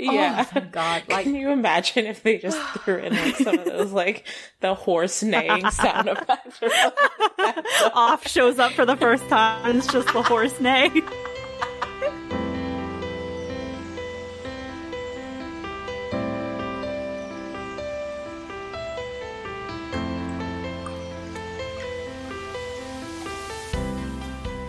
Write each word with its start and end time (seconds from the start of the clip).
Oh 0.00 0.12
yeah. 0.12 0.44
Oh 0.46 0.50
my 0.54 0.60
god! 0.60 1.02
Like 1.08 1.24
Can 1.24 1.34
you 1.34 1.50
imagine 1.50 2.06
if 2.06 2.22
they 2.22 2.38
just 2.38 2.58
threw 2.84 2.98
in 2.98 3.14
like 3.14 3.36
some 3.36 3.58
of 3.58 3.64
those 3.64 3.92
like 3.92 4.26
the 4.60 4.74
horse 4.74 5.22
neighing 5.22 5.68
sound 5.70 6.08
effects? 6.08 6.60
Off 7.94 8.26
shows 8.26 8.58
up 8.58 8.72
for 8.72 8.86
the 8.86 8.96
first 8.96 9.26
time. 9.28 9.76
It's 9.78 9.86
just 9.92 10.12
the 10.12 10.22
horse 10.22 10.60
neigh. 10.60 11.02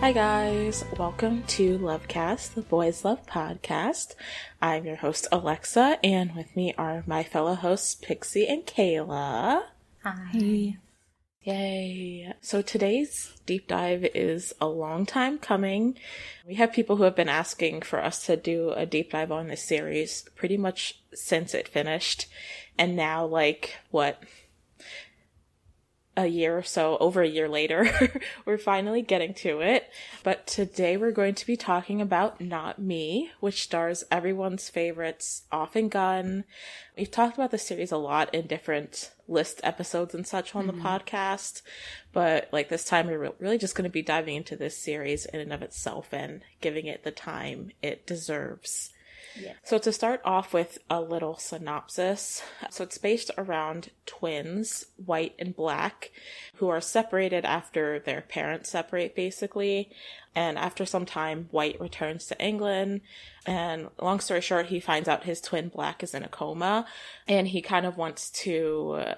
Hi 0.00 0.12
guys, 0.12 0.82
welcome 0.98 1.42
to 1.48 1.78
Lovecast, 1.78 2.54
the 2.54 2.62
Boys 2.62 3.04
Love 3.04 3.26
podcast. 3.26 4.14
I'm 4.62 4.86
your 4.86 4.96
host 4.96 5.26
Alexa, 5.30 5.98
and 6.02 6.34
with 6.34 6.56
me 6.56 6.72
are 6.78 7.04
my 7.06 7.22
fellow 7.22 7.54
hosts 7.54 7.96
Pixie 7.96 8.48
and 8.48 8.64
Kayla. 8.64 9.64
Hi. 10.02 10.78
Yay! 11.42 12.32
So 12.40 12.62
today's 12.62 13.34
deep 13.44 13.68
dive 13.68 14.06
is 14.14 14.54
a 14.58 14.68
long 14.68 15.04
time 15.04 15.38
coming. 15.38 15.98
We 16.46 16.54
have 16.54 16.72
people 16.72 16.96
who 16.96 17.02
have 17.02 17.14
been 17.14 17.28
asking 17.28 17.82
for 17.82 18.02
us 18.02 18.24
to 18.24 18.38
do 18.38 18.70
a 18.70 18.86
deep 18.86 19.10
dive 19.12 19.30
on 19.30 19.48
this 19.48 19.62
series 19.62 20.24
pretty 20.34 20.56
much 20.56 20.98
since 21.12 21.52
it 21.52 21.68
finished, 21.68 22.26
and 22.78 22.96
now 22.96 23.26
like 23.26 23.76
what 23.90 24.22
a 26.16 26.26
year 26.26 26.58
or 26.58 26.62
so, 26.62 26.96
over 26.98 27.22
a 27.22 27.28
year 27.28 27.48
later, 27.48 27.88
we're 28.44 28.58
finally 28.58 29.02
getting 29.02 29.32
to 29.34 29.60
it. 29.60 29.88
But 30.22 30.46
today 30.46 30.96
we're 30.96 31.12
going 31.12 31.34
to 31.36 31.46
be 31.46 31.56
talking 31.56 32.00
about 32.00 32.40
Not 32.40 32.78
Me, 32.78 33.30
which 33.40 33.62
stars 33.62 34.04
everyone's 34.10 34.68
favorites, 34.68 35.42
Off 35.52 35.76
and 35.76 35.90
Gun. 35.90 36.44
We've 36.96 37.10
talked 37.10 37.36
about 37.36 37.52
the 37.52 37.58
series 37.58 37.92
a 37.92 37.96
lot 37.96 38.34
in 38.34 38.46
different 38.46 39.12
list 39.28 39.60
episodes 39.62 40.14
and 40.14 40.26
such 40.26 40.54
on 40.54 40.66
the 40.66 40.72
mm-hmm. 40.72 40.86
podcast, 40.86 41.62
but 42.12 42.48
like 42.52 42.68
this 42.68 42.84
time 42.84 43.06
we're 43.06 43.32
really 43.38 43.58
just 43.58 43.76
going 43.76 43.88
to 43.88 43.90
be 43.90 44.02
diving 44.02 44.36
into 44.36 44.56
this 44.56 44.76
series 44.76 45.24
in 45.26 45.40
and 45.40 45.52
of 45.52 45.62
itself 45.62 46.12
and 46.12 46.42
giving 46.60 46.86
it 46.86 47.04
the 47.04 47.12
time 47.12 47.70
it 47.80 48.06
deserves. 48.06 48.90
So 49.62 49.78
to 49.78 49.92
start 49.92 50.20
off 50.24 50.52
with 50.52 50.78
a 50.88 51.00
little 51.00 51.36
synopsis. 51.36 52.42
So 52.70 52.84
it's 52.84 52.98
based 52.98 53.30
around 53.38 53.90
twins, 54.06 54.86
white 55.04 55.34
and 55.38 55.54
black, 55.54 56.10
who 56.54 56.68
are 56.68 56.80
separated 56.80 57.44
after 57.44 57.98
their 57.98 58.22
parents 58.22 58.70
separate 58.70 59.14
basically. 59.14 59.90
And 60.34 60.58
after 60.58 60.84
some 60.84 61.06
time, 61.06 61.48
White 61.50 61.80
returns 61.80 62.26
to 62.26 62.40
England. 62.40 63.00
And 63.46 63.88
long 64.00 64.20
story 64.20 64.40
short, 64.40 64.66
he 64.66 64.80
finds 64.80 65.08
out 65.08 65.24
his 65.24 65.40
twin 65.40 65.68
black 65.68 66.02
is 66.02 66.14
in 66.14 66.22
a 66.22 66.28
coma 66.28 66.86
and 67.26 67.48
he 67.48 67.62
kind 67.62 67.86
of 67.86 67.96
wants 67.96 68.30
to 68.30 69.14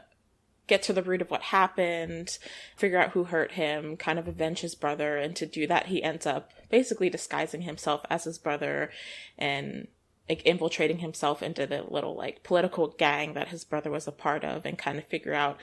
get 0.66 0.82
to 0.84 0.92
the 0.92 1.02
root 1.02 1.20
of 1.20 1.30
what 1.30 1.42
happened, 1.42 2.38
figure 2.76 2.98
out 2.98 3.10
who 3.10 3.24
hurt 3.24 3.52
him, 3.52 3.96
kind 3.96 4.18
of 4.18 4.28
avenge 4.28 4.60
his 4.60 4.74
brother. 4.74 5.16
And 5.16 5.34
to 5.36 5.46
do 5.46 5.66
that, 5.66 5.86
he 5.86 6.02
ends 6.02 6.26
up 6.26 6.50
basically 6.70 7.10
disguising 7.10 7.62
himself 7.62 8.02
as 8.08 8.24
his 8.24 8.38
brother 8.38 8.90
and 9.36 9.88
like 10.32 10.46
infiltrating 10.46 11.00
himself 11.00 11.42
into 11.42 11.66
the 11.66 11.82
little 11.82 12.16
like 12.16 12.42
political 12.42 12.88
gang 12.88 13.34
that 13.34 13.48
his 13.48 13.64
brother 13.64 13.90
was 13.90 14.08
a 14.08 14.12
part 14.12 14.44
of 14.44 14.64
and 14.64 14.78
kind 14.78 14.96
of 14.96 15.04
figure 15.04 15.34
out 15.34 15.58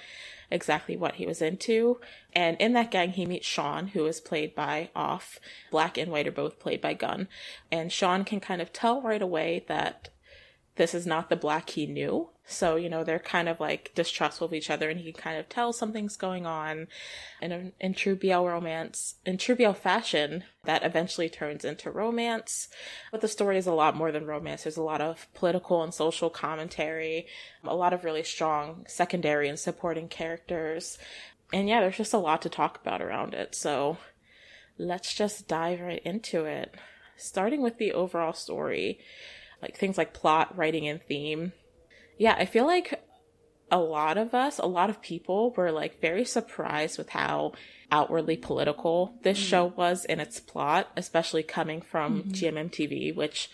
exactly 0.51 0.95
what 0.95 1.15
he 1.15 1.25
was 1.25 1.41
into. 1.41 1.99
And 2.33 2.55
in 2.57 2.73
that 2.73 2.91
gang, 2.91 3.13
he 3.13 3.25
meets 3.25 3.47
Sean, 3.47 3.87
who 3.87 4.05
is 4.05 4.21
played 4.21 4.53
by 4.53 4.91
Off. 4.95 5.39
Black 5.71 5.97
and 5.97 6.11
White 6.11 6.27
are 6.27 6.31
both 6.31 6.59
played 6.59 6.81
by 6.81 6.93
Gun. 6.93 7.27
And 7.71 7.91
Sean 7.91 8.23
can 8.23 8.39
kind 8.39 8.61
of 8.61 8.71
tell 8.71 9.01
right 9.01 9.23
away 9.23 9.65
that 9.67 10.09
this 10.75 10.93
is 10.93 11.07
not 11.07 11.29
the 11.29 11.35
black 11.35 11.71
he 11.71 11.87
knew. 11.87 12.29
So, 12.51 12.77
you 12.77 12.89
know, 12.89 13.03
they're 13.03 13.19
kind 13.19 13.47
of 13.47 13.59
like 13.59 13.91
distrustful 13.93 14.47
of 14.47 14.53
each 14.55 14.71
other 14.71 14.89
and 14.89 14.99
he 14.99 15.11
can 15.11 15.21
kind 15.21 15.37
of 15.37 15.47
tell 15.49 15.71
something's 15.71 16.17
going 16.17 16.47
on 16.47 16.87
in, 17.41 17.73
in 17.79 17.93
true 17.93 18.15
BL 18.15 18.43
romance, 18.43 19.15
in 19.23 19.37
true 19.37 19.55
BL 19.55 19.73
fashion, 19.73 20.43
that 20.63 20.83
eventually 20.83 21.29
turns 21.29 21.63
into 21.63 21.91
romance. 21.91 22.67
But 23.11 23.21
the 23.21 23.27
story 23.27 23.59
is 23.59 23.67
a 23.67 23.73
lot 23.73 23.95
more 23.95 24.11
than 24.11 24.25
romance. 24.25 24.63
There's 24.63 24.77
a 24.77 24.81
lot 24.81 24.99
of 24.99 25.27
political 25.35 25.83
and 25.83 25.93
social 25.93 26.31
commentary, 26.31 27.27
a 27.63 27.75
lot 27.75 27.93
of 27.93 28.03
really 28.03 28.23
strong 28.23 28.83
secondary 28.87 29.47
and 29.47 29.59
supporting 29.59 30.07
characters. 30.07 30.97
And 31.53 31.69
yeah, 31.69 31.81
there's 31.81 31.97
just 31.97 32.13
a 32.13 32.17
lot 32.17 32.41
to 32.41 32.49
talk 32.49 32.79
about 32.81 33.01
around 33.01 33.35
it. 33.35 33.53
So 33.53 33.97
let's 34.79 35.13
just 35.13 35.47
dive 35.47 35.81
right 35.81 36.01
into 36.03 36.45
it. 36.45 36.73
Starting 37.15 37.61
with 37.61 37.77
the 37.77 37.93
overall 37.93 38.33
story, 38.33 38.97
like 39.61 39.77
things 39.77 39.99
like 39.99 40.13
plot, 40.13 40.57
writing, 40.57 40.87
and 40.87 41.03
theme. 41.03 41.53
Yeah, 42.19 42.35
I 42.37 42.45
feel 42.45 42.67
like 42.67 43.01
a 43.71 43.79
lot 43.79 44.17
of 44.17 44.33
us, 44.33 44.59
a 44.59 44.65
lot 44.65 44.89
of 44.89 45.01
people 45.01 45.51
were 45.51 45.71
like 45.71 46.01
very 46.01 46.25
surprised 46.25 46.97
with 46.97 47.09
how 47.09 47.53
outwardly 47.91 48.35
political 48.35 49.15
this 49.23 49.39
mm. 49.39 49.43
show 49.43 49.65
was 49.65 50.05
in 50.05 50.19
its 50.19 50.39
plot, 50.39 50.89
especially 50.95 51.43
coming 51.43 51.81
from 51.81 52.23
mm-hmm. 52.23 52.31
GMMTV, 52.31 53.15
which 53.15 53.49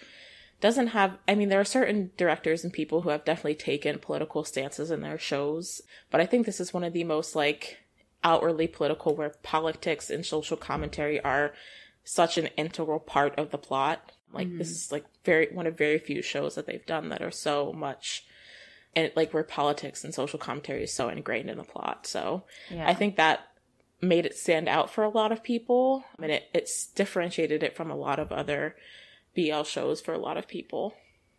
doesn't 0.62 0.88
have, 0.88 1.18
I 1.28 1.36
mean, 1.36 1.50
there 1.50 1.59
are 1.59 1.66
certain 1.66 2.12
directors 2.18 2.64
and 2.64 2.74
people 2.74 3.02
who 3.02 3.09
have 3.09 3.24
definitely 3.24 3.56
taken 3.56 4.00
political 4.00 4.44
stances 4.44 4.90
in 4.90 5.02
their 5.02 5.20
shows, 5.20 5.81
but 6.09 6.20
I 6.20 6.25
think 6.25 6.46
this 6.46 6.59
is 6.59 6.74
one 6.74 6.84
of 6.84 6.94
the 6.94 7.04
most 7.04 7.36
like 7.36 7.78
outwardly 8.24 8.68
political 8.68 9.16
where 9.16 9.36
politics 9.44 10.09
and 10.09 10.25
social 10.25 10.58
commentary 10.58 11.22
are 11.22 11.54
such 12.04 12.40
an 12.40 12.48
integral 12.58 13.00
part 13.00 13.38
of 13.38 13.52
the 13.52 13.58
plot. 13.59 14.12
Like 14.34 14.58
this 14.58 14.70
mm. 14.70 14.72
is 14.72 14.92
like 14.92 15.06
very 15.24 15.50
one 15.51 15.68
of 15.68 15.78
very 15.78 16.00
few 16.00 16.24
shows 16.24 16.56
that 16.56 16.66
they've 16.66 16.86
done 16.86 17.10
that 17.10 17.22
are 17.22 17.31
so 17.31 17.72
much 17.72 18.25
and 18.95 19.12
like 19.15 19.33
where 19.33 19.44
politics 19.44 20.03
and 20.03 20.13
social 20.13 20.39
commentary 20.39 20.83
is 20.83 20.94
so 20.94 21.09
ingrained 21.09 21.50
in 21.50 21.57
the 21.57 21.63
plot. 21.63 22.07
So 22.07 22.44
Yeah. 22.71 22.88
I 22.88 22.94
think 22.94 23.18
that 23.18 23.47
made 24.01 24.25
it 24.25 24.38
stand 24.38 24.68
out 24.68 24.89
for 24.89 25.03
a 25.03 25.09
lot 25.09 25.31
of 25.31 25.44
people. 25.44 26.06
I 26.18 26.21
mean, 26.21 26.31
it, 26.31 26.44
it's 26.53 26.88
differentiated 26.88 27.63
it 27.63 27.75
from 27.75 27.92
a 27.92 27.95
lot 27.95 28.19
of 28.19 28.31
other 28.31 28.75
BL 29.36 29.63
shows 29.63 30.01
for 30.01 30.13
a 30.13 30.18
lot 30.18 30.38
of 30.38 30.47
people. 30.47 30.94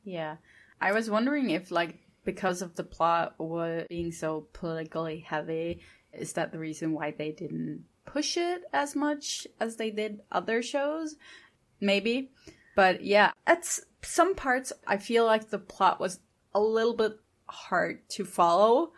Yeah. 0.05 0.37
I 0.81 0.93
was 0.93 1.08
wondering 1.08 1.50
if, 1.50 1.70
like, 1.70 1.99
because 2.25 2.61
of 2.61 2.75
the 2.75 2.85
plot 2.85 3.35
was 3.38 3.87
being 3.88 4.12
so 4.12 4.47
politically 4.52 5.20
heavy, 5.20 5.81
is 6.12 6.35
that 6.35 6.52
the 6.52 6.59
reason 6.59 6.93
why 6.93 7.12
they 7.17 7.31
didn't 7.31 7.85
push 8.05 8.37
it 8.37 8.62
as 8.73 8.94
much 8.94 9.47
as 9.61 9.76
they 9.76 9.91
did 9.91 10.20
other 10.31 10.62
shows? 10.62 11.17
Maybe. 11.81 12.31
But 12.75 13.02
yeah, 13.05 13.32
at 13.47 13.67
some 14.02 14.35
parts, 14.35 14.73
I 14.87 14.99
feel 14.99 15.25
like 15.25 15.49
the 15.49 15.59
plot 15.59 16.00
was 16.00 16.20
a 16.55 16.61
little 16.61 16.94
bit 16.94 17.19
hard 17.49 18.09
to 18.11 18.25
follow 18.25 18.93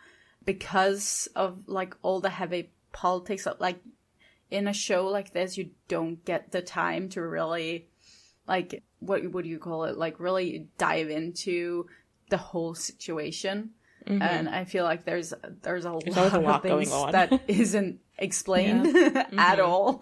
because 0.45 1.27
of, 1.35 1.59
like, 1.67 1.95
all 2.01 2.19
the 2.19 2.29
heavy 2.29 2.71
politics. 2.91 3.47
Like, 3.59 3.79
in 4.51 4.67
a 4.67 4.73
show 4.73 5.07
like 5.07 5.33
this, 5.33 5.57
you 5.57 5.69
don't 5.87 6.23
get 6.25 6.51
the 6.51 6.61
time 6.61 7.09
to 7.09 7.21
really 7.21 7.87
like 8.47 8.81
what 8.99 9.31
what 9.31 9.43
do 9.43 9.49
you 9.49 9.59
call 9.59 9.83
it? 9.85 9.97
Like 9.97 10.19
really 10.19 10.67
dive 10.77 11.09
into 11.09 11.85
the 12.29 12.37
whole 12.37 12.73
situation. 12.73 13.71
Mm-hmm. 14.07 14.21
And 14.21 14.49
I 14.49 14.65
feel 14.65 14.85
like 14.85 15.05
there's 15.05 15.33
there's 15.61 15.85
a 15.85 15.99
There's 16.03 16.15
lot, 16.17 16.33
a 16.33 16.39
lot 16.39 16.65
of 16.65 16.71
things 16.71 16.89
that 17.11 17.41
isn't 17.47 17.99
explained 18.17 18.85
Mm-hmm. 18.95 19.37
at 19.39 19.59
all. 19.59 20.01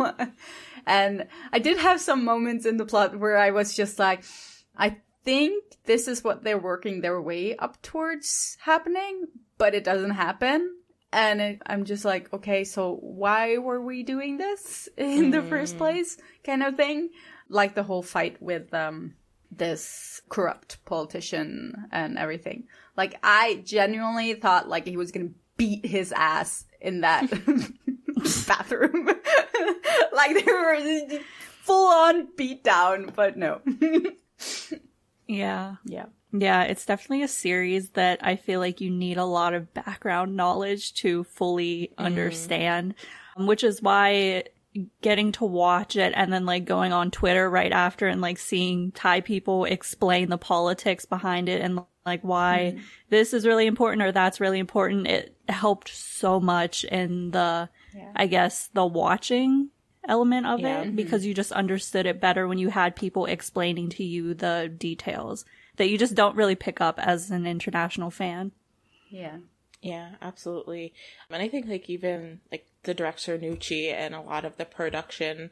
and 0.86 1.28
I 1.52 1.60
did 1.60 1.78
have 1.80 2.00
some 2.00 2.24
moments 2.24 2.66
in 2.66 2.78
the 2.78 2.86
plot 2.86 3.20
where 3.20 3.38
I 3.38 3.52
was 3.52 3.76
just 3.76 4.00
like, 4.00 4.24
I 4.78 4.98
think 5.26 5.67
this 5.88 6.08
is 6.08 6.24
what 6.24 6.44
they're 6.44 6.60
working 6.60 7.02
their 7.02 7.20
way 7.20 7.56
up 7.56 7.82
towards 7.82 8.58
happening, 8.62 9.26
but 9.58 9.74
it 9.74 9.84
doesn't 9.84 10.12
happen. 10.12 10.76
And 11.12 11.42
it, 11.42 11.62
I'm 11.66 11.86
just 11.86 12.06
like, 12.06 12.32
okay, 12.34 12.66
so 12.66 12.98
why 13.02 13.58
were 13.58 13.82
we 13.82 14.04
doing 14.04 14.38
this 14.38 14.90
in 14.98 15.32
the 15.32 15.42
first 15.42 15.78
place? 15.78 16.18
Kind 16.44 16.62
of 16.62 16.76
thing. 16.76 17.10
Like 17.50 17.74
the 17.74 17.84
whole 17.84 18.04
fight 18.04 18.42
with 18.42 18.74
um, 18.74 19.16
this 19.50 20.22
corrupt 20.30 20.84
politician 20.84 21.88
and 21.92 22.18
everything. 22.18 22.68
Like, 22.98 23.18
I 23.24 23.64
genuinely 23.66 24.34
thought 24.34 24.68
like 24.68 24.86
he 24.86 24.98
was 24.98 25.12
gonna 25.12 25.30
beat 25.56 25.86
his 25.86 26.12
ass 26.12 26.66
in 26.82 27.02
that 27.02 27.30
bathroom. 28.48 29.06
like 30.14 30.46
they 30.46 30.52
were 30.52 31.22
full 31.62 31.88
on 31.88 32.28
beat 32.36 32.64
down, 32.64 33.12
but 33.16 33.38
no. 33.38 33.62
Yeah. 35.28 35.76
yeah. 35.86 36.06
Yeah, 36.34 36.64
it's 36.64 36.86
definitely 36.86 37.24
a 37.24 37.28
series 37.30 37.92
that 37.92 38.20
I 38.22 38.36
feel 38.36 38.60
like 38.60 38.82
you 38.82 38.90
need 38.90 39.18
a 39.18 39.26
lot 39.26 39.54
of 39.54 39.74
background 39.74 40.36
knowledge 40.36 40.94
to 40.96 41.24
fully 41.24 41.94
understand, 41.98 42.96
um, 43.38 43.48
which 43.48 43.64
is 43.64 43.82
why 43.82 44.44
getting 45.02 45.32
to 45.32 45.46
watch 45.46 45.96
it 45.96 46.14
and 46.16 46.32
then 46.32 46.46
like 46.46 46.66
going 46.66 46.94
on 46.94 47.12
Twitter 47.12 47.50
right 47.50 47.72
after 47.72 48.08
and 48.08 48.22
like 48.22 48.38
seeing 48.38 48.92
Thai 48.92 49.22
people 49.22 49.66
explain 49.66 50.30
the 50.30 50.38
politics 50.38 51.06
behind 51.06 51.50
it 51.50 51.62
and 51.62 51.80
like 52.06 52.22
why 52.22 52.78
this 53.10 53.34
is 53.34 53.46
really 53.46 53.66
important 53.66 54.04
or 54.04 54.12
that's 54.12 54.40
really 54.40 54.60
important. 54.60 55.08
It 55.08 55.36
helped 55.48 55.90
so 55.90 56.40
much 56.40 56.84
in 56.84 57.32
the, 57.32 57.70
I 58.16 58.28
guess, 58.28 58.70
the 58.74 58.86
watching 58.86 59.70
element 60.08 60.46
of 60.46 60.60
Yeah. 60.60 60.82
it 60.82 60.88
mm-hmm. 60.88 60.96
because 60.96 61.26
you 61.26 61.34
just 61.34 61.52
understood 61.52 62.06
it 62.06 62.22
better 62.22 62.48
when 62.48 62.58
you 62.58 62.70
had 62.70 62.96
people 62.96 63.26
explaining 63.26 63.90
to 63.90 64.04
you 64.04 64.34
the 64.34 64.74
details 64.76 65.46
that 65.78 65.90
you 65.90 65.98
just 65.98 66.16
don't 66.16 66.36
really 66.36 66.56
pick 66.56 66.82
up 66.82 67.00
as 67.00 67.30
an 67.32 67.46
international 67.46 68.10
fan. 68.12 68.52
Yeah. 69.10 69.38
Yeah, 69.82 70.16
absolutely. 70.22 70.94
And 71.30 71.42
I 71.42 71.48
think 71.48 71.68
like 71.68 71.90
even 71.90 72.42
like 72.52 72.66
the 72.84 72.94
director 72.94 73.38
Nuchy 73.38 73.94
and 73.94 74.16
a 74.16 74.22
lot 74.22 74.44
of 74.44 74.58
the 74.58 74.66
production 74.66 75.52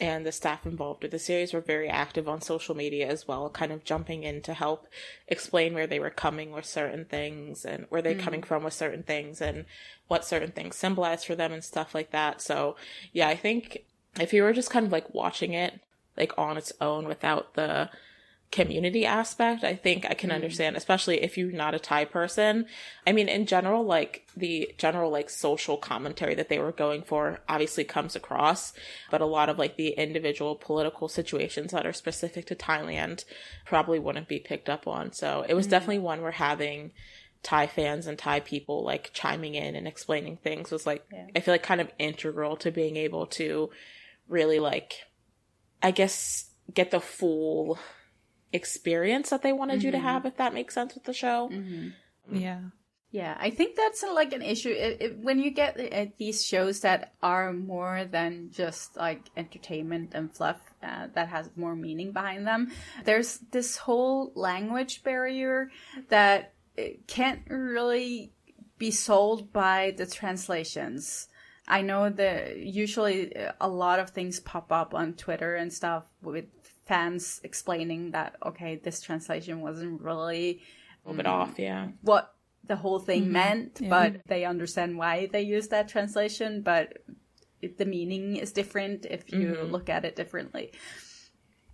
and 0.00 0.24
the 0.24 0.32
staff 0.32 0.64
involved 0.64 1.02
with 1.02 1.12
the 1.12 1.18
series 1.18 1.52
were 1.52 1.60
very 1.60 1.88
active 1.88 2.26
on 2.28 2.40
social 2.40 2.74
media 2.74 3.06
as 3.06 3.28
well, 3.28 3.50
kind 3.50 3.70
of 3.70 3.84
jumping 3.84 4.22
in 4.22 4.40
to 4.42 4.54
help 4.54 4.86
explain 5.28 5.74
where 5.74 5.86
they 5.86 6.00
were 6.00 6.10
coming 6.10 6.52
with 6.52 6.64
certain 6.64 7.04
things 7.04 7.64
and 7.64 7.86
where 7.90 8.00
they're 8.00 8.14
coming 8.14 8.40
mm. 8.40 8.46
from 8.46 8.64
with 8.64 8.72
certain 8.72 9.02
things 9.02 9.40
and 9.40 9.66
what 10.08 10.24
certain 10.24 10.52
things 10.52 10.76
symbolize 10.76 11.22
for 11.22 11.34
them 11.34 11.52
and 11.52 11.62
stuff 11.62 11.94
like 11.94 12.10
that. 12.12 12.40
So 12.40 12.76
yeah, 13.12 13.28
I 13.28 13.36
think 13.36 13.84
if 14.18 14.32
you 14.32 14.42
were 14.42 14.54
just 14.54 14.70
kind 14.70 14.86
of 14.86 14.92
like 14.92 15.12
watching 15.14 15.52
it 15.52 15.80
like 16.16 16.32
on 16.38 16.56
its 16.56 16.72
own 16.80 17.06
without 17.06 17.54
the 17.54 17.90
community 18.50 19.06
aspect, 19.06 19.62
I 19.62 19.76
think 19.76 20.04
I 20.08 20.14
can 20.14 20.30
mm. 20.30 20.34
understand, 20.34 20.76
especially 20.76 21.22
if 21.22 21.38
you're 21.38 21.52
not 21.52 21.74
a 21.74 21.78
Thai 21.78 22.04
person. 22.04 22.66
I 23.06 23.12
mean, 23.12 23.28
in 23.28 23.46
general, 23.46 23.84
like 23.84 24.26
the 24.36 24.74
general 24.76 25.10
like 25.10 25.30
social 25.30 25.76
commentary 25.76 26.34
that 26.34 26.48
they 26.48 26.58
were 26.58 26.72
going 26.72 27.02
for 27.02 27.40
obviously 27.48 27.84
comes 27.84 28.16
across, 28.16 28.72
but 29.10 29.20
a 29.20 29.26
lot 29.26 29.48
of 29.48 29.58
like 29.58 29.76
the 29.76 29.90
individual 29.90 30.56
political 30.56 31.08
situations 31.08 31.70
that 31.70 31.86
are 31.86 31.92
specific 31.92 32.46
to 32.46 32.56
Thailand 32.56 33.24
probably 33.64 34.00
wouldn't 34.00 34.28
be 34.28 34.40
picked 34.40 34.68
up 34.68 34.86
on. 34.88 35.12
So 35.12 35.44
it 35.48 35.54
was 35.54 35.68
mm. 35.68 35.70
definitely 35.70 36.00
one 36.00 36.20
where 36.20 36.32
having 36.32 36.90
Thai 37.44 37.68
fans 37.68 38.08
and 38.08 38.18
Thai 38.18 38.40
people 38.40 38.84
like 38.84 39.10
chiming 39.12 39.54
in 39.54 39.76
and 39.76 39.86
explaining 39.86 40.38
things 40.38 40.72
was 40.72 40.86
like, 40.86 41.06
I 41.36 41.40
feel 41.40 41.54
like 41.54 41.62
kind 41.62 41.80
of 41.80 41.90
integral 41.98 42.56
to 42.58 42.72
being 42.72 42.96
able 42.96 43.26
to 43.28 43.70
really 44.28 44.58
like, 44.58 44.94
I 45.82 45.92
guess, 45.92 46.50
get 46.74 46.90
the 46.90 47.00
full 47.00 47.78
experience 48.52 49.30
that 49.30 49.42
they 49.42 49.52
wanted 49.52 49.82
you 49.82 49.90
to 49.92 49.98
have, 49.98 50.26
if 50.26 50.36
that 50.36 50.54
makes 50.54 50.74
sense 50.74 50.94
with 50.94 51.04
the 51.04 51.12
show. 51.12 51.48
Yeah. 52.30 52.60
Yeah, 53.12 53.36
I 53.40 53.50
think 53.50 53.74
that's 53.74 54.04
uh, 54.04 54.14
like 54.14 54.32
an 54.32 54.42
issue 54.42 54.68
it, 54.70 54.98
it, 55.00 55.18
when 55.18 55.40
you 55.40 55.50
get 55.50 55.80
uh, 55.80 56.06
these 56.16 56.46
shows 56.46 56.80
that 56.80 57.14
are 57.20 57.52
more 57.52 58.04
than 58.04 58.50
just 58.52 58.96
like 58.96 59.22
entertainment 59.36 60.12
and 60.14 60.32
fluff 60.32 60.60
uh, 60.80 61.08
that 61.14 61.28
has 61.28 61.50
more 61.56 61.74
meaning 61.74 62.12
behind 62.12 62.46
them. 62.46 62.70
There's 63.04 63.38
this 63.50 63.76
whole 63.76 64.30
language 64.36 65.02
barrier 65.02 65.72
that 66.08 66.52
uh, 66.78 66.82
can't 67.08 67.42
really 67.48 68.32
be 68.78 68.92
solved 68.92 69.52
by 69.52 69.92
the 69.96 70.06
translations. 70.06 71.26
I 71.70 71.82
know 71.82 72.10
that 72.10 72.58
usually 72.58 73.34
uh, 73.34 73.52
a 73.60 73.68
lot 73.68 74.00
of 74.00 74.10
things 74.10 74.40
pop 74.40 74.72
up 74.72 74.92
on 74.92 75.14
Twitter 75.14 75.54
and 75.54 75.72
stuff 75.72 76.04
with 76.20 76.46
fans 76.84 77.40
explaining 77.44 78.10
that 78.10 78.36
okay, 78.44 78.76
this 78.76 79.00
translation 79.00 79.60
wasn't 79.60 80.02
really 80.02 80.60
A 81.06 81.08
little 81.08 81.22
bit 81.22 81.26
mm, 81.26 81.32
off, 81.32 81.58
yeah. 81.58 81.88
what 82.02 82.34
the 82.66 82.76
whole 82.76 82.98
thing 82.98 83.22
mm-hmm. 83.22 83.32
meant, 83.32 83.88
but 83.88 84.26
they 84.26 84.44
understand 84.44 84.98
why 84.98 85.28
they 85.32 85.42
use 85.42 85.68
that 85.68 85.88
translation, 85.88 86.62
but 86.62 86.98
the 87.78 87.84
meaning 87.84 88.36
is 88.36 88.52
different 88.52 89.06
if 89.08 89.32
you 89.32 89.52
mm-hmm. 89.52 89.70
look 89.70 89.88
at 89.88 90.04
it 90.04 90.16
differently. 90.16 90.72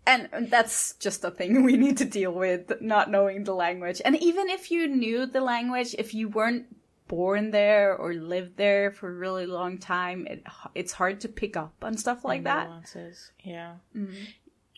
And 0.07 0.29
that's 0.51 0.95
just 0.95 1.25
a 1.25 1.31
thing 1.31 1.63
we 1.71 1.77
need 1.77 1.97
to 1.99 2.05
deal 2.05 2.33
with, 2.33 2.81
not 2.81 3.11
knowing 3.11 3.45
the 3.45 3.55
language. 3.55 4.01
And 4.05 4.17
even 4.23 4.49
if 4.49 4.71
you 4.71 4.87
knew 4.87 5.27
the 5.27 5.41
language, 5.41 5.95
if 5.99 6.15
you 6.15 6.29
weren't 6.29 6.67
born 7.09 7.51
there 7.51 7.97
or 7.97 8.15
lived 8.15 8.57
there 8.57 8.91
for 8.91 9.09
a 9.09 9.15
really 9.15 9.47
long 9.47 9.79
time, 9.79 10.27
it, 10.27 10.45
it's 10.75 10.93
hard 10.93 11.21
to 11.21 11.29
pick 11.29 11.57
up 11.57 11.75
on 11.83 11.97
stuff 11.97 12.25
like 12.25 12.45
that. 12.45 12.69
Nuances, 12.69 13.31
mm-hmm. 13.41 13.51
yeah. 13.51 13.75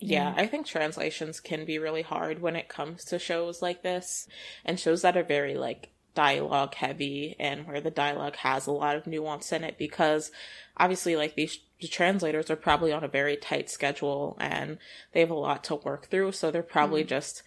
Yeah, 0.01 0.35
I 0.37 0.47
think 0.47 0.65
translations 0.65 1.41
can 1.41 1.65
be 1.65 1.79
really 1.79 2.03
hard 2.03 2.41
when 2.41 2.55
it 2.55 2.69
comes 2.69 3.05
to 3.07 3.19
shows 3.19 3.61
like 3.61 3.83
this 3.83 4.29
and 4.65 4.79
shows 4.79 5.03
that 5.03 5.17
are 5.17 5.25
very 5.25 5.57
like 5.57 5.91
dialogue 6.15 6.75
heavy 6.75 7.37
and 7.39 7.67
where 7.67 7.81
the 7.81 7.91
dialogue 7.91 8.37
has 8.37 8.67
a 8.67 8.73
lot 8.73 8.97
of 8.97 9.07
nuance 9.07 9.53
in 9.53 9.63
it 9.63 9.79
because 9.79 10.33
obviously 10.77 11.15
like 11.15 11.37
these 11.37 11.61
the 11.81 11.87
translators 11.87 12.51
are 12.51 12.57
probably 12.57 12.93
on 12.93 13.05
a 13.05 13.09
very 13.09 13.37
tight 13.37 13.71
schedule 13.71 14.37
and 14.41 14.79
they 15.13 15.21
have 15.21 15.31
a 15.31 15.35
lot 15.35 15.63
to 15.63 15.77
work 15.77 16.09
through 16.09 16.33
so 16.33 16.51
they're 16.51 16.63
probably 16.63 17.03
mm-hmm. 17.03 17.11
just 17.11 17.45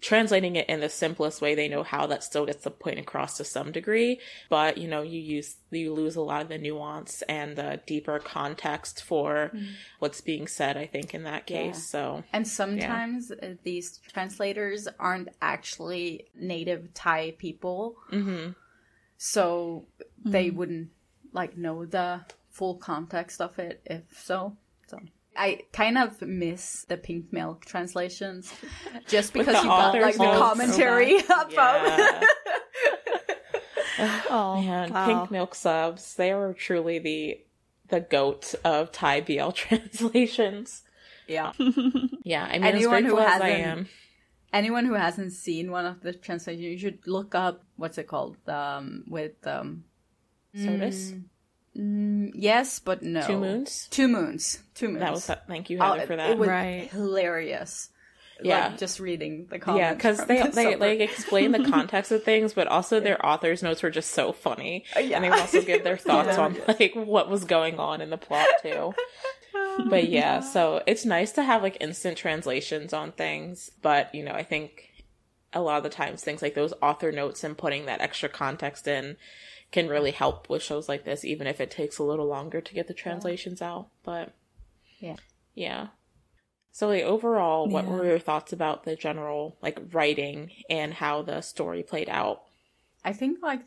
translating 0.00 0.56
it 0.56 0.68
in 0.68 0.80
the 0.80 0.88
simplest 0.88 1.40
way 1.40 1.54
they 1.54 1.68
know 1.68 1.82
how 1.82 2.06
that 2.06 2.22
still 2.22 2.46
gets 2.46 2.62
the 2.64 2.70
point 2.70 2.98
across 2.98 3.36
to 3.36 3.44
some 3.44 3.72
degree 3.72 4.20
but 4.48 4.78
you 4.78 4.86
know 4.86 5.02
you 5.02 5.20
use 5.20 5.56
you 5.70 5.92
lose 5.92 6.14
a 6.14 6.20
lot 6.20 6.40
of 6.40 6.48
the 6.48 6.58
nuance 6.58 7.22
and 7.22 7.56
the 7.56 7.80
deeper 7.86 8.18
context 8.18 9.02
for 9.02 9.50
what's 9.98 10.20
being 10.20 10.46
said 10.46 10.76
i 10.76 10.86
think 10.86 11.14
in 11.14 11.24
that 11.24 11.46
case 11.46 11.84
so 11.88 12.22
And 12.32 12.46
sometimes 12.46 13.30
uh, 13.30 13.54
these 13.62 13.98
translators 14.12 14.88
aren't 14.98 15.30
actually 15.40 16.26
native 16.34 16.92
Thai 16.94 17.32
people. 17.38 17.96
Mm-hmm. 18.12 18.52
So 19.16 19.86
they 20.24 20.50
wouldn't 20.50 20.90
like 21.32 21.56
know 21.56 21.84
the 21.84 22.20
full 22.50 22.76
context 22.76 23.40
of 23.40 23.58
it 23.58 23.80
if 23.86 24.02
so. 24.22 24.56
So 24.86 25.00
I 25.38 25.60
kind 25.72 25.96
of 25.98 26.20
miss 26.20 26.84
the 26.88 26.96
pink 26.96 27.32
milk 27.32 27.64
translations 27.64 28.52
just 29.06 29.32
because 29.32 29.54
you 29.62 29.68
got 29.68 29.94
like 29.94 30.16
the 30.16 30.24
notes. 30.24 30.38
commentary 30.38 31.18
above. 31.24 31.52
yeah 31.52 32.20
Oh, 34.30 34.60
Man, 34.62 34.92
wow. 34.92 35.06
pink 35.06 35.30
milk 35.30 35.54
subs, 35.54 36.14
they 36.14 36.30
are 36.30 36.52
truly 36.52 36.98
the 36.98 37.40
the 37.88 38.00
goat 38.00 38.54
of 38.64 38.92
Thai 38.92 39.20
BL 39.22 39.50
translations. 39.50 40.82
Yeah. 41.26 41.52
Yeah, 42.22 42.44
I 42.44 42.52
mean, 42.58 42.64
Anyone 42.64 43.04
who 43.04 43.12
grateful 43.14 43.20
as 43.34 43.40
I 43.40 43.48
hasn't- 43.50 43.78
am. 43.78 43.88
Anyone 44.52 44.84
who 44.86 44.94
hasn't 44.94 45.32
seen 45.32 45.70
one 45.70 45.84
of 45.84 46.00
the 46.02 46.12
translations, 46.12 46.64
you 46.64 46.78
should 46.78 47.06
look 47.06 47.34
up 47.34 47.64
what's 47.76 47.98
it 47.98 48.06
called? 48.06 48.36
Um, 48.48 49.04
with 49.08 49.46
um, 49.46 49.84
Sodas? 51.74 52.32
yes, 52.34 52.78
but 52.78 53.02
no. 53.02 53.22
Two 53.26 53.38
Moons? 53.38 53.88
Two 53.90 54.08
moons. 54.08 54.58
Two 54.74 54.88
moons. 54.88 55.00
That 55.00 55.12
was 55.12 55.30
thank 55.46 55.70
you, 55.70 55.78
Oh, 55.80 55.92
Heather, 55.94 56.06
for 56.06 56.12
it- 56.14 56.16
that. 56.16 56.30
It 56.30 56.38
was 56.38 56.48
Right. 56.48 56.88
hilarious. 56.90 57.90
Yeah. 58.40 58.68
Like, 58.68 58.78
just 58.78 59.00
reading 59.00 59.46
the 59.50 59.58
comments. 59.58 59.80
yeah, 59.80 59.94
because 59.94 60.24
they 60.26 60.40
the 60.42 60.48
they 60.50 60.64
summer. 60.64 60.76
like 60.76 61.00
explain 61.00 61.50
the 61.50 61.64
context 61.68 62.12
of 62.12 62.22
things, 62.22 62.52
but 62.54 62.68
also 62.68 63.00
their 63.00 63.24
author's 63.26 63.64
notes 63.64 63.82
were 63.82 63.90
just 63.90 64.12
so 64.12 64.30
funny, 64.32 64.84
uh, 64.96 65.00
yeah. 65.00 65.16
and 65.16 65.24
they 65.24 65.28
also 65.28 65.60
give 65.60 65.82
their 65.82 65.96
thoughts 66.08 66.38
on 66.38 66.56
like 66.68 66.92
what 66.94 67.28
was 67.28 67.44
going 67.44 67.80
on 67.80 68.00
in 68.00 68.10
the 68.10 68.16
plot 68.16 68.46
too. 68.62 68.94
but 69.90 70.08
yeah, 70.08 70.38
so 70.54 70.80
it's 70.86 71.04
nice 71.04 71.32
to 71.32 71.42
have 71.42 71.62
like 71.64 71.78
instant 71.80 72.16
translations 72.16 72.92
on 72.92 73.10
things, 73.10 73.72
but 73.82 74.14
you 74.14 74.22
know, 74.22 74.32
I 74.34 74.44
think 74.44 74.88
a 75.52 75.60
lot 75.60 75.78
of 75.78 75.82
the 75.82 75.90
times 75.90 76.22
things 76.22 76.40
like 76.40 76.54
those 76.54 76.74
author 76.80 77.10
notes 77.10 77.42
and 77.42 77.58
putting 77.58 77.86
that 77.86 78.00
extra 78.00 78.28
context 78.28 78.86
in 78.86 79.16
can 79.70 79.88
really 79.88 80.12
help 80.12 80.48
with 80.48 80.62
shows 80.62 80.88
like 80.88 81.04
this, 81.04 81.24
even 81.24 81.46
if 81.46 81.60
it 81.60 81.70
takes 81.70 81.98
a 81.98 82.04
little 82.04 82.26
longer 82.26 82.60
to 82.60 82.74
get 82.74 82.88
the 82.88 82.94
translations 82.94 83.60
out. 83.60 83.88
But 84.02 84.34
Yeah. 84.98 85.16
yeah. 85.54 85.88
So 86.72 86.88
like 86.88 87.02
overall, 87.02 87.68
what 87.68 87.86
were 87.86 88.04
your 88.04 88.18
thoughts 88.18 88.52
about 88.52 88.84
the 88.84 88.96
general 88.96 89.56
like 89.60 89.80
writing 89.92 90.52
and 90.70 90.94
how 90.94 91.22
the 91.22 91.40
story 91.40 91.82
played 91.82 92.08
out? 92.08 92.42
I 93.04 93.12
think 93.12 93.42
like 93.42 93.62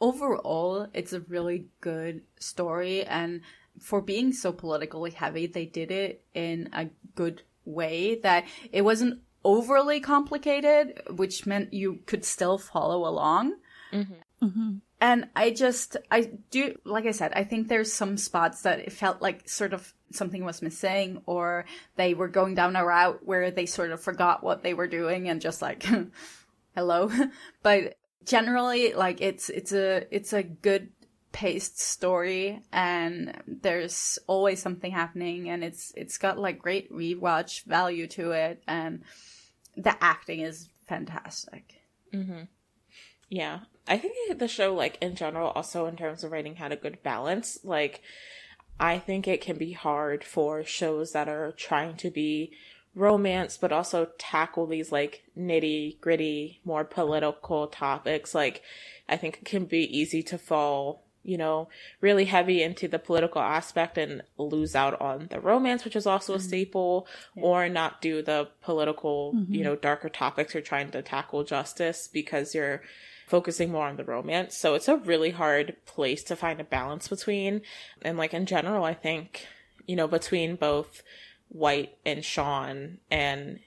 overall 0.00 0.88
it's 0.92 1.12
a 1.12 1.20
really 1.20 1.66
good 1.80 2.22
story 2.38 3.04
and 3.04 3.40
for 3.80 4.00
being 4.00 4.32
so 4.32 4.52
politically 4.52 5.10
heavy 5.10 5.46
they 5.46 5.64
did 5.64 5.90
it 5.90 6.22
in 6.34 6.68
a 6.72 6.86
good 7.14 7.42
way 7.64 8.18
that 8.22 8.44
it 8.72 8.82
wasn't 8.82 9.20
overly 9.44 10.00
complicated 10.00 11.00
which 11.10 11.46
meant 11.46 11.72
you 11.72 12.00
could 12.06 12.24
still 12.24 12.58
follow 12.58 13.06
along 13.08 13.54
mm-hmm. 13.92 14.44
Mm-hmm. 14.44 14.76
And 15.00 15.28
i 15.36 15.50
just 15.50 15.96
i 16.10 16.30
do 16.50 16.74
like 16.84 17.06
i 17.06 17.10
said 17.10 17.32
i 17.34 17.44
think 17.44 17.68
there's 17.68 17.92
some 17.92 18.16
spots 18.16 18.62
that 18.62 18.80
it 18.80 18.92
felt 18.92 19.20
like 19.20 19.48
sort 19.48 19.72
of 19.72 19.92
something 20.12 20.44
was 20.44 20.62
missing 20.62 21.20
or 21.26 21.64
they 21.96 22.14
were 22.14 22.28
going 22.28 22.54
down 22.54 22.76
a 22.76 22.84
route 22.84 23.20
where 23.24 23.50
they 23.50 23.66
sort 23.66 23.90
of 23.90 24.00
forgot 24.00 24.42
what 24.42 24.62
they 24.62 24.74
were 24.74 24.86
doing 24.86 25.28
and 25.28 25.40
just 25.40 25.60
like 25.60 25.84
hello. 26.76 27.10
But 27.62 27.96
generally 28.24 28.92
like 28.92 29.20
it's 29.20 29.48
it's 29.48 29.72
a 29.72 30.06
it's 30.14 30.32
a 30.32 30.42
good 30.42 30.90
paced 31.32 31.80
story 31.80 32.62
and 32.72 33.42
there's 33.46 34.18
always 34.26 34.62
something 34.62 34.92
happening 34.92 35.50
and 35.50 35.64
it's 35.64 35.92
it's 35.96 36.18
got 36.18 36.38
like 36.38 36.58
great 36.58 36.90
rewatch 36.92 37.64
value 37.64 38.06
to 38.06 38.30
it 38.30 38.62
and 38.68 39.02
the 39.76 39.94
acting 40.02 40.40
is 40.40 40.68
fantastic. 40.86 41.74
Mm-hmm. 42.14 42.44
Yeah. 43.28 43.60
I 43.88 43.98
think 43.98 44.38
the 44.38 44.48
show, 44.48 44.74
like 44.74 44.98
in 45.00 45.14
general, 45.14 45.50
also 45.50 45.86
in 45.86 45.96
terms 45.96 46.24
of 46.24 46.32
writing, 46.32 46.56
had 46.56 46.72
a 46.72 46.76
good 46.76 47.02
balance. 47.02 47.58
Like, 47.62 48.02
I 48.78 48.98
think 48.98 49.26
it 49.26 49.40
can 49.40 49.56
be 49.56 49.72
hard 49.72 50.24
for 50.24 50.64
shows 50.64 51.12
that 51.12 51.28
are 51.28 51.52
trying 51.52 51.96
to 51.98 52.10
be 52.10 52.52
romance, 52.94 53.56
but 53.56 53.72
also 53.72 54.08
tackle 54.18 54.66
these 54.66 54.90
like 54.90 55.22
nitty 55.38 56.00
gritty, 56.00 56.60
more 56.64 56.84
political 56.84 57.68
topics. 57.68 58.34
Like, 58.34 58.62
I 59.08 59.16
think 59.16 59.38
it 59.38 59.44
can 59.44 59.66
be 59.66 59.84
easy 59.96 60.22
to 60.24 60.38
fall, 60.38 61.04
you 61.22 61.38
know, 61.38 61.68
really 62.00 62.24
heavy 62.24 62.62
into 62.62 62.88
the 62.88 62.98
political 62.98 63.40
aspect 63.40 63.98
and 63.98 64.22
lose 64.36 64.74
out 64.74 65.00
on 65.00 65.28
the 65.30 65.40
romance, 65.40 65.84
which 65.84 65.96
is 65.96 66.06
also 66.06 66.34
a 66.34 66.38
mm-hmm. 66.38 66.46
staple, 66.48 67.06
or 67.36 67.68
not 67.68 68.02
do 68.02 68.20
the 68.20 68.48
political, 68.62 69.32
you 69.34 69.40
mm-hmm. 69.40 69.62
know, 69.62 69.76
darker 69.76 70.08
topics 70.08 70.54
you're 70.54 70.62
trying 70.62 70.90
to 70.90 71.02
tackle 71.02 71.44
justice 71.44 72.08
because 72.12 72.54
you're 72.54 72.82
focusing 73.26 73.70
more 73.70 73.86
on 73.86 73.96
the 73.96 74.04
romance. 74.04 74.56
So 74.56 74.74
it's 74.74 74.88
a 74.88 74.96
really 74.96 75.30
hard 75.30 75.76
place 75.84 76.22
to 76.24 76.36
find 76.36 76.60
a 76.60 76.64
balance 76.64 77.08
between. 77.08 77.62
And 78.02 78.16
like 78.16 78.32
in 78.32 78.46
general, 78.46 78.84
I 78.84 78.94
think, 78.94 79.46
you 79.86 79.96
know, 79.96 80.06
between 80.06 80.56
both 80.56 81.02
White 81.48 81.98
and 82.06 82.24
Sean 82.24 82.98
and 83.10 83.58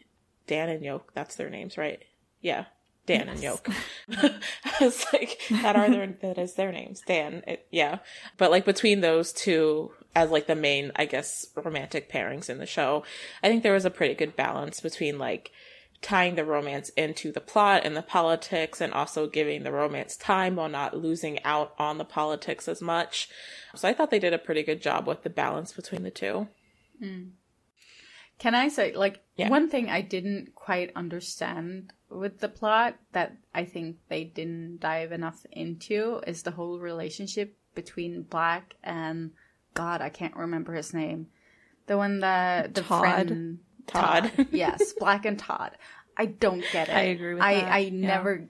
Dan 0.47 0.69
and 0.69 0.83
Yok, 0.83 1.11
that's 1.13 1.35
their 1.35 1.49
names, 1.49 1.77
right? 1.77 2.01
Yeah. 2.41 2.65
Dan 3.05 3.27
and 3.27 3.41
Yok. 3.41 3.67
I 4.11 4.31
was 4.79 5.05
like, 5.11 5.41
that 5.49 5.75
are 5.75 5.89
their, 5.89 6.07
that 6.21 6.37
is 6.37 6.53
their 6.53 6.71
names. 6.71 7.01
Dan. 7.05 7.43
It, 7.45 7.65
yeah. 7.69 7.99
But 8.37 8.51
like 8.51 8.65
between 8.65 9.01
those 9.01 9.33
two 9.33 9.91
as 10.15 10.29
like 10.29 10.47
the 10.47 10.55
main, 10.55 10.91
I 10.95 11.05
guess, 11.05 11.47
romantic 11.55 12.09
pairings 12.09 12.49
in 12.49 12.59
the 12.59 12.65
show, 12.65 13.03
I 13.43 13.49
think 13.49 13.63
there 13.63 13.73
was 13.73 13.85
a 13.85 13.91
pretty 13.91 14.13
good 14.13 14.35
balance 14.35 14.79
between 14.79 15.17
like, 15.17 15.51
tying 16.01 16.35
the 16.35 16.45
romance 16.45 16.89
into 16.89 17.31
the 17.31 17.41
plot 17.41 17.81
and 17.83 17.95
the 17.95 18.01
politics 18.01 18.79
and 18.79 18.93
also 18.93 19.27
giving 19.27 19.63
the 19.63 19.71
romance 19.71 20.15
time 20.15 20.55
while 20.55 20.69
not 20.69 20.95
losing 20.95 21.43
out 21.43 21.73
on 21.77 21.97
the 21.97 22.05
politics 22.05 22.67
as 22.67 22.81
much. 22.81 23.27
So 23.75 23.87
I 23.87 23.93
thought 23.93 24.09
they 24.09 24.19
did 24.19 24.33
a 24.33 24.37
pretty 24.37 24.63
good 24.63 24.81
job 24.81 25.07
with 25.07 25.23
the 25.23 25.29
balance 25.29 25.73
between 25.73 26.03
the 26.03 26.11
two. 26.11 26.47
Hmm. 26.99 27.23
Can 28.37 28.55
I 28.55 28.69
say, 28.69 28.93
like, 28.95 29.19
Yeah. 29.35 29.49
one 29.49 29.67
thing 29.69 29.89
I 29.89 30.01
didn't 30.01 30.55
quite 30.55 30.91
understand 30.95 31.91
with 32.09 32.39
the 32.39 32.47
plot 32.47 32.95
that 33.11 33.35
I 33.53 33.65
think 33.65 33.97
they 34.07 34.23
didn't 34.23 34.79
dive 34.79 35.11
enough 35.11 35.45
into 35.51 36.21
is 36.25 36.43
the 36.43 36.51
whole 36.51 36.79
relationship 36.79 37.57
between 37.75 38.23
Black 38.23 38.75
and 38.83 39.31
God, 39.73 40.01
I 40.01 40.09
can't 40.09 40.35
remember 40.35 40.73
his 40.73 40.93
name. 40.93 41.27
The 41.87 41.97
one 41.97 42.19
that 42.19 42.73
the 42.73 42.81
Todd. 42.81 42.99
friend 43.01 43.59
Todd. 43.89 44.47
yes, 44.51 44.93
Black 44.93 45.25
and 45.25 45.37
Todd. 45.37 45.71
I 46.17 46.25
don't 46.25 46.63
get 46.71 46.89
it. 46.89 46.95
I 46.95 47.01
agree 47.01 47.33
with 47.33 47.43
I, 47.43 47.53
that, 47.55 47.71
I 47.71 47.77
yeah. 47.79 48.07
never 48.07 48.49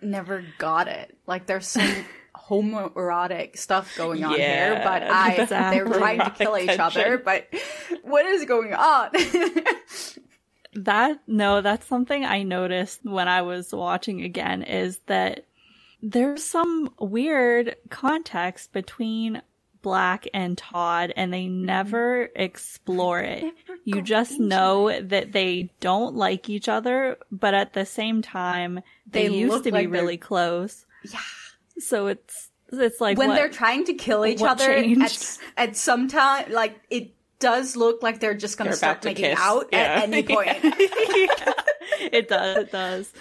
never 0.00 0.44
got 0.58 0.88
it. 0.88 1.16
Like 1.26 1.46
there's 1.46 1.66
some 1.66 1.90
homoerotic 2.36 3.56
stuff 3.56 3.96
going 3.96 4.24
on 4.24 4.34
here, 4.34 4.80
but 4.82 5.02
I 5.02 5.44
they're 5.44 5.84
trying 5.84 6.20
to 6.20 6.30
kill 6.30 6.58
each 6.58 6.78
other, 6.78 7.18
but 7.18 7.48
what 8.02 8.26
is 8.26 8.44
going 8.44 8.74
on? 8.74 9.10
That 10.74 11.20
no, 11.26 11.60
that's 11.60 11.86
something 11.86 12.24
I 12.24 12.44
noticed 12.44 13.04
when 13.04 13.28
I 13.28 13.42
was 13.42 13.72
watching 13.72 14.22
again 14.22 14.62
is 14.62 14.98
that 15.06 15.44
there's 16.02 16.42
some 16.42 16.90
weird 16.98 17.76
context 17.90 18.72
between 18.72 19.42
Black 19.82 20.26
and 20.32 20.56
Todd 20.56 21.12
and 21.16 21.32
they 21.34 21.48
never 21.48 22.28
explore 22.36 23.20
it. 23.20 23.44
You 23.84 24.00
just 24.00 24.38
know 24.40 25.00
that 25.00 25.32
they 25.32 25.70
don't 25.80 26.14
like 26.14 26.48
each 26.48 26.68
other, 26.68 27.18
but 27.30 27.52
at 27.54 27.72
the 27.72 27.84
same 27.84 28.22
time 28.22 28.80
they, 29.10 29.28
They 29.28 29.34
used 29.34 29.52
look 29.52 29.64
to 29.64 29.72
be 29.72 29.80
they're- 29.80 29.88
really 29.88 30.16
close. 30.16 30.86
Yeah. 31.04 31.18
So 31.78 32.06
it's 32.06 32.50
it's 32.72 33.00
like 33.00 33.18
when 33.18 33.28
what- 33.28 33.34
they're 33.34 33.48
trying 33.50 33.84
to 33.86 33.94
kill 33.94 34.24
each 34.24 34.40
other 34.40 34.70
at, 34.70 34.82
changed? 34.84 35.38
at 35.56 35.76
some 35.76 36.08
time, 36.08 36.50
like 36.52 36.80
it 36.90 37.12
does 37.38 37.74
look 37.76 38.02
like 38.02 38.20
they're 38.20 38.34
just 38.34 38.56
gonna 38.56 38.70
They're 38.70 38.76
start 38.76 39.04
making 39.04 39.24
kiss. 39.24 39.38
out 39.40 39.66
Yeah. 39.72 39.78
at 39.78 40.02
any 40.04 40.22
point. 40.34 40.48
it 40.62 42.28
does 42.28 42.56
it 42.58 42.72
does 42.72 43.12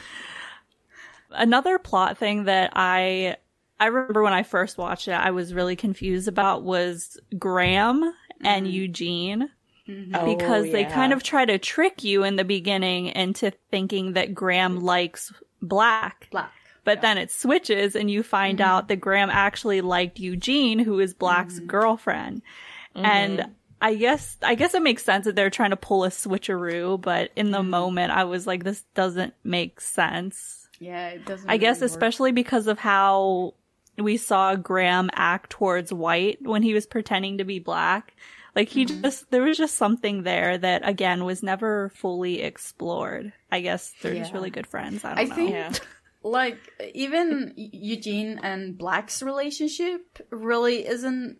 another 1.31 1.79
plot 1.79 2.17
thing 2.17 2.43
that 2.45 2.71
i 2.75 3.35
i 3.81 3.87
remember 3.87 4.23
when 4.23 4.33
i 4.33 4.43
first 4.43 4.77
watched 4.77 5.07
it 5.07 5.13
i 5.13 5.31
was 5.31 5.53
really 5.53 5.75
confused 5.75 6.27
about 6.27 6.63
was 6.63 7.17
graham 7.37 8.03
and 8.41 8.65
mm-hmm. 8.65 8.75
eugene 8.75 9.49
mm-hmm. 9.87 10.15
Oh, 10.15 10.35
because 10.35 10.71
they 10.71 10.85
kind 10.85 11.11
of 11.11 11.23
try 11.23 11.43
to 11.43 11.57
trick 11.57 12.03
you 12.03 12.23
in 12.23 12.37
the 12.37 12.45
beginning 12.45 13.07
into 13.07 13.51
thinking 13.69 14.13
that 14.13 14.33
graham 14.33 14.79
likes 14.79 15.33
black 15.61 16.27
Black. 16.31 16.51
but 16.83 17.01
then 17.01 17.17
it 17.17 17.31
switches 17.31 17.95
and 17.95 18.09
you 18.09 18.23
find 18.23 18.59
mm-hmm. 18.59 18.69
out 18.69 18.87
that 18.87 18.97
Graham 18.97 19.29
actually 19.29 19.81
liked 19.81 20.19
Eugene, 20.19 20.79
who 20.79 20.99
is 20.99 21.13
Black's 21.13 21.59
girlfriend. 21.59 22.41
And 22.95 23.51
I 23.81 23.95
guess 23.95 24.37
I 24.43 24.55
guess 24.55 24.73
it 24.73 24.83
makes 24.83 25.03
sense 25.03 25.25
that 25.25 25.35
they're 25.35 25.49
trying 25.49 25.71
to 25.71 25.77
pull 25.77 26.03
a 26.03 26.09
switcheroo, 26.09 27.01
but 27.01 27.31
in 27.35 27.51
the 27.51 27.63
moment 27.63 28.11
I 28.11 28.25
was 28.25 28.45
like, 28.45 28.63
this 28.63 28.83
doesn't 28.93 29.33
make 29.43 29.81
sense. 29.81 30.67
Yeah, 30.79 31.09
it 31.09 31.25
doesn't. 31.25 31.49
I 31.49 31.57
guess 31.57 31.81
work. 31.81 31.89
especially 31.89 32.31
because 32.31 32.67
of 32.67 32.77
how 32.77 33.53
we 33.97 34.17
saw 34.17 34.55
Graham 34.55 35.09
act 35.13 35.51
towards 35.51 35.93
White 35.93 36.39
when 36.41 36.63
he 36.63 36.73
was 36.73 36.85
pretending 36.85 37.37
to 37.37 37.43
be 37.43 37.59
black. 37.59 38.15
Like 38.55 38.69
he 38.69 38.85
mm-hmm. 38.85 39.01
just 39.01 39.31
there 39.31 39.43
was 39.43 39.57
just 39.57 39.75
something 39.75 40.23
there 40.23 40.57
that 40.57 40.87
again 40.87 41.23
was 41.23 41.41
never 41.41 41.89
fully 41.95 42.41
explored. 42.41 43.31
I 43.51 43.61
guess 43.61 43.93
they're 44.01 44.15
just 44.15 44.33
really 44.33 44.49
good 44.49 44.67
friends. 44.67 45.05
I 45.05 45.11
I 45.11 45.15
don't 45.15 45.29
know. 45.29 45.35
think 45.35 45.49
Yeah. 45.51 45.73
like 46.23 46.57
even 46.93 47.53
Eugene 47.55 48.39
and 48.43 48.77
Black's 48.77 49.23
relationship 49.23 50.19
really 50.29 50.85
isn't 50.85 51.37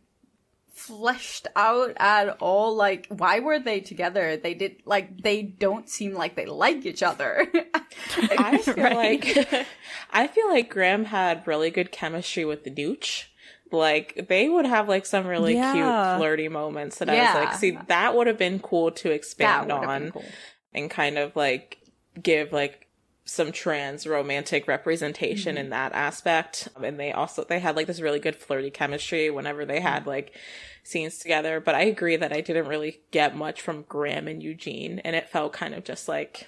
fleshed 0.73 1.47
out 1.55 1.93
at 1.97 2.37
all 2.39 2.75
like 2.75 3.05
why 3.09 3.39
were 3.39 3.59
they 3.59 3.79
together? 3.81 4.37
They 4.37 4.53
did 4.53 4.77
like 4.85 5.21
they 5.21 5.41
don't 5.43 5.89
seem 5.89 6.13
like 6.13 6.35
they 6.35 6.45
like 6.45 6.85
each 6.85 7.03
other. 7.03 7.47
I 8.17 8.57
feel 8.63 8.95
like 8.95 9.65
I 10.11 10.27
feel 10.27 10.49
like 10.49 10.69
Graham 10.69 11.05
had 11.05 11.45
really 11.45 11.69
good 11.71 11.91
chemistry 11.91 12.45
with 12.45 12.63
the 12.63 12.71
Nooch. 12.71 13.25
Like 13.71 14.27
they 14.27 14.49
would 14.49 14.65
have 14.65 14.89
like 14.89 15.05
some 15.05 15.27
really 15.27 15.55
Yeah. 15.55 15.73
cute 15.73 16.19
flirty 16.19 16.47
moments 16.49 16.97
that 16.99 17.09
I 17.09 17.15
was 17.19 17.35
like, 17.45 17.55
see, 17.55 17.77
that 17.87 18.15
would 18.15 18.27
have 18.27 18.37
been 18.37 18.59
cool 18.59 18.91
to 18.91 19.11
expand 19.11 19.71
on 19.71 20.11
cool. 20.11 20.25
and 20.73 20.89
kind 20.89 21.17
of 21.17 21.35
like 21.35 21.77
give 22.21 22.51
like 22.51 22.87
some 23.31 23.51
trans 23.51 24.05
romantic 24.05 24.67
representation 24.67 25.55
Mm-hmm. 25.55 25.63
in 25.65 25.69
that 25.69 25.93
aspect. 25.93 26.67
And 26.83 26.99
they 26.99 27.11
also 27.11 27.43
they 27.43 27.59
had 27.59 27.75
like 27.75 27.87
this 27.87 28.01
really 28.01 28.19
good 28.19 28.35
flirty 28.35 28.69
chemistry 28.69 29.29
whenever 29.29 29.65
they 29.65 29.79
had 29.79 30.05
like 30.05 30.35
scenes 30.83 31.17
together. 31.19 31.59
But 31.59 31.75
I 31.75 31.83
agree 31.83 32.15
that 32.17 32.33
I 32.33 32.41
didn't 32.41 32.67
really 32.67 32.99
get 33.11 33.35
much 33.35 33.61
from 33.61 33.83
Graham 33.83 34.27
and 34.27 34.43
Eugene, 34.43 34.99
and 34.99 35.15
it 35.15 35.29
felt 35.29 35.53
kind 35.53 35.73
of 35.73 35.83
just 35.83 36.07
like 36.07 36.47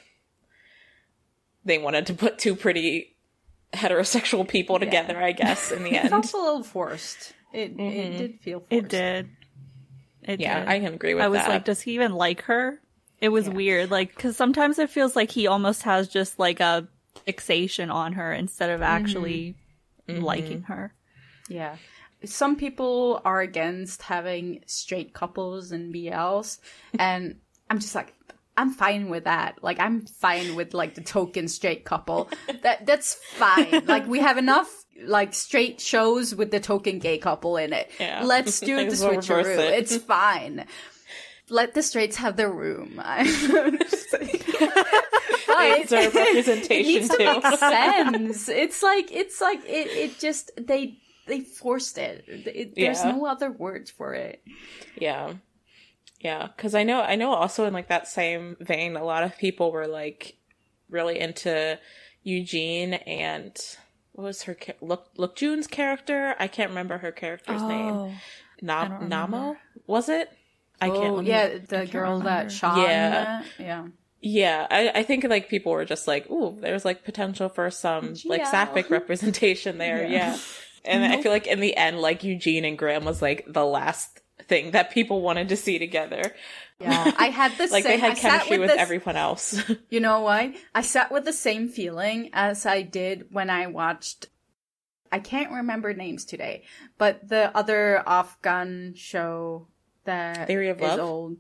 they 1.65 1.77
wanted 1.77 2.05
to 2.07 2.13
put 2.13 2.37
two 2.37 2.55
pretty 2.55 3.15
heterosexual 3.73 4.47
people 4.47 4.77
together, 4.79 5.17
I 5.21 5.31
guess, 5.31 5.71
in 5.71 5.83
the 5.83 5.91
it 5.95 6.01
end. 6.05 6.09
felt 6.09 6.33
a 6.33 6.37
little 6.37 6.63
forced 6.63 7.33
it 7.53 7.71
it 7.79 8.17
did 8.17 8.39
feel 8.41 8.59
forced. 8.59 8.71
It 8.71 8.89
did. 8.89 9.29
It 10.23 10.39
Yeah, 10.41 10.59
did. 10.59 10.67
I 10.69 10.79
can 10.79 10.93
agree 10.95 11.13
with 11.13 11.23
I 11.23 11.27
was 11.29 11.39
that. 11.39 11.49
like, 11.49 11.65
does 11.65 11.81
he 11.81 11.93
even 11.95 12.13
like 12.13 12.41
her? 12.43 12.79
It 13.23 13.31
was 13.31 13.49
weird, 13.49 13.89
like, 13.89 14.13
because 14.13 14.35
sometimes 14.35 14.79
it 14.79 14.89
feels 14.89 15.15
like 15.15 15.31
he 15.31 15.47
almost 15.47 15.83
has 15.83 16.09
just 16.09 16.39
like 16.39 16.59
a 16.59 16.89
fixation 17.25 17.89
on 17.89 18.11
her 18.13 18.33
instead 18.33 18.69
of 18.69 18.81
actually 18.81 19.55
mm-hmm. 20.09 20.17
Mm-hmm. 20.17 20.25
liking 20.25 20.61
her. 20.63 20.93
Yeah. 21.47 21.77
Some 22.25 22.57
people 22.57 23.21
are 23.23 23.39
against 23.39 24.01
having 24.01 24.61
straight 24.65 25.13
couples 25.13 25.71
and 25.71 25.95
BLs, 25.95 26.59
and 26.99 27.37
I'm 27.69 27.79
just 27.79 27.95
like, 27.95 28.13
I'm 28.57 28.71
fine 28.71 29.09
with 29.09 29.23
that. 29.23 29.63
Like 29.63 29.79
I'm 29.79 30.05
fine 30.05 30.55
with 30.55 30.73
like 30.73 30.95
the 30.95 31.01
token 31.01 31.47
straight 31.47 31.85
couple. 31.85 32.29
that 32.61 32.85
that's 32.85 33.15
fine. 33.15 33.85
Like 33.87 34.05
we 34.05 34.19
have 34.19 34.37
enough 34.37 34.69
like 35.05 35.33
straight 35.33 35.81
shows 35.81 36.35
with 36.35 36.51
the 36.51 36.59
token 36.59 36.99
gay 36.99 37.17
couple 37.17 37.57
in 37.57 37.73
it. 37.73 37.89
Yeah. 37.99 38.23
Let's 38.23 38.59
do 38.59 38.75
the 38.75 38.83
Might 38.83 38.91
as 38.91 39.01
well 39.01 39.11
reverse 39.11 39.47
switcheroo. 39.47 39.57
it. 39.57 39.79
It's 39.79 39.97
fine. 39.97 40.65
Let 41.53 41.73
the 41.75 41.83
straights 41.83 42.17
have 42.17 42.35
their 42.35 42.51
room. 42.51 42.99
I'm 43.03 43.25
just 43.77 44.09
saying. 44.09 44.41
They 45.47 45.81
deserve 45.83 46.15
it 46.15 46.15
representation 46.15 46.91
needs 46.91 47.09
to 47.09 47.17
too. 47.17 47.23
make 47.25 47.45
sense. 47.59 48.49
It's 48.49 48.81
like 48.81 49.11
it's 49.11 49.39
like 49.39 49.59
it. 49.65 49.87
It 49.87 50.19
just 50.19 50.51
they 50.57 50.97
they 51.27 51.41
forced 51.41 51.97
it. 51.97 52.25
It- 52.27 52.75
there's 52.75 53.03
Yeah. 53.03 53.11
no 53.11 53.25
other 53.27 53.51
words 53.51 53.91
for 53.91 54.13
it. 54.13 54.41
Yeah. 54.97 55.33
Yeah, 56.19 56.47
cuz 56.57 56.73
I 56.73 56.83
know 56.83 57.01
I 57.01 57.15
know 57.15 57.33
also 57.33 57.65
in 57.65 57.73
like 57.73 57.87
that 57.89 58.07
same 58.07 58.55
vein 58.59 58.95
a 58.95 59.03
lot 59.03 59.23
of 59.23 59.37
people 59.37 59.71
were 59.71 59.87
like 59.87 60.35
really 60.89 61.19
into 61.19 61.77
Eugene 62.23 62.93
and 62.95 63.55
what 64.13 64.23
was 64.23 64.43
her 64.43 64.55
look 64.81 65.09
look 65.17 65.35
June's 65.35 65.67
character? 65.67 66.35
I 66.39 66.47
can't 66.47 66.69
remember 66.69 66.97
her 66.99 67.11
character's 67.11 67.61
name. 67.61 67.93
Oh, 67.93 68.11
Na- 68.61 68.99
Namo? 69.01 69.57
Was 69.85 70.07
it? 70.09 70.29
I 70.81 70.89
can't 70.89 70.99
Oh 71.17 71.19
yeah, 71.21 71.57
the 71.67 71.85
girl 71.85 72.19
that 72.21 72.51
shot. 72.51 72.77
Yeah. 72.77 73.43
yeah. 73.59 73.87
Yeah, 74.25 74.67
I, 74.71 74.89
I 74.95 75.03
think 75.03 75.25
like 75.25 75.49
people 75.49 75.73
were 75.73 75.83
just 75.85 76.07
like, 76.07 76.29
ooh, 76.31 76.57
there's 76.61 76.85
like 76.85 77.03
potential 77.03 77.49
for 77.49 77.69
some 77.69 78.15
like 78.25 78.39
Yeah. 78.41 78.51
sapphic 78.51 78.89
representation 78.89 79.77
there. 79.77 80.05
Yeah. 80.07 80.37
And 80.85 81.03
I 81.05 81.21
feel 81.21 81.31
like 81.31 81.47
in 81.47 81.59
the 81.61 81.75
end, 81.77 81.99
like 81.99 82.23
Eugene 82.23 82.65
and 82.65 82.77
Graham 82.77 83.05
was 83.05 83.21
like 83.21 83.45
the 83.47 83.65
last 83.65 84.19
thing 84.43 84.71
that 84.71 84.91
people 84.91 85.21
wanted 85.21 85.49
to 85.49 85.55
see 85.57 85.77
together. 85.79 86.33
Yeah, 86.79 87.11
I 87.17 87.27
had 87.27 87.51
the 87.57 87.67
Like 87.71 87.83
same. 87.83 87.91
they 87.93 87.97
had 87.97 88.17
sat 88.17 88.31
chemistry 88.31 88.57
with 88.59 88.69
this- 88.69 88.79
everyone 88.79 89.15
else. 89.15 89.61
You 89.89 89.99
know 90.01 90.21
why? 90.21 90.55
I 90.75 90.81
sat 90.81 91.11
with 91.11 91.23
the 91.25 91.31
same 91.33 91.69
feeling 91.69 92.29
as 92.33 92.65
I 92.65 92.81
did 92.81 93.27
when 93.31 93.49
I 93.49 93.67
watched. 93.67 94.27
I 95.11 95.19
can't 95.19 95.51
remember 95.51 95.93
names 95.93 96.25
today, 96.25 96.63
but 96.97 97.27
the 97.27 97.55
other 97.55 98.03
OffGun 98.07 98.97
show 98.97 99.67
that 100.05 100.47
Theory 100.47 100.69
of 100.69 100.79
Love? 100.81 100.99
old. 100.99 101.37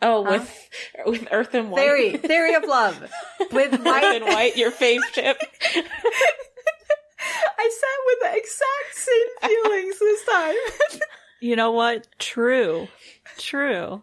oh, 0.00 0.22
with 0.22 0.68
with 1.06 1.28
Earth 1.30 1.54
and 1.54 1.70
White. 1.70 1.80
Theory, 1.80 2.16
Theory 2.16 2.54
of 2.54 2.64
Love, 2.64 3.10
with 3.52 3.72
Earth 3.74 3.84
white. 3.84 4.04
and 4.04 4.24
White, 4.24 4.56
your 4.56 4.70
fave 4.70 5.00
chip. 5.12 5.38
I 7.58 7.70
sat 7.70 7.98
with 8.06 8.18
the 8.20 8.36
exact 8.36 8.94
same 8.94 9.50
feelings 9.50 9.98
this 9.98 10.24
time. 10.24 11.00
You 11.40 11.56
know 11.56 11.70
what? 11.72 12.06
True. 12.18 12.88
True. 13.38 14.02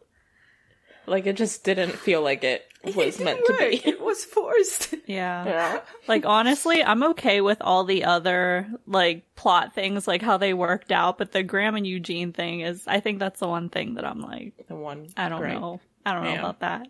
like 1.06 1.26
it 1.28 1.36
just 1.38 1.64
didn't 1.64 1.92
feel 1.94 2.22
like 2.22 2.44
it 2.44 2.66
was 2.84 3.20
meant 3.20 3.40
to 3.46 3.56
be. 3.58 3.82
It 3.86 4.02
was 4.02 4.24
forced. 4.26 4.96
Yeah. 5.06 5.44
Yeah. 5.46 5.82
Like 6.08 6.26
honestly, 6.26 6.84
I'm 6.84 7.02
okay 7.04 7.42
with 7.42 7.58
all 7.62 7.84
the 7.84 8.04
other 8.04 8.68
like 8.86 9.36
plot 9.36 9.74
things 9.74 10.08
like 10.08 10.22
how 10.22 10.38
they 10.38 10.54
worked 10.54 10.92
out, 10.92 11.18
but 11.18 11.32
the 11.32 11.42
Graham 11.42 11.76
and 11.76 11.86
Eugene 11.88 12.32
thing 12.32 12.60
is 12.62 12.84
I 12.86 13.00
think 13.00 13.18
that's 13.18 13.40
the 13.40 13.48
one 13.48 13.70
thing 13.70 13.96
that 13.96 14.06
I'm 14.06 14.22
like 14.22 14.54
The 14.68 14.76
one. 14.76 15.08
I 15.18 15.30
don't 15.30 15.42
right. 15.42 15.60
know. 15.60 15.82
I 16.06 16.14
don't 16.14 16.24
know 16.26 16.34
Yeah. 16.34 16.40
about 16.40 16.60
that. 16.60 16.88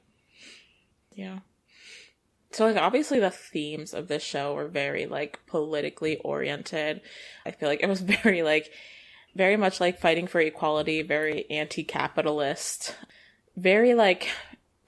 Yeah. 1.15 1.39
So 2.51 2.65
like 2.65 2.75
obviously 2.77 3.19
the 3.21 3.31
themes 3.31 3.93
of 3.93 4.07
this 4.09 4.23
show 4.23 4.53
were 4.53 4.67
very 4.67 5.05
like 5.05 5.39
politically 5.47 6.17
oriented. 6.17 6.99
I 7.45 7.51
feel 7.51 7.69
like 7.69 7.81
it 7.81 7.89
was 7.89 8.01
very 8.23 8.43
like 8.43 8.69
very 9.35 9.55
much 9.55 9.79
like 9.79 9.99
fighting 10.01 10.27
for 10.27 10.41
equality, 10.41 11.03
very 11.03 11.49
anti-capitalist, 11.49 12.95
very 13.55 13.93
like 13.93 14.27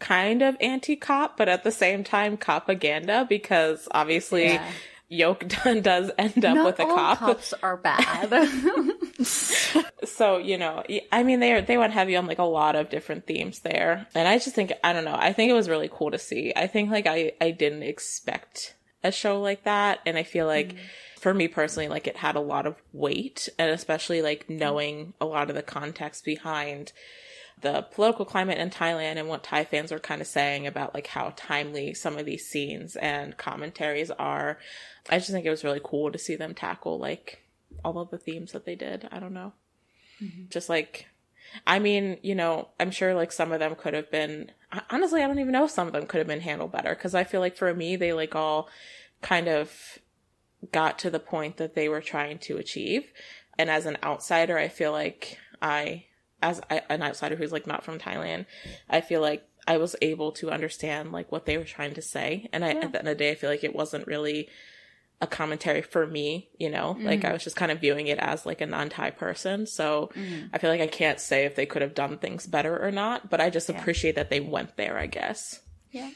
kind 0.02 0.42
of 0.42 0.58
anti-cop, 0.60 1.38
but 1.38 1.48
at 1.48 1.64
the 1.64 1.72
same 1.72 2.04
time 2.04 2.36
propaganda 2.36 3.26
because 3.30 3.88
obviously 3.92 4.46
Yeah. 4.46 4.72
Yok 5.14 5.46
does 5.82 6.10
end 6.18 6.46
up 6.46 6.56
Not 6.56 6.66
with 6.66 6.80
a 6.80 6.86
all 6.86 6.96
cop. 6.96 7.18
cops 7.20 7.54
are 7.62 7.76
bad. 7.76 8.32
so 10.06 10.38
you 10.38 10.58
know 10.58 10.84
I 11.12 11.24
mean 11.24 11.40
they 11.40 11.62
they 11.62 11.78
went 11.78 11.94
heavy 11.94 12.16
on 12.16 12.28
like 12.28 12.40
a 12.40 12.44
lot 12.44 12.76
of 12.76 12.90
different 12.90 13.28
themes 13.28 13.60
there 13.60 14.08
and 14.16 14.28
i 14.28 14.38
just 14.38 14.56
think 14.56 14.74
i 14.84 14.94
don't 14.94 15.06
know 15.06 15.18
i 15.18 15.34
think 15.34 15.50
it 15.50 15.54
was 15.54 15.70
really 15.70 15.90
cool 15.92 16.12
to 16.12 16.18
see 16.18 16.54
i 16.56 16.68
think 16.68 16.90
like 16.90 17.08
i 17.08 17.34
i 17.40 17.52
didn't 17.52 17.84
expect 17.84 18.76
a 19.04 19.12
show 19.12 19.40
like 19.40 19.64
that 19.64 20.00
and 20.06 20.18
i 20.18 20.24
feel 20.24 20.48
like 20.48 20.70
mm-hmm. 20.70 21.20
for 21.20 21.34
me 21.34 21.48
personally 21.48 21.88
like 21.88 22.08
it 22.08 22.18
had 22.18 22.36
a 22.36 22.42
lot 22.42 22.66
of 22.66 22.76
weight 22.94 23.48
and 23.60 23.70
especially 23.70 24.22
like 24.22 24.44
mm-hmm. 24.44 24.58
knowing 24.58 25.14
a 25.22 25.26
lot 25.26 25.50
of 25.50 25.56
the 25.56 25.62
context 25.62 26.26
behind 26.26 26.92
the 27.62 27.84
political 27.92 28.26
climate 28.26 28.58
in 28.58 28.70
Thailand 28.70 29.18
and 29.18 29.28
what 29.28 29.44
Thai 29.44 29.66
fans 29.66 29.92
were 29.92 30.00
kind 30.00 30.22
of 30.22 30.28
saying 30.28 30.68
about 30.68 30.94
like 30.94 31.08
how 31.08 31.34
timely 31.36 31.94
some 31.94 32.18
of 32.18 32.26
these 32.26 32.48
scenes 32.48 32.96
and 32.96 33.38
commentaries 33.38 34.12
are. 34.12 34.60
I 35.10 35.18
just 35.18 35.32
think 35.32 35.46
it 35.46 35.52
was 35.52 35.64
really 35.64 35.82
cool 35.84 36.12
to 36.12 36.18
see 36.18 36.36
them 36.36 36.54
tackle 36.54 37.00
like 37.00 37.44
all 37.84 38.00
of 38.00 38.10
the 38.10 38.18
themes 38.18 38.52
that 38.52 38.66
they 38.66 38.76
did. 38.76 39.08
I 39.12 39.20
don't 39.20 39.34
know. 39.34 39.54
Mm-hmm. 40.22 40.50
Just 40.50 40.70
like 40.70 41.08
I 41.68 41.80
mean, 41.80 42.18
you 42.22 42.36
know, 42.36 42.70
I'm 42.80 42.92
sure 42.92 43.14
like 43.14 43.32
some 43.32 43.52
of 43.52 43.60
them 43.60 43.76
could 43.76 43.94
have 43.94 44.10
been 44.10 44.52
honestly, 44.90 45.22
I 45.22 45.28
don't 45.28 45.40
even 45.40 45.52
know 45.52 45.66
if 45.66 45.72
some 45.72 45.88
of 45.88 45.94
them 45.94 46.06
could 46.06 46.20
have 46.20 46.28
been 46.28 46.42
handled 46.42 46.72
better 46.72 46.96
cuz 46.96 47.14
I 47.14 47.24
feel 47.24 47.42
like 47.42 47.56
for 47.56 47.74
me 47.74 47.96
they 47.96 48.14
like 48.14 48.36
all 48.36 48.70
kind 49.22 49.48
of 49.48 50.00
got 50.72 51.00
to 51.00 51.10
the 51.10 51.20
point 51.20 51.58
that 51.58 51.76
they 51.76 51.90
were 51.90 52.02
trying 52.02 52.38
to 52.40 52.58
achieve. 52.58 53.12
And 53.58 53.70
as 53.70 53.86
an 53.86 53.98
outsider, 54.04 54.58
I 54.58 54.68
feel 54.68 54.92
like 54.92 55.38
I, 55.62 56.06
as 56.42 56.62
I, 56.70 56.82
an 56.90 57.02
outsider 57.04 57.36
who's 57.36 57.52
like 57.52 57.68
not 57.68 57.84
from 57.84 58.00
Thailand, 58.00 58.46
I 58.90 59.02
feel 59.02 59.22
like 59.22 59.48
I 59.68 59.78
was 59.78 59.96
able 60.02 60.32
to 60.34 60.52
understand 60.52 61.12
like 61.12 61.32
what 61.32 61.46
they 61.46 61.58
were 61.58 61.64
trying 61.64 61.94
to 61.94 62.02
say. 62.02 62.50
And 62.52 62.66
I, 62.66 62.72
at 62.72 62.92
the 62.92 63.00
end 63.00 63.08
of 63.08 63.18
the 63.18 63.24
day, 63.24 63.32
I 63.32 63.36
feel 63.36 63.50
like 63.50 63.64
it 63.64 63.76
wasn't 63.76 64.08
really 64.08 64.50
a 65.22 65.28
commentary 65.28 65.84
for 65.84 66.08
me, 66.08 66.50
you 66.58 66.70
know, 66.70 66.96
mm-hmm. 66.96 67.06
like 67.06 67.24
I 67.24 67.32
was 67.32 67.44
just 67.44 67.56
kind 67.56 67.72
of 67.72 67.80
viewing 67.80 68.08
it 68.08 68.18
as 68.18 68.46
like 68.46 68.60
a 68.60 68.66
non-Thai 68.66 69.12
person. 69.12 69.68
So 69.68 70.10
mm-hmm. 70.16 70.48
I 70.52 70.58
feel 70.58 70.72
like 70.72 70.82
I 70.82 70.88
can't 70.88 71.20
say 71.20 71.46
if 71.46 71.56
they 71.56 71.68
could 71.68 71.84
have 71.84 71.94
done 71.94 72.18
things 72.18 72.48
better 72.48 72.84
or 72.84 72.90
not, 72.90 73.30
but 73.30 73.40
I 73.40 73.52
just 73.52 73.70
appreciate 73.70 74.16
that 74.16 74.32
they 74.32 74.40
went 74.40 74.78
there, 74.78 74.98
I 74.98 75.06
guess. 75.06 75.60
Yeah. 75.92 76.10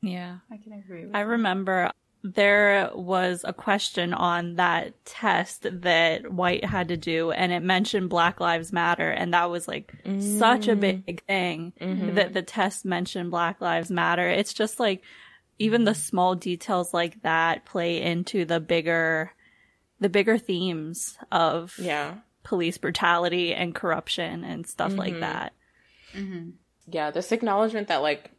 Yeah. 0.00 0.38
I 0.50 0.56
can 0.56 0.72
agree 0.72 1.04
with 1.04 1.14
I 1.14 1.20
remember 1.20 1.90
there 2.22 2.90
was 2.94 3.44
a 3.46 3.52
question 3.52 4.12
on 4.12 4.56
that 4.56 5.04
test 5.06 5.66
that 5.82 6.32
White 6.32 6.64
had 6.64 6.88
to 6.88 6.96
do, 6.96 7.30
and 7.30 7.50
it 7.50 7.62
mentioned 7.62 8.10
Black 8.10 8.40
Lives 8.40 8.72
Matter, 8.72 9.10
and 9.10 9.32
that 9.32 9.50
was 9.50 9.66
like 9.66 9.92
such 10.04 10.68
a 10.68 10.76
mm. 10.76 10.80
big 10.80 11.24
thing 11.24 11.72
mm-hmm. 11.80 12.14
that 12.16 12.34
the 12.34 12.42
test 12.42 12.84
mentioned 12.84 13.30
Black 13.30 13.60
Lives 13.60 13.90
Matter. 13.90 14.28
It's 14.28 14.52
just 14.52 14.78
like 14.78 15.02
even 15.58 15.84
the 15.84 15.94
small 15.94 16.34
details 16.34 16.92
like 16.92 17.22
that 17.22 17.64
play 17.64 18.02
into 18.02 18.44
the 18.44 18.60
bigger, 18.60 19.32
the 19.98 20.08
bigger 20.08 20.36
themes 20.36 21.16
of 21.32 21.74
Yeah. 21.78 22.16
police 22.42 22.76
brutality 22.76 23.54
and 23.54 23.74
corruption 23.74 24.44
and 24.44 24.66
stuff 24.66 24.92
like 24.94 25.12
mm-hmm. 25.12 25.20
that. 25.20 25.52
Mm-hmm. 26.14 26.50
yeah 26.88 27.12
this 27.12 27.30
acknowledgement 27.30 27.86
that 27.86 28.02
like 28.02 28.32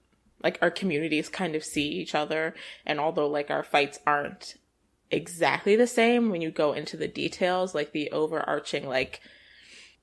like 0.43 0.57
our 0.61 0.71
communities 0.71 1.29
kind 1.29 1.55
of 1.55 1.63
see 1.63 1.87
each 1.87 2.15
other 2.15 2.53
and 2.85 2.99
although 2.99 3.27
like 3.27 3.49
our 3.49 3.63
fights 3.63 3.99
aren't 4.05 4.55
exactly 5.09 5.75
the 5.75 5.87
same 5.87 6.29
when 6.29 6.41
you 6.41 6.51
go 6.51 6.73
into 6.73 6.95
the 6.95 7.07
details 7.07 7.75
like 7.75 7.91
the 7.91 8.09
overarching 8.11 8.87
like 8.87 9.21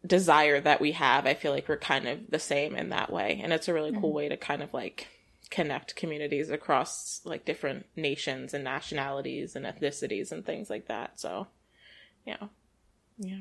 desire 0.06 0.60
that 0.60 0.80
we 0.80 0.92
have 0.92 1.26
i 1.26 1.34
feel 1.34 1.50
like 1.50 1.68
we're 1.68 1.76
kind 1.76 2.06
of 2.06 2.20
the 2.30 2.38
same 2.38 2.74
in 2.76 2.90
that 2.90 3.12
way. 3.12 3.40
And 3.42 3.52
it's 3.52 3.68
a 3.68 3.74
really 3.74 3.92
cool 3.92 4.10
mm-hmm. 4.10 4.16
way 4.16 4.28
to 4.28 4.36
kind 4.36 4.62
of 4.62 4.72
like 4.72 5.08
connect 5.50 5.96
communities 5.96 6.50
across 6.50 7.20
like 7.24 7.44
different 7.44 7.86
nations 7.96 8.52
and 8.52 8.64
nationalities 8.64 9.56
and 9.56 9.64
ethnicities 9.64 10.30
and 10.30 10.44
things 10.44 10.70
like 10.70 10.86
that. 10.88 11.18
So 11.18 11.48
yeah. 12.24 12.48
Yeah. 13.18 13.40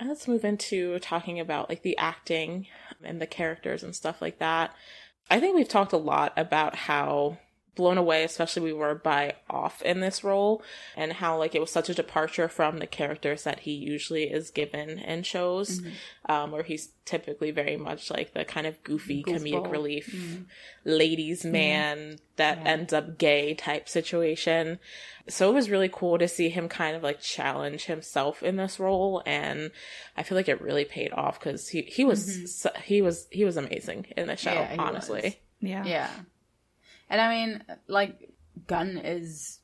And 0.00 0.08
let's 0.08 0.26
move 0.26 0.44
into 0.44 0.98
talking 0.98 1.38
about 1.38 1.68
like 1.68 1.82
the 1.82 1.96
acting 1.96 2.66
and 3.02 3.20
the 3.20 3.26
characters 3.26 3.82
and 3.82 3.94
stuff 3.94 4.20
like 4.20 4.38
that. 4.38 4.74
I 5.30 5.40
think 5.40 5.56
we've 5.56 5.68
talked 5.68 5.92
a 5.92 5.98
lot 5.98 6.32
about 6.36 6.76
how 6.76 7.38
blown 7.74 7.98
away, 7.98 8.24
especially 8.24 8.62
we 8.62 8.72
were 8.72 8.94
by 8.94 9.34
off 9.50 9.82
in 9.82 10.00
this 10.00 10.22
role 10.22 10.62
and 10.96 11.14
how 11.14 11.38
like 11.38 11.54
it 11.54 11.60
was 11.60 11.70
such 11.70 11.88
a 11.88 11.94
departure 11.94 12.48
from 12.48 12.78
the 12.78 12.86
characters 12.86 13.44
that 13.44 13.60
he 13.60 13.72
usually 13.72 14.24
is 14.24 14.50
given 14.50 14.98
in 14.98 15.22
shows, 15.22 15.80
mm-hmm. 15.80 16.32
um, 16.32 16.50
where 16.52 16.62
he's 16.62 16.90
typically 17.04 17.50
very 17.50 17.76
much 17.76 18.10
like 18.10 18.32
the 18.32 18.44
kind 18.44 18.66
of 18.66 18.82
goofy 18.82 19.22
comedic 19.22 19.52
Goofball. 19.52 19.70
relief 19.70 20.44
ladies 20.84 21.42
mm-hmm. 21.42 21.52
man 21.52 22.18
that 22.36 22.66
ends 22.66 22.92
up 22.92 23.18
gay 23.18 23.54
type 23.54 23.88
situation. 23.88 24.78
So 25.28 25.50
it 25.50 25.54
was 25.54 25.70
really 25.70 25.90
cool 25.90 26.18
to 26.18 26.28
see 26.28 26.50
him 26.50 26.68
kind 26.68 26.94
of 26.94 27.02
like 27.02 27.20
challenge 27.20 27.86
himself 27.86 28.42
in 28.42 28.56
this 28.56 28.78
role, 28.78 29.22
and 29.24 29.70
I 30.16 30.22
feel 30.22 30.36
like 30.36 30.48
it 30.48 30.60
really 30.60 30.84
paid 30.84 31.12
off 31.12 31.40
because 31.40 31.68
he 31.68 31.82
he 31.82 32.04
was 32.04 32.54
so, 32.54 32.70
he 32.84 33.00
was 33.00 33.26
he 33.30 33.44
was 33.44 33.56
amazing 33.56 34.06
in 34.16 34.26
the 34.26 34.36
show. 34.36 34.52
Yeah, 34.52 34.76
honestly, 34.78 35.22
was. 35.22 35.34
Yeah. 35.60 35.84
Yeah. 35.84 36.10
And 37.10 37.20
I 37.20 37.28
mean, 37.28 37.64
like, 37.88 38.30
Gun 38.66 38.98
is 38.98 39.60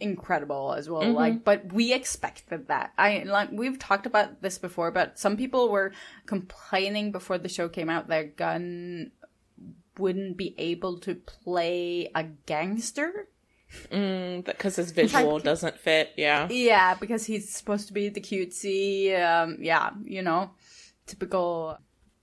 incredible 0.00 0.74
as 0.76 0.88
well. 0.90 1.10
Like, 1.12 1.44
but 1.44 1.72
we 1.72 1.92
expected 1.92 2.68
that. 2.68 2.92
I 2.98 3.22
like 3.24 3.50
we've 3.52 3.78
talked 3.78 4.06
about 4.06 4.42
this 4.42 4.58
before, 4.58 4.90
but 4.90 5.18
some 5.18 5.36
people 5.36 5.70
were 5.70 5.92
complaining 6.26 7.12
before 7.12 7.38
the 7.38 7.48
show 7.48 7.68
came 7.68 7.88
out 7.88 8.08
that 8.08 8.36
Gun 8.36 9.12
wouldn't 9.98 10.36
be 10.36 10.54
able 10.58 10.98
to 11.00 11.14
play 11.14 12.10
a 12.14 12.24
gangster. 12.24 13.28
Because 13.90 14.76
his 14.76 14.90
visual 14.90 15.38
doesn't 15.38 15.78
fit. 15.78 16.12
Yeah. 16.16 16.48
Yeah, 16.50 16.94
because 16.94 17.24
he's 17.24 17.48
supposed 17.50 17.86
to 17.86 17.94
be 17.94 18.08
the 18.08 18.20
cutesy, 18.20 19.18
um, 19.18 19.58
yeah, 19.60 19.90
you 20.04 20.22
know, 20.22 20.50
typical 21.06 21.78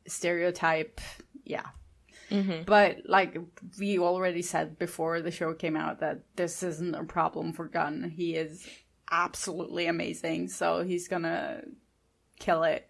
stereotype. 0.08 1.02
Yeah. 1.44 1.66
Mm-hmm. 2.30 2.64
But 2.66 2.98
like 3.06 3.38
we 3.80 4.00
already 4.00 4.42
said 4.42 4.78
before 4.78 5.22
the 5.22 5.32
show 5.32 5.54
came 5.54 5.76
out 5.76 6.00
that 6.00 6.22
this 6.36 6.64
isn't 6.64 6.96
a 6.96 7.04
problem 7.04 7.54
for 7.54 7.68
Gun. 7.68 8.12
He 8.16 8.36
is 8.36 8.68
absolutely 9.12 9.88
amazing, 9.88 10.50
so 10.50 10.84
he's 10.84 11.08
gonna 11.08 11.62
kill 12.40 12.64
it. 12.64 12.88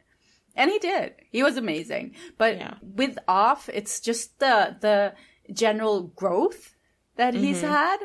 And 0.55 0.69
he 0.69 0.79
did. 0.79 1.13
He 1.31 1.43
was 1.43 1.57
amazing. 1.57 2.15
But 2.37 2.57
Yeah. 2.57 2.73
with 2.81 3.17
off, 3.27 3.69
it's 3.69 3.99
just 3.99 4.39
the 4.39 4.75
the 4.79 5.13
general 5.53 6.03
growth 6.03 6.75
that 7.15 7.33
he's 7.33 7.57
mm-hmm. 7.57 7.73
had 7.73 7.99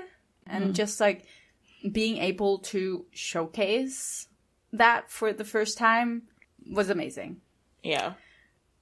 and 0.46 0.64
mm. 0.66 0.72
just 0.72 1.00
like 1.00 1.26
being 1.92 2.18
able 2.18 2.58
to 2.58 3.06
showcase 3.12 4.28
that 4.72 5.10
for 5.10 5.32
the 5.32 5.44
first 5.44 5.78
time 5.78 6.22
was 6.72 6.90
amazing. 6.90 7.40
Yeah. 7.82 8.14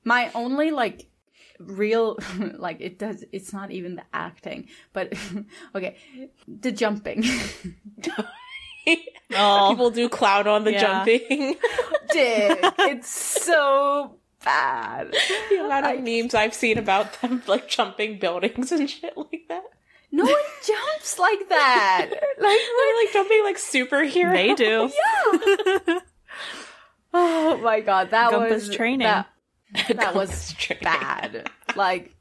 My 0.05 0.31
only 0.35 0.71
like 0.71 1.09
real 1.67 2.19
like 2.59 2.79
it 2.81 2.99
does 2.99 3.25
it's 3.33 3.53
not 3.53 3.71
even 3.71 3.97
the 3.97 4.05
acting, 4.13 4.69
but 4.93 5.13
okay, 5.75 5.97
the 6.47 6.73
jumping. 6.73 7.25
Oh, 9.35 9.69
People 9.71 9.91
do 9.91 10.09
clown 10.11 10.47
on 10.47 10.65
the 10.65 10.73
Yeah. 10.73 10.81
jumping. 10.81 11.55
Dude, 12.13 12.59
it's 12.81 13.09
so 13.09 14.17
bad. 14.45 15.15
the 15.49 15.65
amount 15.65 15.87
of 15.87 16.03
memes 16.05 16.35
I've 16.35 16.53
seen 16.53 16.77
about 16.77 17.19
them 17.23 17.43
like 17.47 17.69
jumping 17.69 18.19
buildings 18.19 18.73
and 18.73 18.91
shit 18.91 19.17
like 19.17 19.45
that. 19.49 19.63
No 20.11 20.25
one 20.25 20.35
jumps 20.67 21.19
like 21.19 21.49
that. 21.49 22.09
Like 22.11 22.19
They're 22.39 22.97
like 23.05 23.13
jumping 23.15 23.43
like 23.45 23.57
superheroes. 23.57 24.33
they 24.33 24.55
do. 24.55 24.91
Yeah 25.89 25.99
Oh 27.15 27.59
my 27.59 27.81
god, 27.81 28.11
that 28.11 28.33
Gumpa's 28.33 28.69
was 28.69 28.77
training. 28.77 29.07
That, 29.07 29.27
that 29.95 30.15
was 30.15 30.55
bad. 30.81 31.49
Like, 31.77 32.15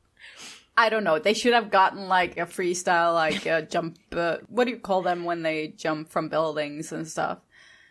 I 0.78 0.90
don't 0.90 1.04
know. 1.04 1.20
They 1.20 1.34
should 1.34 1.54
have 1.54 1.70
gotten 1.70 2.08
like 2.08 2.38
a 2.38 2.46
freestyle, 2.46 3.14
like 3.14 3.46
a 3.46 3.62
jump. 3.64 3.98
Uh, 4.12 4.38
what 4.48 4.66
do 4.66 4.72
you 4.72 4.78
call 4.80 5.02
them 5.02 5.24
when 5.26 5.42
they 5.44 5.70
jump 5.70 6.10
from 6.10 6.30
buildings 6.30 6.92
and 6.92 7.08
stuff? 7.08 7.40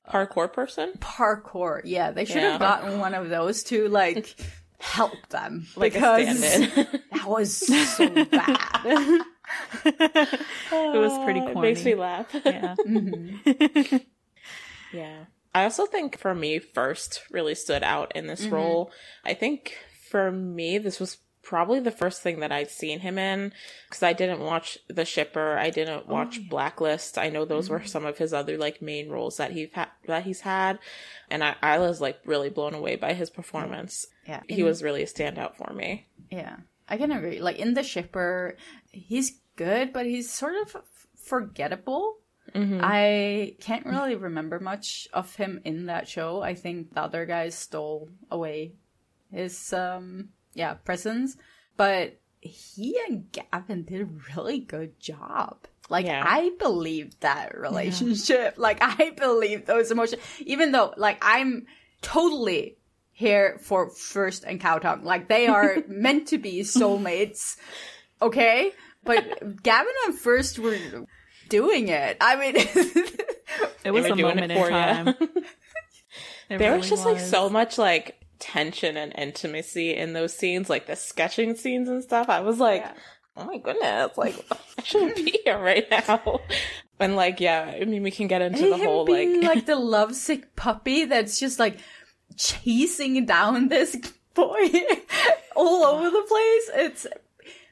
Parkour 0.09 0.53
person? 0.53 0.93
Parkour. 0.99 1.83
Yeah, 1.85 2.11
they 2.11 2.25
should 2.25 2.37
Yeah. 2.43 2.53
have 2.53 2.61
gotten 2.61 2.99
one 2.99 3.15
of 3.15 3.29
those 3.29 3.63
to 3.65 3.87
like 3.89 4.35
help 4.79 5.29
them 5.29 5.67
Like 5.77 5.93
because 5.93 6.41
that 6.41 7.25
was 7.27 7.55
so 7.55 8.09
bad. 8.25 9.21
it 9.85 10.99
was 10.99 11.25
pretty 11.25 11.41
It 11.41 11.57
makes 11.57 11.85
me 11.85 11.95
laugh. 11.95 12.27
yeah. 12.45 12.75
Yeah. 14.93 15.25
I 15.55 15.65
also 15.65 15.87
think 15.87 16.19
for 16.19 16.35
me, 16.35 16.59
first 16.59 17.23
really 17.31 17.55
stood 17.55 17.83
out 17.83 18.13
in 18.15 18.27
this 18.27 18.43
Mm-hmm. 18.45 18.55
role. 18.55 18.91
I 19.25 19.35
think 19.35 19.77
for 20.09 20.31
me, 20.31 20.79
this 20.79 21.01
was 21.01 21.19
probably 21.43 21.81
the 21.81 21.91
first 21.91 22.23
thing 22.23 22.39
that 22.41 22.53
I'd 22.53 22.71
seen 22.71 23.01
him 23.01 23.19
in 23.19 23.53
because 23.89 24.03
I 24.03 24.13
didn't 24.13 24.41
watch 24.41 24.79
The 24.89 25.05
Shipper. 25.05 25.57
I 25.59 25.71
didn't 25.71 26.05
Oh, 26.07 26.13
watch 26.13 26.49
Blacklist. 26.49 27.19
I 27.19 27.31
know 27.31 27.45
those 27.45 27.65
Mm-hmm. 27.65 27.75
were 27.83 27.85
some 27.87 28.05
of 28.07 28.19
his 28.19 28.33
other 28.33 28.57
like 28.57 28.81
main 28.83 29.09
roles 29.09 29.39
that 29.39 29.51
he 29.53 29.71
ha- 29.75 29.91
that 30.07 30.25
he's 30.25 30.43
had, 30.43 30.79
and 31.31 31.43
I, 31.43 31.57
I 31.63 31.79
was 31.79 32.01
like 32.01 32.21
really 32.25 32.51
blown 32.51 32.75
away 32.75 32.97
by 32.97 33.15
his 33.15 33.31
performance. 33.31 34.07
Yeah. 34.29 34.43
He 34.49 34.63
was 34.63 34.83
really 34.83 35.03
a 35.03 35.07
standout 35.07 35.57
for 35.57 35.73
me. 35.73 36.07
Yeah, 36.31 36.57
I 36.89 36.97
can 36.97 37.11
agree. 37.11 37.41
Like 37.41 37.59
in 37.59 37.75
the 37.75 37.83
shipper, 37.83 38.57
he's 38.93 39.41
good, 39.57 39.93
but 39.93 40.07
he's 40.07 40.31
sort 40.33 40.55
of 40.63 40.77
f- 40.77 41.07
forgettable. 42.53 42.81
I 42.83 43.57
can't 43.61 43.87
really 43.87 44.17
remember 44.17 44.61
much 44.61 45.09
of 45.13 45.35
him 45.37 45.61
in 45.65 45.87
that 45.87 46.09
show. 46.09 46.43
I 46.43 46.55
think 46.55 46.95
the 46.95 47.01
other 47.03 47.27
guys 47.27 47.55
stole 47.55 48.09
away 48.31 48.73
his 49.33 49.73
um 49.73 50.31
yeah 50.55 50.75
presence, 50.75 51.37
but 51.77 52.19
he 52.41 52.99
and 53.09 53.27
Gawin 53.33 53.85
did 53.85 54.01
a 54.03 54.35
really 54.37 54.59
good 54.59 54.99
job. 54.99 55.59
Like 55.89 56.07
Yeah. 56.07 56.25
I 56.27 56.53
believed 56.59 57.21
that 57.21 57.57
relationship. 57.59 58.55
Like 58.59 58.79
I 58.81 59.11
believe 59.11 59.67
those 59.67 59.91
emotions, 59.91 60.23
even 60.41 60.73
though 60.73 60.95
like 60.97 61.19
I'm 61.23 61.67
totally 62.03 62.77
here 63.13 63.59
for 63.61 63.91
First 63.91 64.45
and 64.45 64.59
Khaotung. 64.61 65.05
Like 65.05 65.29
they 65.29 65.47
are 65.47 65.77
meant 65.89 66.29
to 66.29 66.39
be 66.39 66.61
soulmates. 66.63 67.57
Okay? 68.23 68.73
But 69.05 69.23
Gawin 69.63 69.95
and 70.07 70.19
First 70.19 70.59
were 70.59 70.77
doing 71.51 71.89
it. 71.89 72.17
I 72.21 72.37
mean 72.37 72.57
It 73.85 73.91
was 73.91 74.05
were 74.05 74.13
a 74.13 74.17
doing 74.17 74.37
moment 74.37 74.53
it 74.53 74.57
in 74.57 74.63
for 74.63 74.71
ya. 74.71 74.87
time. 74.87 75.15
There 76.49 76.59
really 76.59 76.79
was 76.79 76.89
just 76.89 77.05
like 77.05 77.21
so 77.21 77.49
much 77.49 77.79
like 77.79 78.17
tension 78.41 78.97
and 78.97 79.13
intimacy 79.17 79.95
in 79.95 80.15
those 80.15 80.35
scenes, 80.35 80.69
like 80.69 80.87
the 80.89 80.97
sketching 80.97 81.55
scenes 81.55 81.89
and 81.89 82.03
stuff. 82.03 82.29
I 82.29 82.41
was 82.41 82.59
like, 82.59 82.85
oh 83.37 83.45
my 83.45 83.59
goodness, 83.59 84.19
like 84.19 84.35
I 84.77 84.83
shouldn't 84.83 85.15
be 85.15 85.39
here 85.45 85.59
right 85.59 85.89
now. 85.89 86.41
And 86.99 87.15
like, 87.15 87.41
yeah, 87.41 87.73
I 87.81 87.85
mean, 87.85 88.03
we 88.03 88.11
can 88.11 88.27
get 88.27 88.43
into 88.43 88.69
the 88.69 88.77
him 88.77 88.85
whole 88.85 89.07
like, 89.07 89.29
like 89.43 89.67
the 89.67 89.77
lovesick 89.77 90.57
puppy 90.57 91.05
that's 91.05 91.39
just 91.39 91.61
like 91.61 91.79
chasing 92.37 93.27
down 93.27 93.69
this 93.69 93.97
boy 94.35 94.71
all 95.55 95.85
over 95.85 96.11
the 96.11 96.25
place. 96.29 96.71
It's 96.85 97.07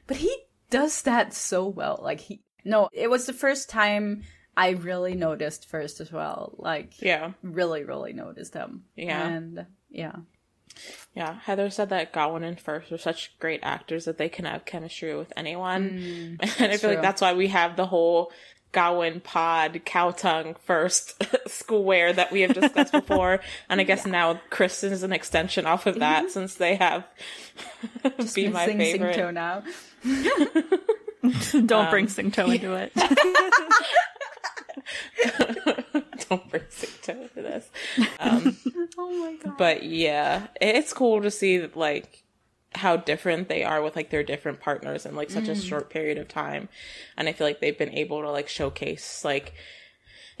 but 0.07 0.15
he 0.15 0.33
does 0.69 1.01
that 1.01 1.33
so 1.33 1.67
well. 1.67 1.99
Like 2.01 2.21
he 2.21 2.41
no, 2.69 2.89
it 2.93 3.09
was 3.09 3.25
the 3.25 3.33
first 3.33 3.69
time 3.69 4.23
I 4.55 4.69
really 4.71 5.15
noticed 5.15 5.67
first 5.67 5.99
as 6.01 6.11
well. 6.11 6.53
Like 6.57 7.01
yeah, 7.01 7.31
really, 7.43 7.83
really 7.83 8.13
noticed 8.13 8.53
him. 8.53 8.83
Yeah. 8.95 9.27
And 9.27 9.65
yeah. 9.89 10.15
yeah. 11.15 11.39
Heather 11.43 11.69
said 11.69 11.89
that 11.89 12.13
Gawin 12.13 12.43
and 12.43 12.59
First 12.59 12.91
are 12.91 12.97
such 12.97 13.37
great 13.39 13.61
actors 13.63 14.05
that 14.05 14.17
they 14.17 14.29
can 14.29 14.45
have 14.45 14.65
chemistry 14.65 15.15
with 15.15 15.33
anyone, 15.35 16.37
and 16.39 16.41
I 16.41 16.45
feel 16.47 16.69
Mm, 16.69 16.79
true. 16.79 16.89
like 16.91 17.01
that's 17.01 17.21
why 17.21 17.33
we 17.33 17.47
have 17.47 17.75
the 17.75 17.87
whole. 17.87 18.31
Gawin 18.71 19.19
pod 19.21 19.81
Khaotung 19.83 20.55
first 20.59 21.19
square 21.49 22.13
that 22.13 22.31
we 22.31 22.41
have 22.41 22.53
discussed 22.53 22.91
before 22.91 23.39
and 23.67 23.81
i 23.81 23.83
guess 23.83 24.05
now 24.19 24.39
kristen 24.51 24.93
is 24.93 25.01
an 25.01 25.11
extension 25.11 25.65
off 25.65 25.87
of 25.87 25.97
that 25.97 26.29
since 26.29 26.53
they 26.53 26.75
have 26.75 27.03
be 28.35 28.47
my 28.47 28.67
Sing 28.67 28.77
favorite 28.77 29.15
Singto 29.15 29.31
now. 29.31 29.63
Don't 31.51 31.71
Um, 31.71 31.89
bring 31.89 32.07
Singto 32.07 32.49
into 32.49 32.73
it. 32.75 32.93
don't 36.29 36.49
bring 36.49 36.63
Singto 36.69 37.13
into 37.21 37.41
this. 37.41 37.69
Um, 38.19 38.57
Oh 38.97 39.09
my 39.11 39.35
god. 39.41 39.57
but 39.57 39.83
yeah, 39.83 40.47
it's 40.59 40.91
cool 40.93 41.21
to 41.21 41.31
see 41.31 41.65
like 41.73 42.23
how 42.75 42.97
different 42.97 43.47
they 43.49 43.63
are 43.63 43.81
with 43.81 43.95
like 43.95 44.09
their 44.09 44.23
different 44.23 44.59
partners 44.59 45.05
in 45.05 45.15
like 45.15 45.29
such 45.29 45.47
a 45.47 45.55
short 45.55 45.89
period 45.89 46.17
of 46.17 46.27
time, 46.27 46.67
and 47.17 47.27
I 47.29 47.33
feel 47.33 47.47
like 47.47 47.59
they've 47.61 47.77
been 47.77 47.93
able 47.93 48.21
to 48.21 48.31
like 48.31 48.47
showcase 48.49 49.23
like. 49.23 49.53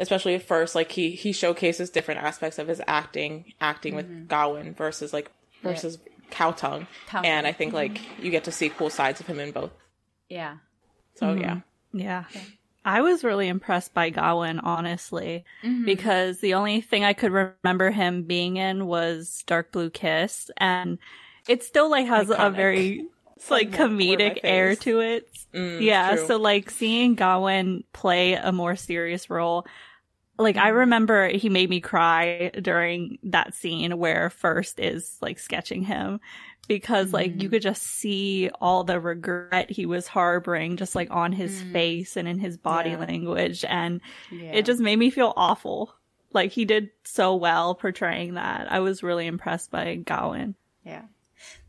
Especially 0.01 0.33
at 0.33 0.43
first, 0.43 0.75
like 0.75 0.93
he 0.93 1.11
he 1.11 1.33
showcases 1.33 1.89
different 1.89 2.21
aspects 2.23 2.57
of 2.57 2.69
his 2.69 2.81
acting, 2.87 3.51
acting 3.59 3.95
with 3.95 4.29
Gawin 4.29 4.73
versus 4.73 5.11
like 5.11 5.29
versus 5.61 5.97
Khaotung, 6.31 6.87
Khaotung. 7.09 7.25
and 7.25 7.45
I 7.45 7.51
think 7.51 7.73
like 7.73 7.99
you 8.17 8.31
get 8.31 8.45
to 8.45 8.51
see 8.53 8.69
cool 8.69 8.89
sides 8.89 9.19
of 9.19 9.27
him 9.27 9.41
in 9.41 9.51
both. 9.51 9.71
Yeah. 10.29 10.55
So 11.19 11.33
yeah, 11.33 11.55
mm-hmm. 11.55 11.99
Yeah. 11.99 12.25
I 12.85 13.01
was 13.01 13.23
really 13.23 13.47
impressed 13.49 13.93
by 13.93 14.09
Gawin, 14.09 14.59
honestly, 14.59 15.43
mm-hmm. 15.63 15.85
because 15.85 16.39
the 16.39 16.53
only 16.53 16.81
thing 16.81 17.03
I 17.03 17.13
could 17.13 17.31
remember 17.31 17.91
him 17.91 18.23
being 18.23 18.57
in 18.57 18.87
was 18.87 19.43
Dark 19.45 19.71
Blue 19.71 19.89
Kiss, 19.89 20.49
and 20.57 20.97
it 21.47 21.63
still 21.63 21.89
like 21.89 22.07
has 22.07 22.29
a 22.29 22.35
Iconic. 22.35 22.55
very 22.55 23.05
like 23.49 23.73
Somewhat 23.73 23.77
for 23.77 23.87
my 23.89 24.03
comedic 24.03 24.39
air 24.43 24.75
to 24.77 24.99
it. 25.01 25.29
Mm, 25.53 25.81
yeah, 25.81 26.15
true. 26.15 26.27
so 26.27 26.37
like 26.37 26.69
seeing 26.69 27.15
Gawin 27.15 27.83
play 27.91 28.33
a 28.33 28.51
more 28.51 28.75
serious 28.75 29.29
role, 29.29 29.67
like 30.37 30.55
I 30.55 30.69
mm-hmm. 30.69 30.77
remember 30.77 31.27
he 31.27 31.49
made 31.49 31.69
me 31.69 31.81
cry 31.81 32.49
during 32.61 33.19
that 33.23 33.53
scene 33.53 33.97
where 33.97 34.29
First 34.29 34.79
is 34.79 35.17
like 35.21 35.37
sketching 35.37 35.83
him 35.83 36.21
because 36.69 37.11
like 37.11 37.31
you 37.31 37.37
mm-hmm. 37.37 37.49
could 37.49 37.61
just 37.63 37.81
see 37.81 38.49
all 38.61 38.85
the 38.85 38.99
regret 38.99 39.71
he 39.71 39.87
was 39.87 40.07
harboring 40.07 40.77
just 40.77 40.95
like 40.95 41.09
on 41.09 41.33
his 41.33 41.63
mm. 41.63 41.73
face 41.73 42.15
and 42.15 42.27
in 42.27 42.37
his 42.37 42.57
body 42.57 42.91
Yeah. 42.91 42.99
language 42.99 43.65
and 43.67 43.99
Yeah. 44.31 44.51
it 44.53 44.65
just 44.65 44.79
made 44.79 44.97
me 44.97 45.09
feel 45.09 45.33
awful. 45.35 45.95
Like 46.31 46.51
he 46.51 46.65
did 46.65 46.91
so 47.03 47.35
well 47.35 47.73
portraying 47.73 48.35
that. 48.35 48.71
I 48.71 48.79
was 48.81 49.01
really 49.01 49.25
impressed 49.25 49.71
by 49.71 49.95
Gawin. 49.95 50.53
Yeah. 50.85 51.05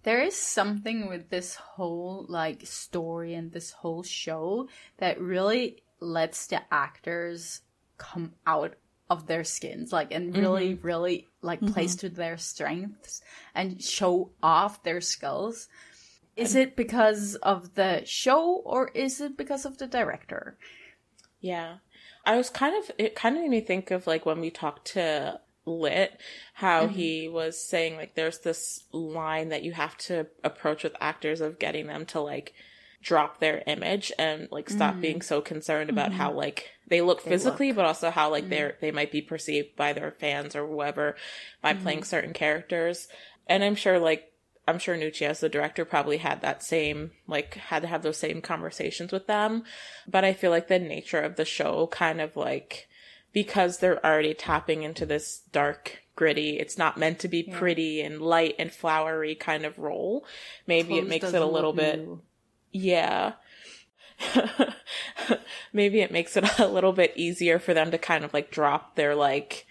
There 0.02 0.20
is 0.20 0.36
something 0.36 1.08
with 1.08 1.30
this 1.30 1.54
whole 1.54 2.26
like 2.28 2.66
story 2.66 3.32
and 3.32 3.50
this 3.50 3.70
whole 3.70 4.02
show 4.02 4.68
that 4.98 5.18
really 5.18 5.82
lets 5.98 6.46
the 6.46 6.60
actors 6.70 7.62
come 7.96 8.34
out 8.46 8.74
of 9.10 9.26
their 9.26 9.44
skins 9.44 9.92
like 9.92 10.12
and 10.12 10.36
really 10.36 10.74
really 10.74 11.26
like 11.42 11.60
plays 11.60 11.96
to 11.96 12.08
their 12.08 12.38
strengths 12.38 13.22
and 13.54 13.82
show 13.82 14.30
off 14.42 14.82
their 14.82 15.00
skills. 15.00 15.68
Is 16.36 16.54
it 16.54 16.76
because 16.76 17.34
of 17.36 17.74
the 17.74 18.02
show 18.06 18.62
or 18.64 18.88
is 18.94 19.20
it 19.20 19.36
because 19.36 19.66
of 19.66 19.78
the 19.78 19.86
director? 19.86 20.56
Yeah. 21.40 21.76
I 22.24 22.36
was 22.36 22.50
kind 22.50 22.76
of, 22.76 22.90
it 22.98 23.14
kind 23.14 23.36
of 23.36 23.42
made 23.42 23.50
me 23.50 23.60
think 23.60 23.90
of 23.90 24.06
like 24.06 24.24
when 24.26 24.40
we 24.40 24.50
talked 24.50 24.86
to 24.92 25.40
Lit, 25.66 26.18
how 26.54 26.84
mm-hmm. 26.84 26.94
he 26.94 27.28
was 27.28 27.60
saying 27.60 27.96
like 27.96 28.14
there's 28.14 28.38
this 28.38 28.84
line 28.92 29.50
that 29.50 29.62
you 29.62 29.72
have 29.72 29.96
to 29.98 30.26
approach 30.42 30.84
with 30.84 30.96
actors 31.00 31.40
of 31.40 31.58
getting 31.58 31.86
them 31.86 32.06
to 32.06 32.20
like 32.20 32.54
drop 33.02 33.40
their 33.40 33.62
image 33.66 34.12
and 34.18 34.48
like 34.50 34.68
stop 34.68 34.94
mm. 34.94 35.00
being 35.00 35.22
so 35.22 35.40
concerned 35.40 35.88
about 35.88 36.10
mm-hmm. 36.10 36.18
how 36.18 36.32
like 36.32 36.68
they 36.88 37.00
look 37.00 37.22
they 37.24 37.30
physically 37.30 37.68
look. 37.68 37.76
but 37.76 37.84
also 37.86 38.10
how 38.10 38.30
like 38.30 38.44
mm. 38.44 38.50
they're 38.50 38.76
they 38.80 38.90
might 38.90 39.10
be 39.10 39.22
perceived 39.22 39.74
by 39.74 39.92
their 39.92 40.10
fans 40.10 40.54
or 40.54 40.66
whoever 40.66 41.16
by 41.62 41.72
mm. 41.72 41.82
playing 41.82 42.04
certain 42.04 42.34
characters 42.34 43.08
and 43.46 43.64
i'm 43.64 43.74
sure 43.74 43.98
like 43.98 44.32
i'm 44.68 44.78
sure 44.78 44.96
nuchy 44.96 45.22
as 45.22 45.40
the 45.40 45.48
director 45.48 45.84
probably 45.86 46.18
had 46.18 46.42
that 46.42 46.62
same 46.62 47.10
like 47.26 47.54
had 47.54 47.80
to 47.80 47.88
have 47.88 48.02
those 48.02 48.18
same 48.18 48.42
conversations 48.42 49.12
with 49.12 49.26
them 49.26 49.64
but 50.06 50.24
i 50.24 50.34
feel 50.34 50.50
like 50.50 50.68
the 50.68 50.78
nature 50.78 51.20
of 51.20 51.36
the 51.36 51.44
show 51.44 51.86
kind 51.86 52.20
of 52.20 52.36
like 52.36 52.86
because 53.32 53.78
they're 53.78 54.04
already 54.04 54.34
tapping 54.34 54.82
into 54.82 55.06
this 55.06 55.42
dark 55.52 56.02
gritty 56.16 56.58
it's 56.58 56.76
not 56.76 56.98
meant 56.98 57.18
to 57.18 57.28
be 57.28 57.46
yeah. 57.48 57.58
pretty 57.58 58.02
and 58.02 58.20
light 58.20 58.54
and 58.58 58.72
flowery 58.72 59.34
kind 59.34 59.64
of 59.64 59.78
role 59.78 60.26
maybe 60.66 60.88
Clothes 60.88 61.04
it 61.04 61.08
makes 61.08 61.32
it 61.32 61.40
a 61.40 61.46
little 61.46 61.72
bit 61.72 61.98
new 61.98 62.20
yeah. 62.72 63.32
Maybe 65.72 66.00
it 66.00 66.12
makes 66.12 66.36
it 66.36 66.44
a 66.58 66.68
little 66.68 66.92
bit 66.92 67.12
easier 67.16 67.58
for 67.58 67.74
them 67.74 67.90
to 67.90 67.98
kind 67.98 68.24
of 68.24 68.34
like 68.34 68.50
drop 68.50 68.96
their 68.96 69.14
like 69.14 69.66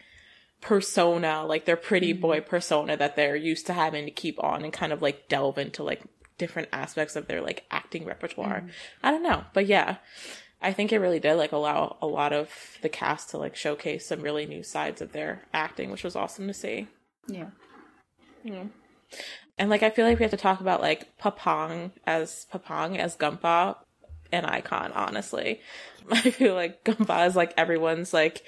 persona, 0.62 1.46
like 1.46 1.66
their 1.66 1.78
pretty 1.78 2.14
mm-hmm. 2.14 2.22
boy 2.22 2.42
persona 2.42 2.98
that 2.98 3.16
they're 3.16 3.36
used 3.36 3.66
to 3.68 3.74
having 3.74 4.06
to 4.06 4.12
keep 4.12 4.44
on 4.44 4.64
and 4.64 4.74
kind 4.74 4.92
of 4.92 5.02
like 5.02 5.28
delve 5.30 5.58
into 5.58 5.84
like 5.84 6.02
different 6.38 6.70
aspects 6.74 7.16
of 7.16 7.28
their 7.28 7.42
like 7.42 7.66
acting 7.72 8.06
repertoire. 8.06 8.62
Mm. 8.62 8.72
I 9.04 9.12
don't 9.12 9.24
know, 9.24 9.44
but 9.54 9.68
yeah. 9.68 9.98
I 10.62 10.74
think 10.74 10.92
it 10.92 11.00
really 11.00 11.22
did 11.22 11.36
like 11.36 11.54
allow 11.54 11.98
a 12.02 12.08
lot 12.08 12.34
of 12.34 12.50
the 12.82 12.90
cast 12.90 13.30
to 13.30 13.38
like 13.38 13.56
showcase 13.56 14.06
some 14.06 14.22
really 14.22 14.46
new 14.46 14.62
sides 14.62 15.02
of 15.02 15.14
their 15.14 15.44
acting, 15.54 15.90
which 15.90 16.04
was 16.04 16.18
awesome 16.18 16.48
to 16.48 16.54
see. 16.54 16.88
Yeah. 17.28 17.52
Yeah. 18.44 18.66
And 19.60 19.70
like 19.70 19.84
I 19.84 19.90
feel 19.90 20.06
like 20.06 20.18
we 20.18 20.24
have 20.24 20.32
to 20.32 20.38
talk 20.38 20.62
about 20.62 20.82
like 20.82 21.18
Papang 21.20 21.92
as 22.08 22.48
Papang 22.52 22.98
as 22.98 23.18
Gumpa 23.18 23.76
an 24.32 24.46
icon, 24.46 24.94
honestly. 24.94 25.60
I 26.12 26.32
feel 26.32 26.56
like 26.56 26.84
Gumpa 26.86 27.28
is 27.28 27.36
like 27.36 27.54
everyone's 27.58 28.14
like 28.14 28.42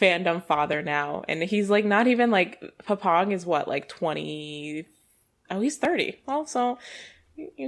fandom 0.00 0.42
father 0.42 0.82
now. 0.82 1.24
And 1.28 1.42
he's 1.42 1.68
like 1.68 1.84
not 1.84 2.06
even 2.06 2.30
like 2.30 2.60
Papang 2.88 3.32
is 3.32 3.44
what, 3.44 3.68
like 3.68 3.88
twenty 3.88 4.86
oh 5.50 5.60
he's 5.60 5.76
thirty. 5.76 6.20
Well, 6.26 6.46
so 6.46 6.78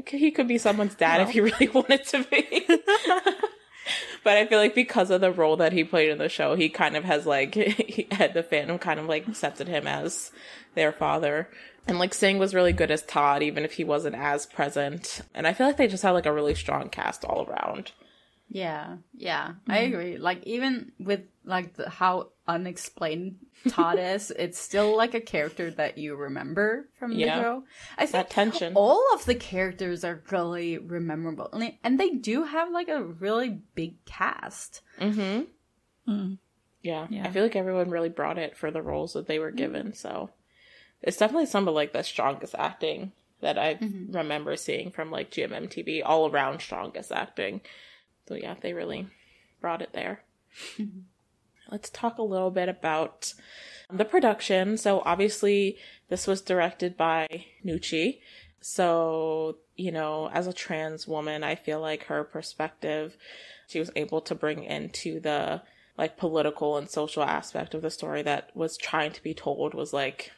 he 0.07 0.31
could 0.31 0.49
be 0.49 0.57
someone's 0.57 0.95
dad 0.95 1.21
if 1.21 1.31
he 1.31 1.43
really 1.43 1.69
wanted 1.75 2.05
to 2.07 2.25
be. 2.25 2.65
but 4.25 4.37
I 4.39 4.47
feel 4.47 4.59
like 4.59 4.75
because 4.75 5.11
of 5.11 5.21
the 5.21 5.31
role 5.31 5.57
that 5.57 5.75
he 5.75 5.85
played 5.85 6.09
in 6.09 6.17
the 6.17 6.31
show, 6.31 6.55
he 6.55 6.71
kind 6.71 6.97
of 6.97 7.05
has 7.05 7.27
like 7.27 7.55
he 7.55 8.07
had 8.11 8.33
the 8.33 8.43
fandom 8.43 8.81
kind 8.81 8.99
of 8.99 9.07
like 9.07 9.29
accepted 9.29 9.69
him 9.69 9.87
as 9.87 10.31
their 10.75 10.93
father. 10.93 11.51
And 11.87 11.99
like 11.99 12.13
Sing 12.13 12.39
was 12.39 12.55
really 12.55 12.73
good 12.73 12.91
as 12.91 13.03
Todd, 13.03 13.43
even 13.43 13.65
if 13.65 13.73
he 13.73 13.85
wasn't 13.85 14.17
as 14.17 14.47
present. 14.47 15.23
And 15.35 15.47
I 15.47 15.55
feel 15.55 15.67
like 15.67 15.77
they 15.77 15.89
just 15.89 16.03
had 16.03 16.11
like 16.11 16.27
a 16.27 16.33
really 16.33 16.55
strong 16.55 16.89
cast 16.91 17.25
all 17.25 17.47
around. 17.47 17.93
Yeah, 18.51 18.97
yeah, 19.15 19.49
mm-hmm. 19.49 19.71
I 19.71 19.79
agree. 19.79 20.17
Like 20.17 20.43
even 20.45 20.93
with 20.99 21.21
like 21.45 21.75
the, 21.75 21.89
how 21.89 22.31
unexplained 22.47 23.37
Todd 23.69 23.99
is, 24.01 24.31
it's 24.31 24.59
still 24.59 24.97
like 24.97 25.15
a 25.15 25.21
character 25.21 25.71
that 25.73 25.99
you 25.99 26.17
remember 26.17 26.89
from 26.99 27.13
yeah. 27.13 27.37
the 27.37 27.43
show. 27.43 27.65
I 27.99 28.07
think 28.07 28.13
that 28.13 28.31
tension. 28.31 28.73
All 28.75 29.03
of 29.15 29.25
the 29.27 29.35
characters 29.35 30.03
are 30.03 30.23
really 30.31 30.79
memorable, 30.79 31.51
and 31.85 32.01
they 32.01 32.11
do 32.11 32.45
have 32.45 32.71
like 32.71 32.89
a 32.89 33.03
really 33.03 33.61
big 33.75 34.03
cast. 34.07 34.81
Mm-hmm. 34.99 36.11
Mm. 36.11 36.39
Yeah. 36.83 37.07
yeah, 37.11 37.27
I 37.27 37.31
feel 37.31 37.43
like 37.43 37.57
everyone 37.57 37.91
really 37.91 38.09
brought 38.09 38.39
it 38.39 38.57
for 38.57 38.71
the 38.71 38.81
roles 38.81 39.13
that 39.13 39.27
they 39.27 39.39
were 39.39 39.51
given. 39.51 39.93
So 39.93 40.31
it's 41.03 41.17
definitely 41.17 41.47
some 41.47 41.69
of 41.69 41.75
like 41.75 41.93
the 41.93 42.03
strongest 42.03 42.55
acting 42.59 43.13
that 43.41 43.59
I 43.59 43.75
mm-hmm. 43.75 44.17
remember 44.17 44.57
seeing 44.57 44.91
from 44.91 45.11
like 45.11 45.31
GMMTV, 45.31 46.03
all 46.05 46.31
around 46.31 46.61
strongest 46.61 47.13
acting. 47.13 47.61
So 48.27 48.35
yeah, 48.35 48.55
they 48.61 48.73
really 48.73 49.07
brought 49.61 49.83
it 49.83 49.93
there. 49.93 50.23
Mm-hmm. 50.77 51.01
Let's 51.71 51.91
talk 51.91 52.19
a 52.19 52.23
little 52.23 52.51
bit 52.51 52.69
about 52.69 53.35
the 53.93 54.05
production. 54.05 54.77
So 54.77 55.03
obviously 55.05 55.77
this 56.09 56.27
was 56.27 56.41
directed 56.41 56.97
by 56.97 57.45
Nuchy. 57.65 58.21
So, 58.61 59.59
you 59.77 59.93
know, 59.93 60.31
as 60.33 60.47
a 60.47 60.53
trans 60.53 61.07
woman, 61.07 61.45
I 61.45 61.55
feel 61.55 61.81
like 61.81 62.05
her 62.05 62.25
perspective 62.25 63.17
she 63.69 63.79
was 63.79 63.91
able 63.95 64.23
to 64.23 64.35
bring 64.35 64.65
into 64.65 65.21
the 65.21 65.63
like 65.97 66.17
political 66.17 66.77
and 66.77 66.89
social 66.89 67.23
aspect 67.23 67.75
of 67.75 67.83
the 67.83 67.91
story 67.91 68.23
that 68.23 68.51
was 68.57 68.77
trying 68.77 69.13
to 69.13 69.23
be 69.23 69.35
told 69.35 69.75
was 69.75 69.93
like 69.93 70.33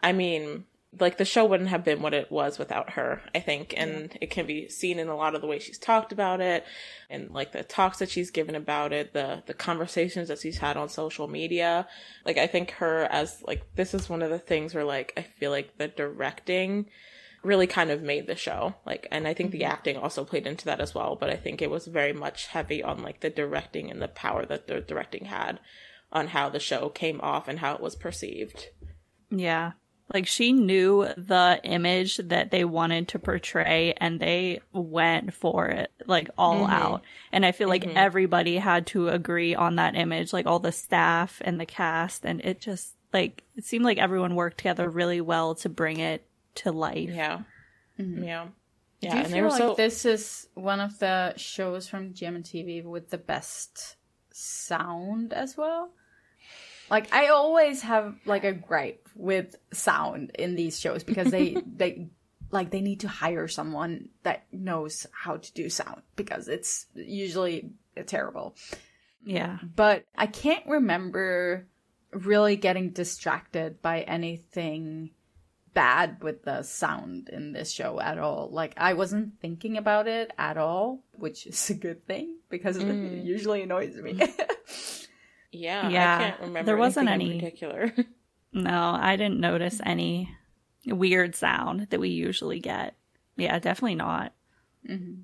I 0.00 0.12
mean, 0.12 0.64
like 1.00 1.18
the 1.18 1.24
show 1.24 1.44
wouldn't 1.44 1.70
have 1.70 1.84
been 1.84 2.00
what 2.00 2.14
it 2.14 2.30
was 2.30 2.58
without 2.58 2.90
her, 2.90 3.20
I 3.34 3.40
think. 3.40 3.74
And 3.76 4.10
yeah. 4.12 4.18
it 4.22 4.30
can 4.30 4.46
be 4.46 4.68
seen 4.68 4.98
in 4.98 5.08
a 5.08 5.16
lot 5.16 5.34
of 5.34 5.40
the 5.40 5.46
way 5.46 5.58
she's 5.58 5.78
talked 5.78 6.12
about 6.12 6.40
it 6.40 6.64
and 7.10 7.30
like 7.30 7.52
the 7.52 7.62
talks 7.62 7.98
that 7.98 8.10
she's 8.10 8.30
given 8.30 8.54
about 8.54 8.92
it, 8.92 9.12
the 9.12 9.42
the 9.46 9.54
conversations 9.54 10.28
that 10.28 10.40
she's 10.40 10.58
had 10.58 10.76
on 10.76 10.88
social 10.88 11.28
media. 11.28 11.86
Like 12.24 12.38
I 12.38 12.46
think 12.46 12.72
her 12.72 13.04
as 13.10 13.42
like 13.46 13.62
this 13.74 13.94
is 13.94 14.08
one 14.08 14.22
of 14.22 14.30
the 14.30 14.38
things 14.38 14.74
where 14.74 14.84
like 14.84 15.12
I 15.16 15.22
feel 15.22 15.50
like 15.50 15.76
the 15.76 15.88
directing 15.88 16.86
really 17.42 17.66
kind 17.66 17.90
of 17.90 18.02
made 18.02 18.26
the 18.26 18.36
show. 18.36 18.74
Like 18.86 19.06
and 19.10 19.28
I 19.28 19.34
think 19.34 19.50
the 19.50 19.60
mm-hmm. 19.60 19.72
acting 19.72 19.96
also 19.96 20.24
played 20.24 20.46
into 20.46 20.64
that 20.66 20.80
as 20.80 20.94
well, 20.94 21.16
but 21.16 21.30
I 21.30 21.36
think 21.36 21.60
it 21.60 21.70
was 21.70 21.86
very 21.86 22.12
much 22.12 22.46
heavy 22.46 22.82
on 22.82 23.02
like 23.02 23.20
the 23.20 23.30
directing 23.30 23.90
and 23.90 24.00
the 24.00 24.08
power 24.08 24.46
that 24.46 24.66
the 24.66 24.80
directing 24.80 25.26
had 25.26 25.60
on 26.12 26.28
how 26.28 26.48
the 26.48 26.60
show 26.60 26.88
came 26.88 27.20
off 27.20 27.48
and 27.48 27.58
how 27.58 27.74
it 27.74 27.80
was 27.80 27.96
perceived. 27.96 28.66
Yeah, 29.28 29.72
like 30.12 30.26
she 30.26 30.52
knew 30.52 31.08
the 31.16 31.60
image 31.64 32.18
that 32.18 32.50
they 32.50 32.64
wanted 32.64 33.08
to 33.08 33.18
portray 33.18 33.92
and 33.96 34.20
they 34.20 34.60
went 34.72 35.34
for 35.34 35.66
it 35.66 35.90
like 36.06 36.30
all 36.38 36.62
mm-hmm. 36.62 36.72
out. 36.72 37.02
And 37.32 37.44
I 37.44 37.52
feel 37.52 37.68
like 37.68 37.82
mm-hmm. 37.82 37.96
everybody 37.96 38.56
had 38.56 38.86
to 38.88 39.08
agree 39.08 39.54
on 39.54 39.76
that 39.76 39.96
image, 39.96 40.32
like 40.32 40.46
all 40.46 40.60
the 40.60 40.72
staff 40.72 41.42
and 41.44 41.60
the 41.60 41.66
cast 41.66 42.24
and 42.24 42.40
it 42.42 42.60
just 42.60 42.94
like 43.12 43.42
it 43.56 43.64
seemed 43.64 43.84
like 43.84 43.98
everyone 43.98 44.34
worked 44.34 44.58
together 44.58 44.88
really 44.88 45.20
well 45.20 45.54
to 45.56 45.68
bring 45.68 45.98
it 45.98 46.24
to 46.56 46.72
life. 46.72 47.10
Yeah. 47.10 47.40
Mm-hmm. 47.98 48.24
Yeah. 48.24 48.46
Yeah, 49.00 49.10
Do 49.10 49.18
you 49.28 49.34
feel 49.34 49.48
like 49.48 49.58
so... 49.58 49.74
this 49.74 50.04
is 50.06 50.48
one 50.54 50.80
of 50.80 50.98
the 50.98 51.34
shows 51.36 51.86
from 51.86 52.14
GMMTV 52.14 52.82
with 52.84 53.10
the 53.10 53.18
best 53.18 53.96
sound 54.32 55.34
as 55.34 55.56
well? 55.56 55.90
Like 56.90 57.12
I 57.12 57.28
always 57.28 57.82
have 57.82 58.16
like 58.24 58.44
a 58.44 58.52
gripe 58.52 59.08
with 59.14 59.56
sound 59.72 60.32
in 60.38 60.54
these 60.54 60.78
shows 60.78 61.02
because 61.02 61.30
they 61.30 61.56
they 61.76 62.08
like 62.50 62.70
they 62.70 62.80
need 62.80 63.00
to 63.00 63.08
hire 63.08 63.48
someone 63.48 64.08
that 64.22 64.44
knows 64.52 65.06
how 65.12 65.36
to 65.36 65.52
do 65.52 65.68
sound 65.68 66.02
because 66.14 66.48
it's 66.48 66.86
usually 66.94 67.70
terrible. 68.06 68.56
Yeah. 69.24 69.58
But 69.74 70.04
I 70.16 70.26
can't 70.26 70.66
remember 70.66 71.66
really 72.12 72.56
getting 72.56 72.90
distracted 72.90 73.82
by 73.82 74.02
anything 74.02 75.10
bad 75.74 76.22
with 76.22 76.42
the 76.42 76.62
sound 76.62 77.28
in 77.28 77.52
this 77.52 77.70
show 77.70 78.00
at 78.00 78.18
all. 78.18 78.48
Like 78.50 78.72
I 78.76 78.94
wasn't 78.94 79.40
thinking 79.40 79.76
about 79.76 80.08
it 80.08 80.30
at 80.38 80.56
all, 80.56 81.02
which 81.14 81.46
is 81.46 81.68
a 81.70 81.74
good 81.74 82.06
thing 82.06 82.36
because 82.48 82.78
mm. 82.78 83.18
it 83.18 83.24
usually 83.24 83.62
annoys 83.62 83.96
me. 83.96 84.18
Yeah, 85.52 85.88
yeah. 85.88 86.16
I 86.16 86.18
can't 86.18 86.40
remember. 86.40 86.66
There 86.66 86.76
wasn't 86.76 87.08
any 87.08 87.34
particular. 87.34 87.92
no, 88.52 88.96
I 88.98 89.16
didn't 89.16 89.40
notice 89.40 89.80
any 89.84 90.34
weird 90.86 91.34
sound 91.34 91.88
that 91.90 92.00
we 92.00 92.10
usually 92.10 92.60
get. 92.60 92.94
Yeah, 93.36 93.58
definitely 93.58 93.96
not. 93.96 94.32
Mm-hmm. 94.88 95.22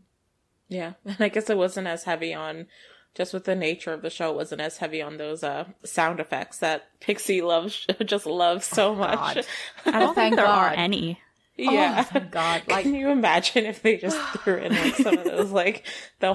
Yeah, 0.68 0.92
and 1.04 1.16
I 1.20 1.28
guess 1.28 1.50
it 1.50 1.56
wasn't 1.56 1.86
as 1.86 2.04
heavy 2.04 2.34
on 2.34 2.66
just 3.14 3.34
with 3.34 3.44
the 3.44 3.54
nature 3.54 3.92
of 3.92 4.00
the 4.00 4.08
show 4.08 4.30
it 4.30 4.36
wasn't 4.36 4.62
as 4.62 4.78
heavy 4.78 5.02
on 5.02 5.18
those 5.18 5.44
uh 5.44 5.66
sound 5.84 6.18
effects 6.18 6.58
that 6.60 6.98
Pixie 6.98 7.42
loves 7.42 7.86
just 8.06 8.26
loves 8.26 8.64
so 8.64 8.92
oh, 8.92 8.94
much. 8.94 9.44
I 9.84 9.90
don't 9.90 10.14
think 10.14 10.36
there 10.36 10.46
God. 10.46 10.72
are 10.72 10.74
any. 10.74 11.20
Yeah. 11.56 12.06
Oh, 12.14 12.20
God. 12.30 12.62
Like, 12.66 12.84
can 12.84 12.94
you 12.94 13.10
imagine 13.10 13.66
if 13.66 13.82
they 13.82 13.98
just 13.98 14.18
threw 14.38 14.56
in 14.56 14.72
like 14.72 14.96
some 14.96 15.18
of 15.18 15.24
those 15.24 15.50
like 15.50 15.86
the 16.20 16.34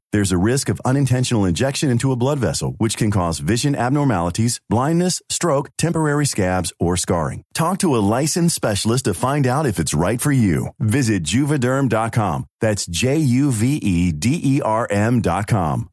There's 0.13 0.33
a 0.33 0.37
risk 0.37 0.67
of 0.67 0.81
unintentional 0.83 1.45
injection 1.45 1.89
into 1.89 2.11
a 2.11 2.17
blood 2.17 2.37
vessel, 2.39 2.75
which 2.79 2.97
can 2.97 3.11
cause 3.11 3.39
vision 3.39 3.75
abnormalities, 3.75 4.59
blindness, 4.69 5.21
stroke, 5.29 5.69
temporary 5.77 6.25
scabs, 6.25 6.73
or 6.79 6.97
scarring. 6.97 7.43
Talk 7.53 7.77
to 7.79 7.95
a 7.95 8.03
licensed 8.17 8.55
specialist 8.55 9.05
to 9.05 9.13
find 9.13 9.47
out 9.47 9.65
if 9.65 9.79
it's 9.79 9.93
right 9.93 10.19
for 10.19 10.31
you. 10.31 10.67
Visit 10.79 11.23
juvederm.com. 11.23 12.45
That's 12.59 12.85
J 12.85 13.17
U 13.17 13.51
V 13.51 13.77
E 13.77 14.11
D 14.11 14.39
E 14.43 14.61
R 14.61 14.87
M.com. 14.89 15.89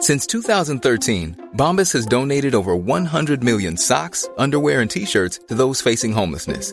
Since 0.00 0.26
2013, 0.26 1.50
Bombas 1.56 1.92
has 1.94 2.06
donated 2.06 2.54
over 2.54 2.76
100 2.76 3.42
million 3.42 3.76
socks, 3.76 4.28
underwear, 4.36 4.80
and 4.80 4.90
t 4.90 5.06
shirts 5.06 5.40
to 5.48 5.54
those 5.54 5.80
facing 5.80 6.12
homelessness. 6.12 6.72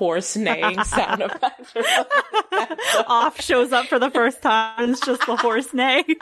Horse 0.00 0.34
neighing 0.34 0.82
sound 0.84 1.20
effect. 1.20 1.76
Off 3.06 3.38
shows 3.38 3.70
up 3.70 3.84
for 3.84 3.98
the 3.98 4.10
first 4.10 4.40
time. 4.40 4.92
It's 4.92 5.00
just 5.04 5.26
the 5.26 5.36
horse 5.36 5.74
neigh. 5.74 6.04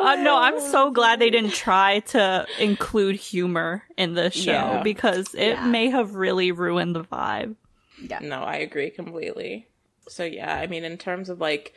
Uh, 0.00 0.14
no, 0.14 0.36
I'm 0.38 0.60
so 0.60 0.90
glad 0.92 1.18
they 1.18 1.28
didn't 1.30 1.52
try 1.54 2.00
to 2.00 2.46
include 2.60 3.16
humor 3.16 3.82
in 3.96 4.14
this 4.14 4.32
show 4.34 4.52
Yeah. 4.52 4.82
because 4.82 5.34
it 5.34 5.50
Yeah. 5.54 5.66
may 5.66 5.90
have 5.90 6.14
really 6.14 6.52
ruined 6.52 6.94
the 6.94 7.02
vibe. 7.04 7.56
Yeah. 8.00 8.20
No, 8.20 8.42
I 8.42 8.56
agree 8.56 8.90
completely. 8.90 9.66
So 10.08 10.24
yeah, 10.24 10.54
I 10.56 10.66
mean, 10.68 10.84
in 10.84 10.98
terms 10.98 11.28
of 11.28 11.40
like 11.40 11.74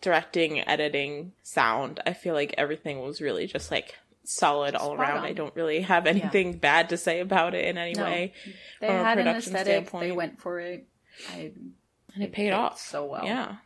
directing, 0.00 0.60
editing, 0.60 1.32
sound, 1.42 2.00
I 2.06 2.12
feel 2.12 2.34
like 2.34 2.54
everything 2.56 3.00
was 3.00 3.20
really 3.20 3.46
just 3.48 3.70
like 3.72 3.96
solid 4.28 4.74
all 4.74 4.94
Spot 4.94 5.00
around. 5.00 5.18
on. 5.18 5.24
I 5.24 5.32
don't 5.32 5.54
really 5.56 5.80
have 5.82 6.06
anything 6.06 6.58
bad 6.58 6.90
to 6.90 6.96
say 6.96 7.20
about 7.20 7.54
it 7.54 7.64
in 7.64 7.78
any 7.78 7.92
No. 7.94 8.04
way. 8.04 8.32
They 8.80 8.86
from 8.86 8.96
a 8.96 9.04
had 9.04 9.18
an 9.18 9.24
production 9.24 9.56
aesthetic. 9.56 9.90
They 9.92 10.12
went 10.12 10.40
for 10.40 10.60
it. 10.60 10.86
I, 11.32 11.52
and 12.14 12.22
it 12.22 12.32
paid 12.32 12.52
off 12.52 12.80
so 12.80 13.04
well. 13.06 13.24
Yeah. 13.24 13.56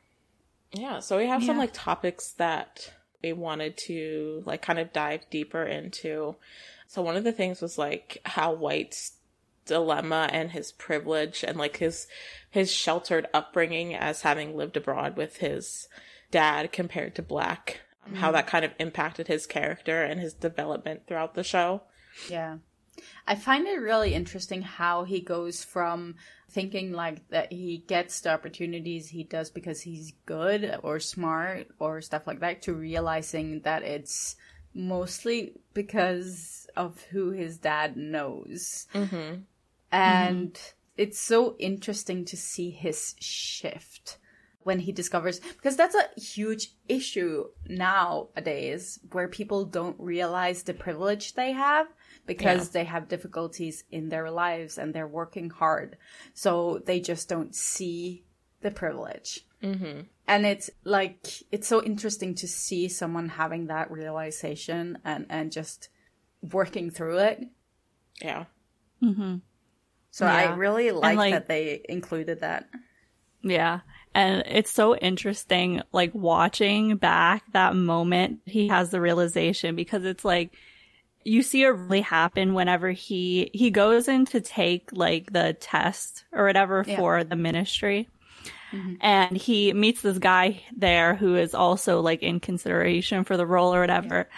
Yeah. 0.72 1.00
So 1.00 1.18
we 1.18 1.26
have 1.26 1.42
some 1.44 1.58
like 1.58 1.72
topics 1.72 2.32
that 2.32 2.92
we 3.22 3.32
wanted 3.32 3.76
to 3.86 4.42
like 4.46 4.62
kind 4.62 4.78
of 4.78 4.92
dive 4.92 5.28
deeper 5.30 5.62
into. 5.64 6.36
So 6.86 7.02
one 7.02 7.16
of 7.16 7.24
the 7.24 7.32
things 7.32 7.60
was 7.60 7.78
like 7.78 8.18
how 8.24 8.52
White's 8.54 9.12
dilemma 9.64 10.28
and 10.32 10.50
his 10.50 10.72
privilege 10.72 11.44
and 11.46 11.56
like 11.56 11.76
his 11.76 12.06
his 12.50 12.70
sheltered 12.72 13.26
upbringing 13.32 13.94
as 13.94 14.22
having 14.22 14.56
lived 14.56 14.76
abroad 14.76 15.16
with 15.16 15.36
his 15.38 15.88
dad 16.30 16.72
compared 16.72 17.14
to 17.14 17.22
Black. 17.22 17.80
Um, 18.06 18.14
How 18.14 18.30
Mhm. 18.30 18.32
that 18.34 18.46
kind 18.46 18.64
of 18.64 18.72
impacted 18.78 19.28
his 19.28 19.46
character 19.46 20.02
and 20.02 20.20
his 20.20 20.34
development 20.34 21.06
throughout 21.06 21.34
the 21.34 21.44
show. 21.44 21.82
Yeah. 22.28 22.58
I 23.26 23.36
find 23.36 23.66
it 23.66 23.76
really 23.80 24.14
interesting 24.14 24.62
how 24.62 25.04
he 25.04 25.20
goes 25.20 25.64
from 25.64 26.16
thinking 26.50 26.92
like 26.92 27.26
that 27.30 27.50
he 27.50 27.78
gets 27.86 28.20
the 28.20 28.30
opportunities 28.30 29.08
he 29.08 29.24
does 29.24 29.50
because 29.50 29.80
he's 29.80 30.12
good 30.26 30.78
or 30.82 31.00
smart 31.00 31.68
or 31.78 32.02
stuff 32.02 32.26
like 32.26 32.40
that 32.40 32.60
to 32.62 32.74
realizing 32.74 33.60
that 33.60 33.82
it's 33.82 34.36
mostly 34.74 35.54
because 35.72 36.68
of 36.76 37.00
who 37.04 37.30
his 37.30 37.56
dad 37.56 37.96
knows. 37.96 38.86
Mm-hmm. 38.94 39.42
And 39.90 40.60
it's 40.96 41.18
so 41.18 41.56
interesting 41.58 42.24
to 42.26 42.36
see 42.36 42.70
his 42.70 43.14
shift 43.20 44.18
when 44.64 44.78
he 44.80 44.92
discovers 44.92 45.40
because 45.40 45.76
that's 45.76 45.94
a 45.94 46.20
huge 46.20 46.72
issue 46.88 47.44
nowadays 47.68 48.98
where 49.12 49.28
people 49.28 49.64
don't 49.64 49.98
realize 49.98 50.62
the 50.62 50.74
privilege 50.74 51.34
they 51.34 51.52
have 51.52 51.86
because 52.26 52.70
they 52.70 52.84
have 52.84 53.08
difficulties 53.08 53.84
in 53.90 54.08
their 54.08 54.30
lives 54.30 54.78
and 54.78 54.94
they're 54.94 55.08
working 55.08 55.50
hard. 55.50 55.96
So 56.34 56.80
they 56.86 57.00
just 57.00 57.28
don't 57.28 57.54
see 57.54 58.24
the 58.60 58.70
privilege. 58.70 59.40
Mm-hmm. 59.62 60.02
And 60.26 60.46
it's 60.46 60.70
like 60.84 61.28
it's 61.50 61.68
so 61.68 61.82
interesting 61.82 62.34
to 62.36 62.48
see 62.48 62.88
someone 62.88 63.28
having 63.28 63.66
that 63.66 63.90
realization 63.90 64.98
and 65.04 65.26
and 65.28 65.52
just 65.52 65.88
working 66.40 66.90
through 66.90 67.18
it. 67.18 67.44
Yeah. 68.20 68.44
Mm-hmm. 69.02 69.36
So 70.10 70.26
I 70.26 70.54
really 70.54 70.90
like, 70.90 71.16
like- 71.16 71.32
that 71.32 71.48
they 71.48 71.84
included 71.88 72.40
that. 72.40 72.68
Yeah. 73.42 73.80
And 74.14 74.42
it's 74.46 74.70
so 74.70 74.94
interesting, 74.94 75.82
like 75.92 76.14
watching 76.14 76.96
back 76.96 77.44
that 77.52 77.74
moment 77.74 78.40
he 78.44 78.68
has 78.68 78.90
the 78.90 79.00
realization 79.00 79.74
because 79.74 80.04
it's 80.04 80.24
like, 80.24 80.52
you 81.24 81.42
see 81.42 81.62
it 81.62 81.68
really 81.68 82.00
happen 82.00 82.52
whenever 82.52 82.90
he, 82.90 83.50
he 83.54 83.70
goes 83.70 84.08
in 84.08 84.26
to 84.26 84.40
take 84.40 84.90
like 84.92 85.32
the 85.32 85.56
test 85.60 86.24
or 86.32 86.44
whatever 86.44 86.84
Yeah. 86.86 86.96
for 86.96 87.24
the 87.24 87.36
ministry. 87.36 88.08
Mm-hmm. 88.72 88.94
And 89.00 89.36
he 89.36 89.72
meets 89.72 90.02
this 90.02 90.18
guy 90.18 90.62
there 90.76 91.14
who 91.14 91.36
is 91.36 91.54
also 91.54 92.00
like 92.00 92.22
in 92.22 92.40
consideration 92.40 93.24
for 93.24 93.36
the 93.36 93.46
role 93.46 93.74
or 93.74 93.80
whatever. 93.80 94.28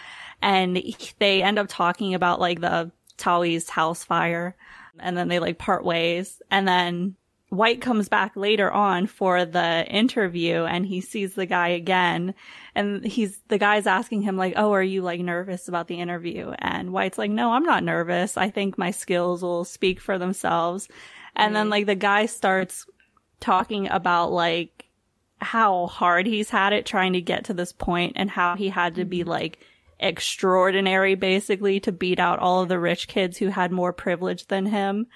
And 0.41 0.81
they 1.19 1.41
end 1.41 1.57
up 1.57 1.67
talking 1.69 2.13
about 2.13 2.39
like 2.39 2.61
the 2.61 2.91
Tawi's 3.17 3.69
house 3.69 4.03
fire. 4.03 4.55
And 4.99 5.17
then 5.17 5.27
they 5.27 5.39
like 5.39 5.57
part 5.57 5.83
ways. 5.83 6.41
And 6.51 6.67
then 6.67 7.15
White 7.55 7.81
comes 7.81 8.09
back 8.09 8.35
later 8.35 8.71
on 8.71 9.07
for 9.07 9.45
the 9.45 9.85
interview 9.87 10.63
and 10.63 10.85
he 10.85 11.01
sees 11.01 11.35
the 11.35 11.45
guy 11.45 11.69
again 11.69 12.33
and 12.73 13.05
he's 13.05 13.39
the 13.47 13.57
guy's 13.57 13.87
asking 13.87 14.21
him 14.23 14.37
like, 14.37 14.53
"Oh, 14.55 14.73
are 14.73 14.83
you 14.83 15.01
like 15.01 15.21
nervous 15.21 15.67
about 15.67 15.87
the 15.87 15.99
interview?" 15.99 16.51
And 16.59 16.91
White's 16.91 17.17
like, 17.17 17.31
"No, 17.31 17.51
I'm 17.51 17.63
not 17.63 17.83
nervous. 17.83 18.37
I 18.37 18.49
think 18.49 18.77
my 18.77 18.91
skills 18.91 19.41
will 19.41 19.65
speak 19.65 19.99
for 19.99 20.17
themselves." 20.17 20.87
And 21.35 21.55
then 21.55 21.69
like 21.69 21.85
the 21.85 21.95
guy 21.95 22.27
starts 22.27 22.85
talking 23.39 23.89
about 23.89 24.31
like 24.31 24.85
how 25.39 25.87
hard 25.87 26.25
he's 26.25 26.49
had 26.49 26.73
it 26.73 26.85
trying 26.85 27.13
to 27.13 27.21
get 27.21 27.45
to 27.45 27.53
this 27.53 27.71
point 27.71 28.13
and 28.15 28.29
how 28.29 28.55
he 28.55 28.69
had 28.69 28.95
to 28.95 29.05
be 29.05 29.19
mm-hmm. 29.19 29.29
like 29.29 29.59
extraordinary 29.99 31.15
basically 31.15 31.79
to 31.79 31.91
beat 31.91 32.19
out 32.19 32.39
all 32.39 32.61
of 32.61 32.69
the 32.69 32.79
rich 32.79 33.07
kids 33.07 33.37
who 33.37 33.47
had 33.47 33.71
more 33.71 33.93
privilege 33.93 34.47
than 34.47 34.65
him. 34.65 35.07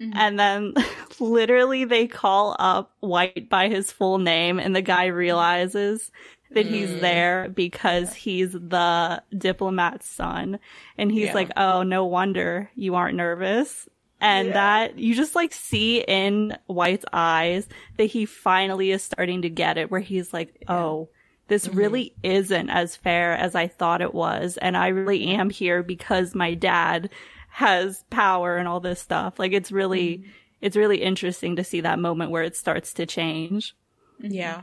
Mm-hmm. 0.00 0.12
And 0.14 0.38
then 0.38 0.74
literally 1.20 1.84
they 1.84 2.06
call 2.06 2.56
up 2.58 2.92
White 3.00 3.48
by 3.48 3.68
his 3.68 3.92
full 3.92 4.18
name 4.18 4.58
and 4.58 4.74
the 4.74 4.82
guy 4.82 5.06
realizes 5.06 6.10
that 6.50 6.66
he's 6.66 6.90
mm. 6.90 7.00
there 7.00 7.48
because 7.48 8.14
he's 8.14 8.52
the 8.52 9.22
diplomat's 9.36 10.08
son. 10.08 10.58
And 10.96 11.10
he's 11.10 11.26
Yeah. 11.26 11.34
like, 11.34 11.50
Oh, 11.56 11.82
no 11.82 12.04
wonder 12.04 12.70
you 12.74 12.94
aren't 12.94 13.16
nervous. 13.16 13.88
And 14.20 14.54
that 14.54 14.98
you 14.98 15.14
just 15.14 15.34
like 15.34 15.52
see 15.52 16.00
in 16.00 16.56
White's 16.66 17.04
eyes 17.12 17.68
that 17.98 18.04
he 18.04 18.24
finally 18.24 18.90
is 18.90 19.02
starting 19.02 19.42
to 19.42 19.50
get 19.50 19.76
it 19.76 19.90
where 19.90 20.00
he's 20.00 20.32
like, 20.32 20.64
oh, 20.66 21.10
this 21.48 21.66
mm-hmm. 21.68 21.76
really 21.76 22.14
isn't 22.22 22.70
as 22.70 22.96
fair 22.96 23.34
as 23.34 23.54
I 23.54 23.68
thought 23.68 24.00
it 24.00 24.14
was. 24.14 24.56
And 24.56 24.78
I 24.78 24.88
really 24.88 25.26
am 25.26 25.50
here 25.50 25.82
because 25.82 26.34
my 26.34 26.54
dad 26.54 27.10
has 27.58 28.02
power 28.10 28.56
and 28.56 28.66
all 28.66 28.80
this 28.80 29.00
stuff. 29.00 29.38
Like 29.38 29.52
it's 29.52 29.70
really, 29.70 30.24
it's 30.60 30.74
really 30.76 31.00
interesting 31.02 31.54
to 31.54 31.62
see 31.62 31.80
that 31.82 32.00
moment 32.00 32.32
where 32.32 32.42
it 32.42 32.56
starts 32.56 32.92
to 32.94 33.06
change. 33.06 33.76
Yeah. 34.18 34.62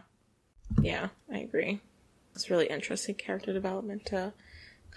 Yeah, 0.81 1.07
I 1.31 1.37
agree. 1.39 1.79
It's 2.35 2.49
really 2.49 2.67
interesting 2.67 3.15
character 3.15 3.53
development 3.53 4.05
to 4.07 4.33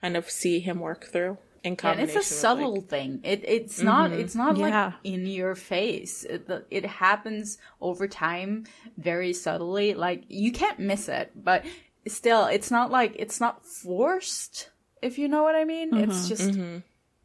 kind 0.01 0.17
of 0.17 0.29
see 0.29 0.59
him 0.59 0.81
work 0.81 1.05
through 1.05 1.39
in 1.63 1.71
and 1.71 1.79
combination. 1.79 2.19
it's 2.19 2.31
a 2.31 2.35
subtle 2.35 2.77
like- 2.77 2.89
thing. 2.89 3.21
It 3.23 3.45
it's 3.47 3.81
not 3.81 4.11
Mhm. 4.11 4.19
it's 4.19 4.35
not 4.35 4.57
Yeah. 4.57 4.65
like 4.87 4.95
in 5.05 5.27
your 5.27 5.55
face. 5.55 6.25
It, 6.25 6.49
it 6.71 6.85
happens 6.87 7.59
over 7.81 8.09
time, 8.09 8.65
very 8.99 9.33
subtly. 9.33 9.95
Like 9.95 10.25
you 10.29 10.51
can't 10.53 10.81
miss 10.81 11.09
it, 11.09 11.31
but 11.37 11.65
still, 12.09 12.47
it's 12.47 12.71
not 12.73 12.91
like 12.91 13.15
it's 13.19 13.41
not 13.41 13.65
forced. 13.65 14.71
If 15.01 15.17
you 15.19 15.29
know 15.29 15.43
what 15.45 15.55
I 15.55 15.65
mean, 15.65 15.95
it's 15.97 16.27
Mhm. 16.27 16.29
just 16.29 16.51
Mhm. 16.51 16.83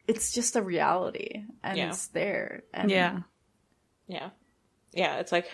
It's 0.10 0.34
just 0.34 0.55
a 0.55 0.62
reality, 0.62 1.43
and 1.64 1.78
Yeah. 1.78 1.89
it's 1.89 2.07
there. 2.07 2.64
And 2.74 2.89
Yeah. 2.89 3.20
Yeah. 4.07 4.30
Yeah, 4.91 5.18
it's 5.20 5.32
like 5.32 5.47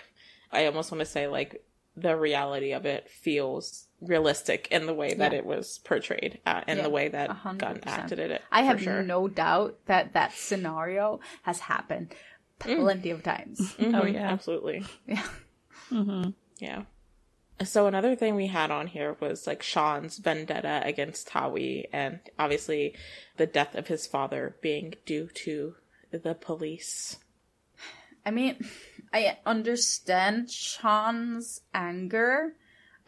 I 0.50 0.64
almost 0.66 0.90
want 0.90 1.00
to 1.00 1.04
say 1.06 1.26
like 1.26 1.62
the 1.94 2.16
reality 2.16 2.72
of 2.72 2.86
it 2.86 3.08
feels 3.10 3.88
realistic 4.00 4.68
in 4.70 4.86
the 4.86 4.94
way 4.94 5.14
that 5.14 5.32
Yeah. 5.32 5.38
it 5.38 5.46
was 5.46 5.78
portrayed 5.84 6.40
uh, 6.46 6.62
and 6.66 6.78
Yeah, 6.78 6.82
the 6.84 6.90
way 6.90 7.08
that 7.08 7.30
a 7.30 7.34
hundred 7.34 7.60
Gun 7.60 7.78
percent. 7.80 8.02
acted 8.02 8.18
in 8.18 8.30
it. 8.30 8.42
I 8.52 8.62
have 8.62 8.80
sure. 8.82 9.02
no 9.02 9.28
doubt 9.28 9.78
that 9.86 10.12
that 10.14 10.32
scenario 10.32 11.20
has 11.42 11.60
happened 11.60 12.14
plenty 12.58 13.10
of 13.10 13.22
times. 13.22 13.74
Mhm, 13.76 13.94
Oh, 14.00 14.06
yeah. 14.06 14.28
absolutely. 14.32 14.84
Yeah. 15.06 15.26
Mm-hmm. 15.90 16.30
Yeah. 16.58 16.82
So 17.64 17.86
another 17.86 18.14
thing 18.14 18.34
we 18.34 18.48
had 18.48 18.70
on 18.70 18.86
here 18.86 19.16
was 19.18 19.46
like 19.46 19.62
Sean's 19.62 20.18
vendetta 20.18 20.82
against 20.84 21.28
Tawi 21.28 21.88
and 21.90 22.20
obviously 22.38 22.94
the 23.38 23.46
death 23.46 23.74
of 23.74 23.86
his 23.86 24.06
father 24.06 24.56
being 24.60 24.94
due 25.06 25.28
to 25.28 25.76
the 26.10 26.34
police. 26.34 27.16
I 28.26 28.30
mean, 28.30 28.56
I 29.12 29.38
understand 29.46 30.50
Sean's 30.50 31.62
anger. 31.72 32.54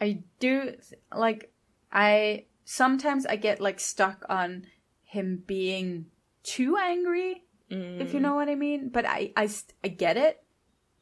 I 0.01 0.23
do 0.39 0.75
like 1.15 1.51
I 1.91 2.45
sometimes 2.65 3.25
I 3.25 3.35
get 3.35 3.59
like 3.59 3.79
stuck 3.79 4.25
on 4.29 4.65
him 5.03 5.43
being 5.45 6.07
too 6.43 6.77
angry, 6.77 7.43
if 7.69 8.13
you 8.13 8.19
mm. 8.19 8.23
know 8.23 8.35
what 8.35 8.49
I 8.49 8.55
mean. 8.55 8.89
But 8.89 9.05
I 9.05 9.31
I 9.35 9.49
I 9.83 9.89
get 9.89 10.17
it. 10.17 10.41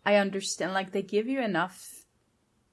I 0.06 0.16
understand. 0.16 0.74
Like 0.74 0.92
they 0.92 1.04
give 1.04 1.28
you 1.28 1.42
enough 1.42 1.97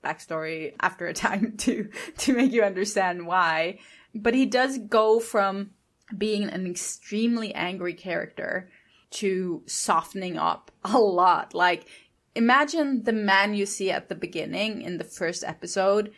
backstory 0.04 0.74
after 0.80 1.06
a 1.06 1.14
time 1.14 1.56
to 1.58 1.88
to 2.18 2.34
make 2.34 2.52
you 2.52 2.62
understand 2.62 3.26
why. 3.26 3.78
But 4.14 4.34
he 4.34 4.46
does 4.46 4.78
go 4.78 5.18
from 5.18 5.70
being 6.16 6.44
an 6.44 6.66
extremely 6.66 7.52
angry 7.54 7.94
character 7.94 8.70
to 9.12 9.62
softening 9.66 10.36
up 10.38 10.70
a 10.84 10.98
lot. 10.98 11.54
Like, 11.54 11.86
imagine 12.34 13.04
the 13.04 13.12
man 13.12 13.54
you 13.54 13.64
see 13.66 13.90
at 13.90 14.08
the 14.08 14.14
beginning 14.14 14.82
in 14.82 14.98
the 14.98 15.04
first 15.04 15.42
episode 15.44 16.12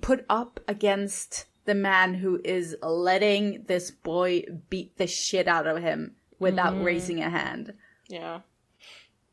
put 0.00 0.24
up 0.28 0.60
against 0.66 1.46
the 1.64 1.74
man 1.74 2.14
who 2.14 2.40
is 2.44 2.74
letting 2.82 3.64
this 3.68 3.90
boy 3.90 4.44
beat 4.70 4.96
the 4.96 5.06
shit 5.06 5.46
out 5.46 5.66
of 5.66 5.82
him 5.82 6.14
without 6.38 6.74
Mhm. 6.74 6.84
raising 6.84 7.20
a 7.22 7.28
hand. 7.30 7.74
Yeah. 8.08 8.40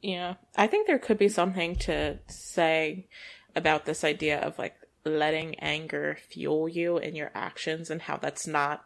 Yeah. 0.02 0.36
I 0.56 0.68
think 0.68 0.86
there 0.88 1.00
could 1.00 1.18
be 1.18 1.30
something 1.30 1.76
to 1.78 2.20
say 2.28 3.08
about 3.56 3.86
this 3.86 4.04
idea 4.04 4.40
of 4.40 4.58
like 4.60 4.76
letting 5.04 5.56
anger 5.60 6.18
fuel 6.30 6.68
you 6.68 6.98
in 6.98 7.16
your 7.16 7.32
actions 7.36 7.90
and 7.90 8.02
how 8.04 8.18
that's 8.18 8.48
not 8.48 8.84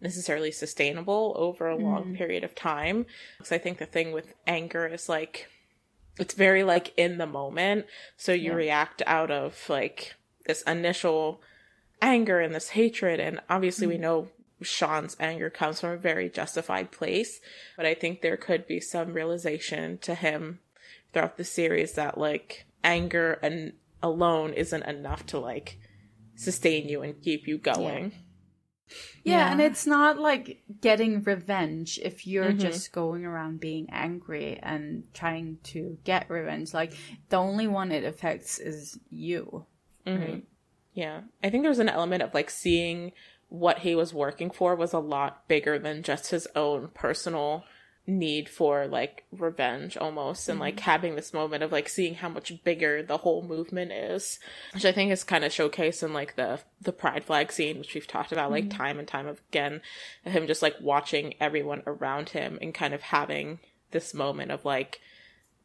necessarily 0.00 0.52
sustainable 0.52 1.34
over 1.36 1.68
a 1.68 1.76
long 1.76 2.04
Mhm. 2.06 2.16
period 2.16 2.44
of 2.44 2.54
time. 2.54 3.06
Because 3.38 3.52
I 3.52 3.58
think 3.58 3.78
the 3.78 3.86
thing 3.86 4.12
with 4.12 4.34
anger 4.46 4.86
is 4.86 5.08
like 5.08 5.48
it's 6.18 6.34
very 6.34 6.64
like 6.64 6.92
in 6.96 7.18
the 7.18 7.26
moment. 7.26 7.86
So 8.16 8.32
you 8.32 8.50
Yeah. 8.50 8.56
react 8.56 9.02
out 9.06 9.30
of 9.30 9.68
like 9.68 10.14
this 10.46 10.62
initial 10.62 11.40
anger 12.02 12.40
and 12.40 12.52
this 12.54 12.70
hatred. 12.70 13.20
And 13.20 13.40
obviously, 13.48 13.86
we 13.86 13.98
know 13.98 14.28
Sean's 14.60 15.16
anger 15.20 15.48
comes 15.50 15.80
from 15.80 15.90
a 15.90 15.96
very 15.96 16.28
justified 16.28 16.90
place. 16.90 17.40
But 17.76 17.86
I 17.86 17.94
think 17.94 18.20
there 18.20 18.36
could 18.36 18.66
be 18.66 18.80
some 18.80 19.12
realization 19.12 19.98
to 19.98 20.16
him 20.16 20.58
throughout 21.12 21.36
the 21.36 21.44
series 21.44 21.92
that 21.92 22.18
like 22.18 22.66
anger 22.82 23.38
and 23.42 23.74
alone 24.02 24.52
isn't 24.52 24.82
enough 24.84 25.26
to 25.26 25.38
like 25.38 25.78
sustain 26.34 26.88
you 26.88 27.02
and 27.02 27.20
keep 27.22 27.46
you 27.48 27.58
going. 27.58 28.12
Yeah, 29.22 29.52
and 29.52 29.60
it's 29.60 29.86
not 29.86 30.18
like 30.18 30.62
getting 30.80 31.22
revenge 31.22 31.98
if 32.02 32.26
you're 32.26 32.52
Mhm. 32.52 32.60
just 32.60 32.90
going 32.92 33.26
around 33.26 33.60
being 33.60 33.88
angry 33.90 34.58
and 34.62 35.04
trying 35.12 35.58
to 35.64 35.98
get 36.04 36.30
revenge. 36.30 36.72
Like, 36.72 36.94
the 37.28 37.36
only 37.36 37.66
one 37.66 37.92
it 37.92 38.04
affects 38.04 38.58
is 38.58 38.98
you. 39.10 39.66
Mhm. 40.06 40.20
Right? 40.20 40.44
Yeah. 40.94 41.22
I 41.44 41.50
think 41.50 41.64
there's 41.64 41.78
an 41.80 41.90
element 41.90 42.22
of 42.22 42.32
like 42.32 42.48
seeing 42.48 43.12
what 43.50 43.80
he 43.80 43.94
was 43.94 44.14
working 44.14 44.50
for 44.50 44.74
was 44.74 44.94
a 44.94 44.98
lot 44.98 45.46
bigger 45.48 45.78
than 45.78 46.02
just 46.02 46.30
his 46.30 46.46
own 46.56 46.88
personal 46.94 47.64
need 48.08 48.48
for 48.48 48.86
like 48.86 49.24
revenge 49.30 49.94
almost 49.96 50.48
and 50.48 50.58
like 50.58 50.80
having 50.80 51.14
this 51.14 51.34
moment 51.34 51.62
of 51.62 51.70
like 51.70 51.88
seeing 51.88 52.14
how 52.14 52.28
much 52.28 52.64
bigger 52.64 53.02
the 53.02 53.18
whole 53.18 53.42
movement 53.42 53.92
is 53.92 54.38
which 54.72 54.86
i 54.86 54.90
think 54.92 55.12
is 55.12 55.22
kind 55.24 55.44
of 55.44 55.52
showcased 55.52 56.02
in 56.02 56.14
like 56.14 56.34
the 56.36 56.58
the 56.80 56.92
pride 56.92 57.22
flag 57.22 57.52
scene 57.52 57.78
which 57.78 57.92
we've 57.94 58.06
talked 58.06 58.32
about 58.32 58.50
like 58.50 58.70
time 58.70 58.98
and 58.98 59.06
time 59.06 59.28
again 59.28 59.82
him 60.24 60.46
just 60.46 60.62
like 60.62 60.74
watching 60.80 61.34
everyone 61.38 61.82
around 61.86 62.30
him 62.30 62.58
and 62.62 62.72
kind 62.72 62.94
of 62.94 63.02
having 63.02 63.58
this 63.90 64.14
moment 64.14 64.50
of 64.50 64.64
like 64.64 65.00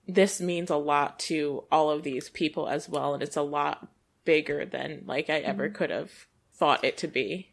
this 0.05 0.41
means 0.41 0.69
a 0.69 0.75
lot 0.75 1.17
to 1.17 1.63
all 1.71 1.89
of 1.89 2.03
these 2.03 2.29
people 2.29 2.67
as 2.67 2.89
well 2.89 3.13
and 3.13 3.23
it's 3.23 3.37
a 3.37 3.41
lot 3.41 3.87
bigger 4.25 4.65
than 4.65 5.01
like 5.05 5.29
i 5.29 5.39
ever 5.39 5.69
could 5.69 5.89
have 5.89 6.11
thought 6.55 6.83
it 6.83 6.97
to 6.97 7.07
be. 7.07 7.49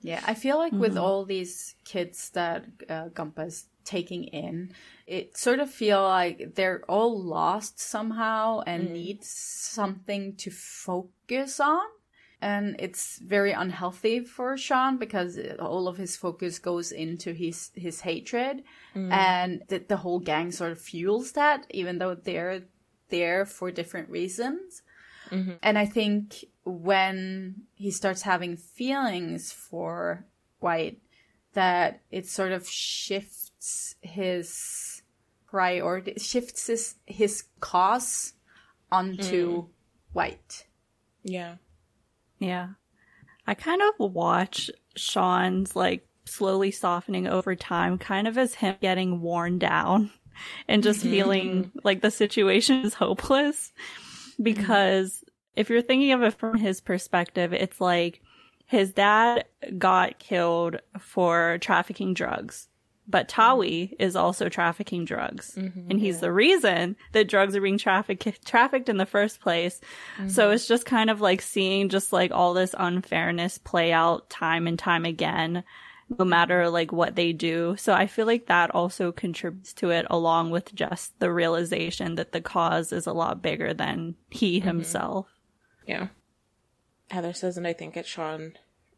Yeah, 0.00 0.20
I 0.26 0.34
feel 0.34 0.56
like 0.56 0.72
with 0.72 0.94
Mhm. 0.94 1.00
all 1.00 1.24
these 1.24 1.76
kids 1.84 2.30
that 2.30 2.64
uh, 2.88 3.08
Gumpa's 3.10 3.66
taking 3.84 4.24
in, 4.24 4.72
it 5.06 5.36
sort 5.36 5.60
of 5.60 5.70
feel 5.70 6.02
like 6.02 6.54
they're 6.54 6.82
all 6.88 7.20
lost 7.22 7.80
somehow 7.80 8.60
and 8.66 8.92
need 8.92 9.22
something 9.24 10.34
to 10.36 10.50
focus 10.50 11.60
on. 11.60 11.82
And 12.40 12.74
it's 12.80 13.18
very 13.20 13.52
unhealthy 13.52 14.20
for 14.24 14.56
Sean 14.56 14.98
because 14.98 15.38
all 15.60 15.86
of 15.86 15.96
his 15.96 16.16
focus 16.16 16.58
goes 16.58 16.90
into 16.90 17.32
his 17.32 17.70
his 17.74 18.00
hatred, 18.00 18.64
Mm. 18.94 19.12
and 19.12 19.62
the, 19.68 19.78
the 19.78 19.96
whole 19.98 20.18
gang 20.18 20.50
sort 20.52 20.72
of 20.72 20.80
fuels 20.80 21.32
that, 21.32 21.66
even 21.70 21.98
though 21.98 22.14
they're 22.16 22.62
there 23.10 23.46
for 23.46 23.70
different 23.70 24.08
reasons. 24.10 24.82
Mhm. 25.30 25.58
And 25.62 25.78
I 25.78 25.86
think 25.86 26.44
when 26.64 27.62
he 27.74 27.90
starts 27.90 28.22
having 28.22 28.56
feelings 28.56 29.52
for 29.52 30.26
White, 30.60 30.98
that 31.54 32.00
it 32.10 32.26
sort 32.26 32.52
of 32.52 32.68
shifts 32.68 33.41
his 34.00 35.02
priority, 35.46 36.14
shifts 36.18 36.66
his, 36.66 36.94
his 37.06 37.44
cause 37.60 38.34
onto 38.90 39.62
hmm. 39.62 39.70
White. 40.12 40.66
yeah 41.22 41.56
Yeah. 42.38 42.68
I 43.46 43.54
kind 43.54 43.80
of 43.82 44.12
watch 44.12 44.70
Sean's 44.96 45.74
like 45.74 46.06
slowly 46.24 46.70
softening 46.70 47.26
over 47.26 47.54
time, 47.56 47.98
kind 47.98 48.28
of 48.28 48.38
as 48.38 48.54
him 48.54 48.76
getting 48.80 49.20
worn 49.20 49.58
down 49.58 50.10
and 50.68 50.82
just 50.82 51.00
Mhm. 51.04 51.10
feeling 51.10 51.64
mm-hmm. 51.64 51.78
like 51.82 52.02
the 52.02 52.10
situation 52.10 52.84
is 52.84 52.94
hopeless. 52.94 53.72
Mm-hmm. 54.32 54.42
Because 54.42 55.24
if 55.56 55.70
you're 55.70 55.82
thinking 55.82 56.12
of 56.12 56.22
it 56.22 56.34
from 56.34 56.58
his 56.58 56.80
perspective, 56.80 57.52
it's 57.52 57.80
like 57.80 58.20
his 58.66 58.92
dad 58.92 59.44
got 59.78 60.18
killed 60.18 60.76
for 60.98 61.58
trafficking 61.60 62.14
drugs. 62.14 62.68
But 63.08 63.28
Tawi 63.28 63.96
is 63.98 64.14
also 64.14 64.48
trafficking 64.48 65.04
drugs. 65.04 65.54
Mm-hmm. 65.56 65.90
and 65.90 66.00
he's 66.00 66.20
the 66.20 66.32
reason 66.32 66.96
that 67.12 67.28
drugs 67.28 67.56
are 67.56 67.60
being 67.60 67.78
trafficked 67.78 68.44
trafficked 68.44 68.88
in 68.88 68.96
the 68.96 69.06
first 69.06 69.40
place. 69.40 69.80
So 70.28 70.44
mm-hmm. 70.44 70.54
it's 70.54 70.68
just 70.68 70.86
kind 70.86 71.10
of 71.10 71.20
like 71.20 71.42
seeing 71.42 71.88
just 71.88 72.12
like 72.12 72.30
all 72.30 72.54
this 72.54 72.74
unfairness 72.78 73.58
play 73.58 73.92
out 73.92 74.30
time 74.30 74.66
and 74.66 74.78
time 74.78 75.04
again, 75.04 75.64
no 76.18 76.24
matter 76.24 76.70
like 76.70 76.92
what 76.92 77.16
they 77.16 77.32
do. 77.32 77.74
So 77.76 77.92
I 77.92 78.06
feel 78.06 78.26
like 78.26 78.46
that 78.46 78.70
also 78.70 79.10
contributes 79.10 79.72
to 79.74 79.90
it 79.90 80.06
along 80.08 80.50
with 80.50 80.74
just 80.74 81.18
the 81.18 81.32
realization 81.32 82.14
that 82.14 82.32
the 82.32 82.40
cause 82.40 82.92
is 82.92 83.06
a 83.06 83.12
lot 83.12 83.42
bigger 83.42 83.74
than 83.74 84.14
he 84.30 84.58
mm-hmm. 84.58 84.68
himself. 84.68 85.26
Yeah. 85.86 86.08
Heather 87.10 87.32
says, 87.32 87.58
and 87.58 87.66
I 87.66 87.72
think 87.72 87.96
it's 87.96 88.08
Sean 88.08 88.54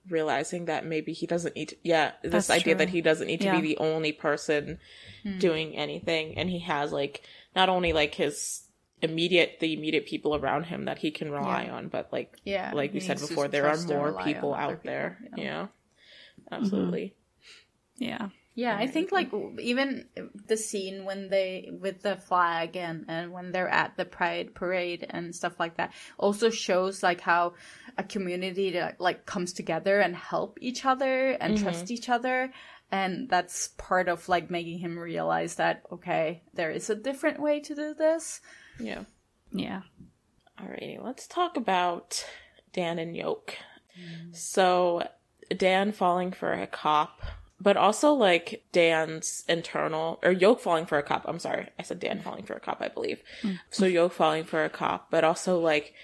realizing 0.09 0.67
that 0.67 0.85
maybe 0.85 1.13
he 1.13 1.27
doesn't 1.27 1.55
need 1.57 1.71
to, 1.71 1.77
yeah, 1.83 2.13
this 2.23 2.31
That's 2.49 2.51
idea 2.51 2.75
true. 2.75 2.79
that 2.85 2.89
he 2.91 3.01
doesn't 3.01 3.27
need 3.27 3.41
to 3.41 3.47
Yeah. 3.47 3.61
be 3.61 3.69
the 3.69 3.79
only 3.79 4.13
person 4.13 4.79
Hmm. 5.23 5.39
doing 5.39 5.77
anything. 5.77 6.37
And 6.37 6.51
he 6.51 6.59
has 6.61 6.93
like, 6.93 7.23
not 7.57 7.69
only 7.69 7.93
like 7.93 8.15
his 8.15 8.63
immediate, 9.03 9.59
the 9.61 9.73
immediate 9.73 10.07
people 10.07 10.35
around 10.37 10.65
him 10.65 10.85
that 10.87 10.99
he 10.99 11.11
can 11.11 11.31
rely 11.31 11.65
Yeah. 11.65 11.75
on, 11.77 11.89
but 11.89 12.13
like, 12.13 12.35
Yeah, 12.45 12.73
like 12.75 12.93
we 12.93 13.01
said 13.01 13.19
before, 13.21 13.49
there 13.49 13.67
are 13.69 13.77
more 13.87 14.23
people 14.23 14.55
out 14.55 14.71
people, 14.71 14.83
there. 14.85 15.19
yeah. 15.37 15.43
Yeah. 15.45 15.67
Absolutely. 16.53 17.15
Yeah. 17.97 18.29
Yeah, 18.57 18.77
I 18.77 18.87
think 18.87 19.11
like 19.11 19.33
even 19.59 20.07
the 20.47 20.57
scene 20.57 21.05
when 21.05 21.29
they 21.29 21.71
with 21.73 22.03
the 22.03 22.17
flag 22.17 22.77
and 22.77 23.05
and 23.09 23.33
when 23.33 23.51
they're 23.51 23.69
at 23.69 23.97
the 23.97 24.05
pride 24.05 24.55
parade 24.55 25.05
and 25.11 25.35
stuff 25.35 25.59
like 25.59 25.77
that 25.79 25.93
also 26.19 26.51
shows 26.51 27.03
like 27.03 27.21
how 27.21 27.55
a 27.99 28.05
community 28.05 28.71
that, 28.73 29.01
like 29.01 29.27
comes 29.27 29.53
together 29.53 29.99
and 29.99 30.15
help 30.15 30.59
each 30.61 30.85
other 30.85 31.31
and 31.31 31.55
mm-hmm. 31.55 31.65
trust 31.65 31.91
each 31.91 32.09
other 32.09 32.53
and 32.93 33.29
that's 33.29 33.69
part 33.77 34.09
of 34.09 34.29
like 34.29 34.51
making 34.51 34.79
him 34.79 34.97
realize 34.97 35.57
that 35.57 35.83
okay, 35.91 36.43
there 36.55 36.71
is 36.71 36.89
a 36.91 36.95
different 36.95 37.41
way 37.41 37.59
to 37.59 37.75
do 37.75 37.93
this. 37.93 38.41
Yeah. 38.79 39.03
Yeah. 39.53 39.83
Alrighty, 40.61 41.03
let's 41.03 41.27
talk 41.27 41.57
about 41.57 42.25
Dan 42.73 42.99
and 42.99 43.17
Yok. 43.17 43.57
Mm. 43.99 44.35
So, 44.37 45.09
Dan 45.57 45.93
falling 45.93 46.33
for 46.33 46.53
a 46.53 46.67
cop, 46.67 47.23
but 47.61 47.77
also 47.77 48.13
like 48.13 48.65
Dan's 48.73 49.45
internal, 49.49 50.19
or 50.23 50.33
Yok 50.33 50.61
falling 50.61 50.87
for 50.87 50.99
a 50.99 51.03
cop. 51.03 51.25
I'm 51.27 51.39
sorry, 51.39 51.69
I 51.79 51.83
said 51.83 52.01
Dan 52.01 52.21
falling 52.21 52.45
for 52.45 52.55
a 52.55 52.61
cop, 52.61 52.79
I 52.81 52.89
believe. 52.89 53.23
Mm. 53.43 53.61
So, 53.71 53.87
Yok 53.87 54.13
falling 54.13 54.45
for 54.45 54.65
a 54.65 54.71
cop, 54.71 55.11
but 55.11 55.25
also 55.25 55.59
like 55.59 55.95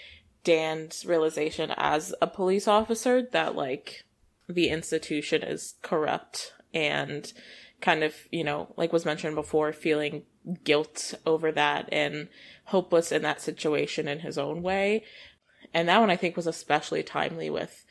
Dan's 0.45 1.05
realization 1.05 1.73
as 1.77 2.15
a 2.23 2.27
police 2.27 2.67
officer 2.67 3.23
that 3.33 3.55
like 3.55 4.05
the 4.49 4.69
institution 4.69 5.43
is 5.43 5.75
corrupt 5.83 6.55
and 6.73 7.33
kind 7.81 8.03
of, 8.03 8.15
you 8.31 8.45
know, 8.45 8.73
like 8.77 8.93
was 8.93 9.05
mentioned 9.05 9.35
before, 9.35 9.73
feeling 9.73 10.23
guilt 10.65 11.15
over 11.27 11.53
that 11.53 11.89
and 11.93 12.29
hopeless 12.65 13.13
in 13.13 13.23
that 13.23 13.41
situation 13.41 14.09
in 14.09 14.21
his 14.21 14.39
own 14.39 14.63
way. 14.63 15.05
And 15.75 15.89
that 15.89 16.01
one 16.01 16.11
I 16.11 16.17
think 16.17 16.37
was 16.37 16.47
especially 16.47 17.03
timely 17.03 17.51
with 17.51 17.85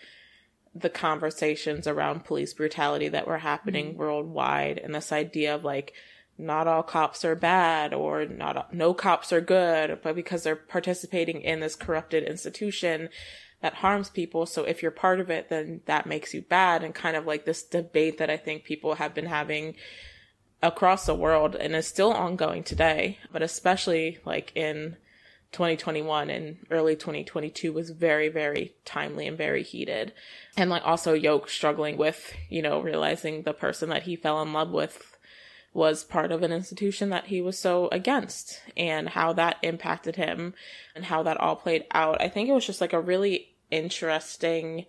the 0.80 0.90
conversations 0.90 1.88
around 1.88 2.26
police 2.26 2.54
brutality 2.54 3.08
that 3.10 3.28
were 3.28 3.40
happening 3.40 3.90
mm-hmm. 3.90 4.00
worldwide 4.00 4.78
and 4.78 4.94
this 4.94 5.12
idea 5.12 5.54
of 5.54 5.64
like 5.64 5.94
not 6.38 6.68
all 6.68 6.84
cops 6.84 7.26
are 7.26 7.36
bad 7.36 7.94
or 7.94 8.26
not 8.26 8.74
no 8.74 8.94
cops 8.94 9.34
are 9.34 9.42
good 9.42 10.00
but 10.02 10.16
because 10.16 10.44
they're 10.44 10.56
participating 10.56 11.42
in 11.42 11.60
this 11.60 11.76
corrupted 11.76 12.24
institution 12.24 13.10
that 13.62 13.74
harms 13.74 14.10
people. 14.10 14.46
So 14.46 14.64
if 14.64 14.82
you're 14.82 14.92
part 14.92 15.20
of 15.20 15.30
it 15.30 15.50
then 15.50 15.82
that 15.86 16.06
makes 16.06 16.34
you 16.34 16.42
bad 16.42 16.84
and 16.84 16.96
kind 16.96 17.18
of 17.18 17.26
like 17.26 17.46
this 17.46 17.64
debate 17.64 18.18
that 18.18 18.30
I 18.30 18.38
think 18.38 18.64
people 18.64 18.96
have 18.96 19.14
been 19.14 19.26
having 19.26 19.76
across 20.62 21.06
the 21.06 21.16
world 21.16 21.56
and 21.56 21.76
is 21.76 21.88
still 21.88 22.14
ongoing 22.14 22.64
today 22.64 23.18
but 23.32 23.42
especially 23.42 24.20
like 24.26 24.52
in 24.56 24.96
2021 25.52 26.30
and 26.30 26.58
early 26.70 26.96
2022 26.96 27.74
was 27.74 27.90
very 27.90 28.30
very 28.30 28.74
timely 28.86 29.28
and 29.28 29.38
very 29.38 29.64
heated. 29.64 30.14
And 30.56 30.70
like 30.70 30.86
also 30.86 31.14
Yok 31.14 31.50
struggling 31.50 31.98
with 31.98 32.34
you 32.50 32.62
know 32.62 32.82
realizing 32.82 33.44
the 33.44 33.54
person 33.54 33.90
that 33.90 34.04
he 34.04 34.16
fell 34.16 34.42
in 34.42 34.54
love 34.54 34.72
with 34.72 35.18
was 35.74 36.04
part 36.04 36.32
of 36.32 36.42
an 36.42 36.52
institution 36.52 37.10
that 37.10 37.28
he 37.28 37.42
was 37.42 37.58
so 37.58 37.90
against 37.92 38.62
and 38.76 39.10
how 39.10 39.32
that 39.34 39.58
impacted 39.62 40.16
him 40.16 40.54
and 40.96 41.06
how 41.06 41.22
that 41.22 41.38
all 41.38 41.56
played 41.56 41.86
out. 41.92 42.20
I 42.20 42.28
think 42.28 42.50
it 42.50 42.54
was 42.54 42.66
just 42.66 42.82
like 42.82 42.94
a 42.94 43.00
really 43.00 43.54
interesting 43.70 44.86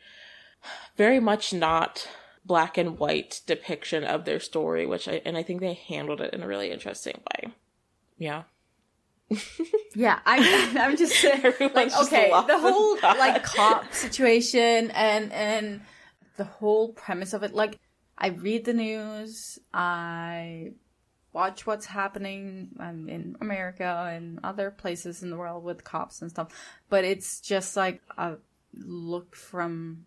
very 0.97 1.21
much 1.21 1.53
not 1.53 2.09
black 2.45 2.79
and 2.79 2.99
white 2.99 3.43
depiction 3.47 4.05
of 4.05 4.25
their 4.25 4.41
story 4.41 4.87
which 4.87 5.07
i 5.07 5.21
and 5.27 5.37
i 5.37 5.43
think 5.43 5.61
they 5.61 5.75
handled 5.75 6.21
it 6.21 6.33
in 6.33 6.43
a 6.43 6.47
really 6.47 6.71
interesting 6.71 7.21
way. 7.35 7.53
Yeah 8.19 8.45
Yeah, 9.95 10.19
I'm 10.25 10.77
I'm 10.79 10.97
just 10.97 11.15
saying, 11.15 11.43
like 11.75 11.91
just 11.91 12.13
okay, 12.13 12.31
the 12.31 12.59
whole 12.59 12.97
like 13.03 13.43
cop 13.43 13.93
situation 13.93 14.91
and 14.93 15.33
and 15.33 15.81
the 16.37 16.45
whole 16.45 16.93
premise 16.93 17.33
of 17.33 17.43
it. 17.43 17.55
Like, 17.55 17.79
I 18.17 18.29
read 18.29 18.65
the 18.65 18.73
news, 18.73 19.59
I 19.75 20.73
watch 21.33 21.67
what's 21.67 21.87
happening 21.87 22.71
um, 22.81 23.09
in 23.09 23.37
America 23.41 24.11
and 24.13 24.41
other 24.43 24.71
places 24.71 25.23
in 25.23 25.31
the 25.31 25.37
world 25.37 25.63
with 25.63 25.85
cops 25.85 26.23
and 26.23 26.31
stuff, 26.31 26.49
but 26.89 27.05
it's 27.05 27.41
just 27.41 27.77
like 27.77 28.01
a 28.19 28.37
look 28.75 29.37
from 29.37 30.05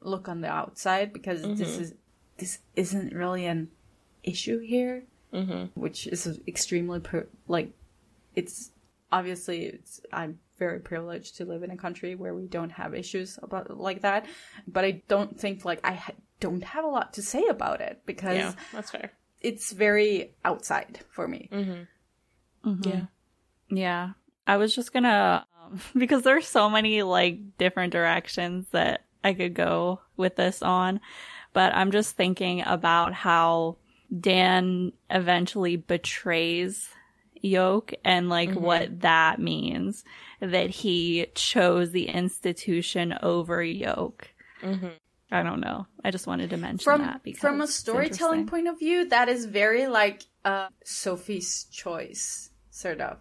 look 0.00 0.28
on 0.28 0.40
the 0.40 0.48
outside 0.48 1.12
because 1.12 1.42
this 1.58 1.78
is 1.78 1.94
this 2.38 2.58
isn't 2.76 3.12
really 3.14 3.44
an 3.46 3.70
issue 4.22 4.58
here, 4.60 5.04
which 5.74 6.06
is 6.06 6.40
extremely 6.46 7.00
per- 7.00 7.28
like 7.48 7.72
it's 8.34 8.70
obviously 9.10 9.66
it's 9.66 10.00
I'm 10.12 10.38
very 10.58 10.80
privileged 10.80 11.36
to 11.36 11.44
live 11.44 11.62
in 11.62 11.70
a 11.70 11.76
country 11.76 12.14
where 12.14 12.34
we 12.34 12.46
don't 12.46 12.70
have 12.70 12.94
issues 12.94 13.38
about 13.42 13.76
like 13.78 14.02
that, 14.02 14.26
but 14.66 14.84
I 14.84 15.02
don't 15.08 15.38
think 15.38 15.64
like 15.64 15.80
I 15.84 15.94
ha- 15.94 16.12
don't 16.40 16.64
have 16.64 16.84
a 16.84 16.88
lot 16.88 17.14
to 17.14 17.22
say 17.22 17.46
about 17.48 17.80
it 17.80 18.02
because 18.06 18.36
yeah 18.36 18.52
that's 18.72 18.90
fair. 18.90 19.12
it's 19.40 19.72
very 19.72 20.34
outside 20.44 21.00
for 21.10 21.26
me. 21.28 21.48
yeah. 22.84 23.06
Yeah. 23.70 24.10
I 24.46 24.56
was 24.56 24.74
just 24.74 24.92
gonna, 24.92 25.46
um, 25.64 25.80
because 25.96 26.22
there's 26.22 26.46
so 26.46 26.68
many 26.68 27.02
like 27.02 27.58
different 27.58 27.92
directions 27.92 28.66
that 28.72 29.04
I 29.24 29.34
could 29.34 29.54
go 29.54 30.00
with 30.16 30.36
this 30.36 30.62
on, 30.62 31.00
but 31.52 31.74
I'm 31.74 31.90
just 31.90 32.16
thinking 32.16 32.62
about 32.66 33.12
how 33.14 33.76
Dan 34.20 34.92
eventually 35.10 35.76
betrays 35.76 36.88
Yok 37.42 37.92
and 38.04 38.28
like 38.28 38.52
what 38.52 39.00
that 39.00 39.40
means 39.40 40.04
that 40.40 40.70
he 40.70 41.26
chose 41.34 41.90
the 41.90 42.08
institution 42.08 43.18
over 43.22 43.62
Yok. 43.62 44.28
I 45.32 45.42
don't 45.42 45.60
know. 45.60 45.86
I 46.04 46.10
just 46.10 46.26
wanted 46.26 46.50
to 46.50 46.58
mention 46.58 46.84
From 46.84 47.00
that 47.00 47.22
because 47.22 47.40
from 47.40 47.62
a 47.62 47.66
storytelling 47.66 48.46
point 48.46 48.68
of 48.68 48.78
view, 48.78 49.08
that 49.08 49.30
is 49.30 49.46
very 49.46 49.86
like 49.86 50.22
uh, 50.44 50.68
Sophie's 50.84 51.64
choice, 51.64 52.50
sort 52.70 53.00
of. 53.00 53.16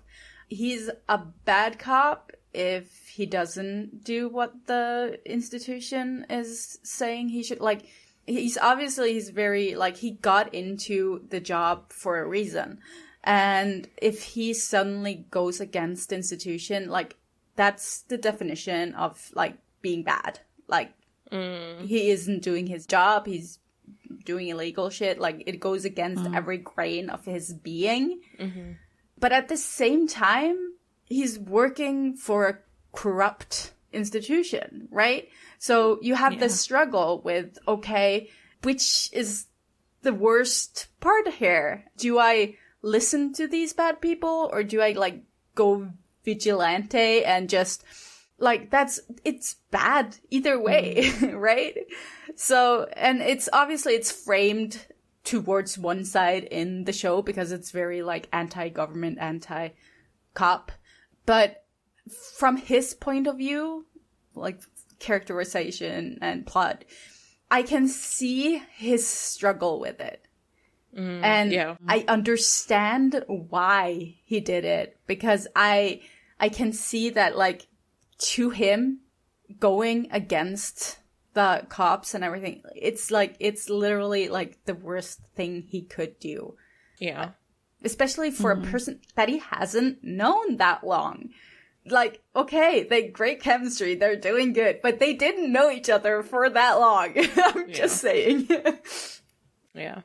He's 0.49 0.89
a 1.07 1.19
bad 1.45 1.79
cop 1.79 2.33
if 2.53 3.07
he 3.07 3.25
doesn't 3.25 4.03
do 4.03 4.27
what 4.27 4.53
the 4.67 5.19
institution 5.25 6.25
is 6.29 6.79
saying 6.83 7.29
he 7.29 7.43
should. 7.43 7.61
Like, 7.61 7.85
he's 8.25 8.57
obviously 8.57 9.13
he's 9.13 9.29
very 9.29 9.75
like 9.75 9.95
he 9.95 10.11
got 10.11 10.53
into 10.53 11.25
the 11.29 11.39
job 11.39 11.93
for 11.93 12.19
a 12.19 12.27
reason, 12.27 12.79
and 13.23 13.87
if 13.97 14.23
he 14.23 14.53
suddenly 14.53 15.25
goes 15.29 15.59
against 15.59 16.09
the 16.09 16.15
institution, 16.15 16.89
like 16.89 17.17
that's 17.55 18.01
the 18.03 18.17
definition 18.17 18.93
of 18.95 19.29
like 19.33 19.57
being 19.81 20.03
bad. 20.03 20.39
Like 20.67 20.93
mm. 21.31 21.85
he 21.85 22.09
isn't 22.09 22.41
doing 22.41 22.67
his 22.67 22.85
job. 22.85 23.27
He's 23.27 23.59
doing 24.25 24.47
illegal 24.47 24.89
shit. 24.89 25.19
Like 25.19 25.43
it 25.45 25.59
goes 25.59 25.85
against 25.85 26.23
mm. 26.23 26.35
every 26.35 26.57
grain 26.57 27.09
of 27.09 27.25
his 27.25 27.53
being. 27.53 28.21
Mm-hmm. 28.39 28.71
But 29.19 29.31
at 29.31 29.49
the 29.49 29.57
same 29.57 30.07
time, 30.07 30.57
he's 31.05 31.37
working 31.37 32.15
for 32.15 32.47
a 32.47 32.57
corrupt 32.91 33.73
institution, 33.93 34.87
right? 34.89 35.29
So 35.59 35.99
you 36.01 36.15
have 36.15 36.39
this 36.39 36.59
struggle 36.59 37.21
with, 37.23 37.59
okay, 37.67 38.29
which 38.63 39.09
is 39.13 39.45
the 40.01 40.13
worst 40.13 40.87
part 40.99 41.27
here? 41.27 41.85
Do 41.97 42.17
I 42.17 42.55
listen 42.81 43.33
to 43.33 43.47
these 43.47 43.73
bad 43.73 44.01
people 44.01 44.49
or 44.51 44.63
do 44.63 44.81
I 44.81 44.93
like 44.93 45.23
go 45.55 45.89
vigilante 46.23 47.23
and 47.23 47.49
just 47.49 47.83
like 48.37 48.71
that's 48.71 48.99
it's 49.23 49.55
bad 49.69 50.17
either 50.29 50.59
way 50.59 50.95
mm. 51.03 51.33
right? 51.39 51.77
So 52.35 52.87
and 52.93 53.21
it's 53.21 53.49
obviously 53.53 53.93
it's 53.93 54.11
framed 54.11 54.85
towards 55.23 55.77
one 55.77 56.03
side 56.03 56.45
in 56.45 56.85
the 56.85 56.93
show 56.93 57.21
because 57.21 57.51
it's 57.51 57.71
very 57.71 58.01
like 58.01 58.27
anti-government 58.33 59.19
anti-cop. 59.19 60.71
But 61.27 61.61
from 62.37 62.57
his 62.57 62.93
point 62.93 63.27
of 63.27 63.37
view 63.37 63.85
like 64.35 64.61
characterization 64.99 66.17
and 66.21 66.45
plot 66.45 66.83
i 67.49 67.61
can 67.61 67.87
see 67.87 68.61
his 68.75 69.05
struggle 69.05 69.79
with 69.79 69.99
it 69.99 70.25
Mm, 70.97 71.23
and 71.23 71.51
yeah. 71.51 71.75
I 71.87 72.03
understand 72.07 73.23
why 73.27 74.15
he 74.25 74.39
did 74.39 74.65
it 74.65 74.97
because 75.07 75.47
I 75.55 76.01
I 76.39 76.49
can 76.49 76.73
see 76.73 77.11
that 77.11 77.37
like 77.37 77.67
to 78.19 78.49
him 78.49 78.99
going 79.59 80.09
against 80.11 80.97
the 81.33 81.65
cops 81.69 82.13
and 82.13 82.23
everything 82.23 82.61
it's 82.75 83.09
like 83.09 83.37
it's 83.39 83.69
literally 83.69 84.27
like 84.27 84.57
the 84.65 84.73
worst 84.73 85.21
thing 85.35 85.61
he 85.61 85.81
could 85.81 86.19
do 86.19 86.55
yeah 86.99 87.29
especially 87.83 88.31
for 88.31 88.51
a 88.51 88.57
mm-hmm. 88.57 88.69
person 88.69 88.99
that 89.15 89.29
he 89.29 89.37
hasn't 89.39 90.03
known 90.03 90.57
that 90.57 90.85
long 90.85 91.29
like, 91.85 92.21
okay, 92.35 92.83
they 92.83 93.07
great 93.07 93.41
chemistry, 93.41 93.95
they're 93.95 94.15
doing 94.15 94.53
good, 94.53 94.81
but 94.83 94.99
they 94.99 95.13
didn't 95.13 95.51
know 95.51 95.71
each 95.71 95.89
other 95.89 96.21
for 96.23 96.49
that 96.49 96.79
long. 96.79 97.13
I'm 97.37 97.69
Yeah. 97.69 97.73
just 97.73 97.97
saying. 97.97 98.47
Yeah. 99.73 100.01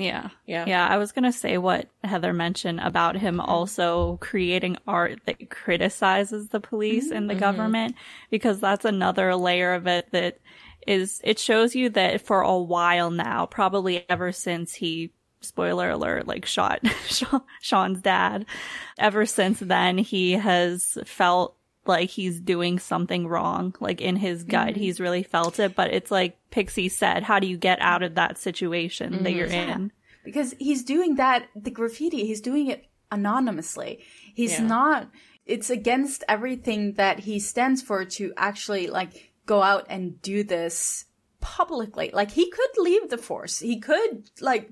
Yeah. 0.00 0.30
Yeah. 0.46 0.64
Yeah. 0.66 0.86
I 0.88 0.96
was 0.96 1.12
going 1.12 1.24
to 1.24 1.32
say 1.32 1.58
what 1.58 1.88
Heather 2.02 2.32
mentioned 2.32 2.80
about 2.80 3.16
him 3.16 3.36
mm-hmm. 3.38 3.48
also 3.48 4.16
creating 4.20 4.78
art 4.86 5.20
that 5.26 5.50
criticizes 5.50 6.48
the 6.48 6.60
police 6.60 7.10
and 7.10 7.28
the 7.28 7.34
mm-hmm. 7.34 7.40
government, 7.40 7.96
because 8.30 8.60
that's 8.60 8.84
another 8.84 9.34
layer 9.36 9.74
of 9.74 9.86
it 9.86 10.08
that 10.12 10.38
is, 10.86 11.20
it 11.22 11.38
shows 11.38 11.74
you 11.74 11.90
that 11.90 12.22
for 12.22 12.40
a 12.40 12.58
while 12.58 13.10
now, 13.10 13.46
probably 13.46 14.04
ever 14.08 14.32
since 14.32 14.74
he, 14.74 15.12
spoiler 15.42 15.90
alert, 15.90 16.26
like 16.26 16.46
shot 16.46 16.80
Sean's 17.60 18.00
dad, 18.00 18.46
ever 18.98 19.26
since 19.26 19.60
then, 19.60 19.98
he 19.98 20.32
has 20.32 20.98
felt 21.04 21.56
like 21.90 22.08
he's 22.08 22.40
doing 22.40 22.78
something 22.78 23.28
wrong. 23.28 23.74
Like 23.80 24.00
in 24.00 24.16
his 24.16 24.44
gut, 24.44 24.68
mm-hmm. 24.68 24.80
he's 24.80 25.00
really 25.00 25.22
felt 25.22 25.58
it. 25.58 25.74
But 25.74 25.92
it's 25.92 26.10
like 26.10 26.38
Pixie 26.50 26.88
said, 26.88 27.22
how 27.22 27.38
do 27.38 27.46
you 27.46 27.58
get 27.58 27.80
out 27.82 28.02
of 28.02 28.14
that 28.14 28.38
situation 28.38 29.24
that 29.24 29.32
you're 29.32 29.46
mm-hmm. 29.46 29.70
in? 29.70 29.92
because 30.24 30.54
he's 30.58 30.84
doing 30.84 31.16
that 31.16 31.48
the 31.54 31.70
graffiti 31.70 32.26
he's 32.26 32.40
doing 32.40 32.68
it 32.68 32.86
anonymously 33.10 34.04
he's 34.34 34.52
Yeah. 34.52 34.66
not 34.66 35.10
it's 35.46 35.70
against 35.70 36.22
everything 36.28 36.94
that 36.94 37.20
he 37.20 37.40
stands 37.40 37.82
for 37.82 38.04
to 38.04 38.32
actually 38.36 38.86
like 38.86 39.32
go 39.46 39.62
out 39.62 39.86
and 39.88 40.20
do 40.22 40.44
this 40.44 41.06
publicly 41.40 42.10
like 42.12 42.30
he 42.30 42.50
could 42.50 42.70
leave 42.78 43.08
the 43.08 43.18
force 43.18 43.58
he 43.58 43.80
could 43.80 44.30
like 44.40 44.70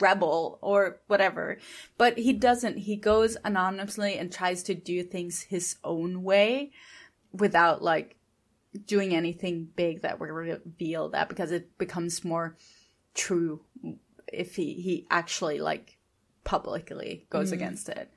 rebel 0.00 0.58
or 0.60 1.00
whatever. 1.06 1.58
But 1.96 2.18
he 2.18 2.32
doesn't. 2.32 2.78
He 2.78 2.96
goes 2.96 3.36
anonymously 3.44 4.18
and 4.18 4.32
tries 4.32 4.62
to 4.64 4.74
do 4.74 5.02
things 5.02 5.42
his 5.42 5.76
own 5.84 6.22
way 6.22 6.72
without 7.32 7.82
like 7.82 8.16
doing 8.86 9.14
anything 9.14 9.68
big 9.76 10.02
that 10.02 10.20
will 10.20 10.28
reveal 10.28 11.08
that 11.10 11.28
because 11.28 11.52
it 11.52 11.76
becomes 11.78 12.24
more 12.24 12.56
true 13.14 13.60
if 14.32 14.56
he 14.56 14.74
he 14.74 15.06
actually 15.10 15.58
like 15.58 15.98
publicly 16.44 17.26
goes 17.30 17.48
mm-hmm. 17.48 17.54
against 17.54 17.88
it. 17.88 18.10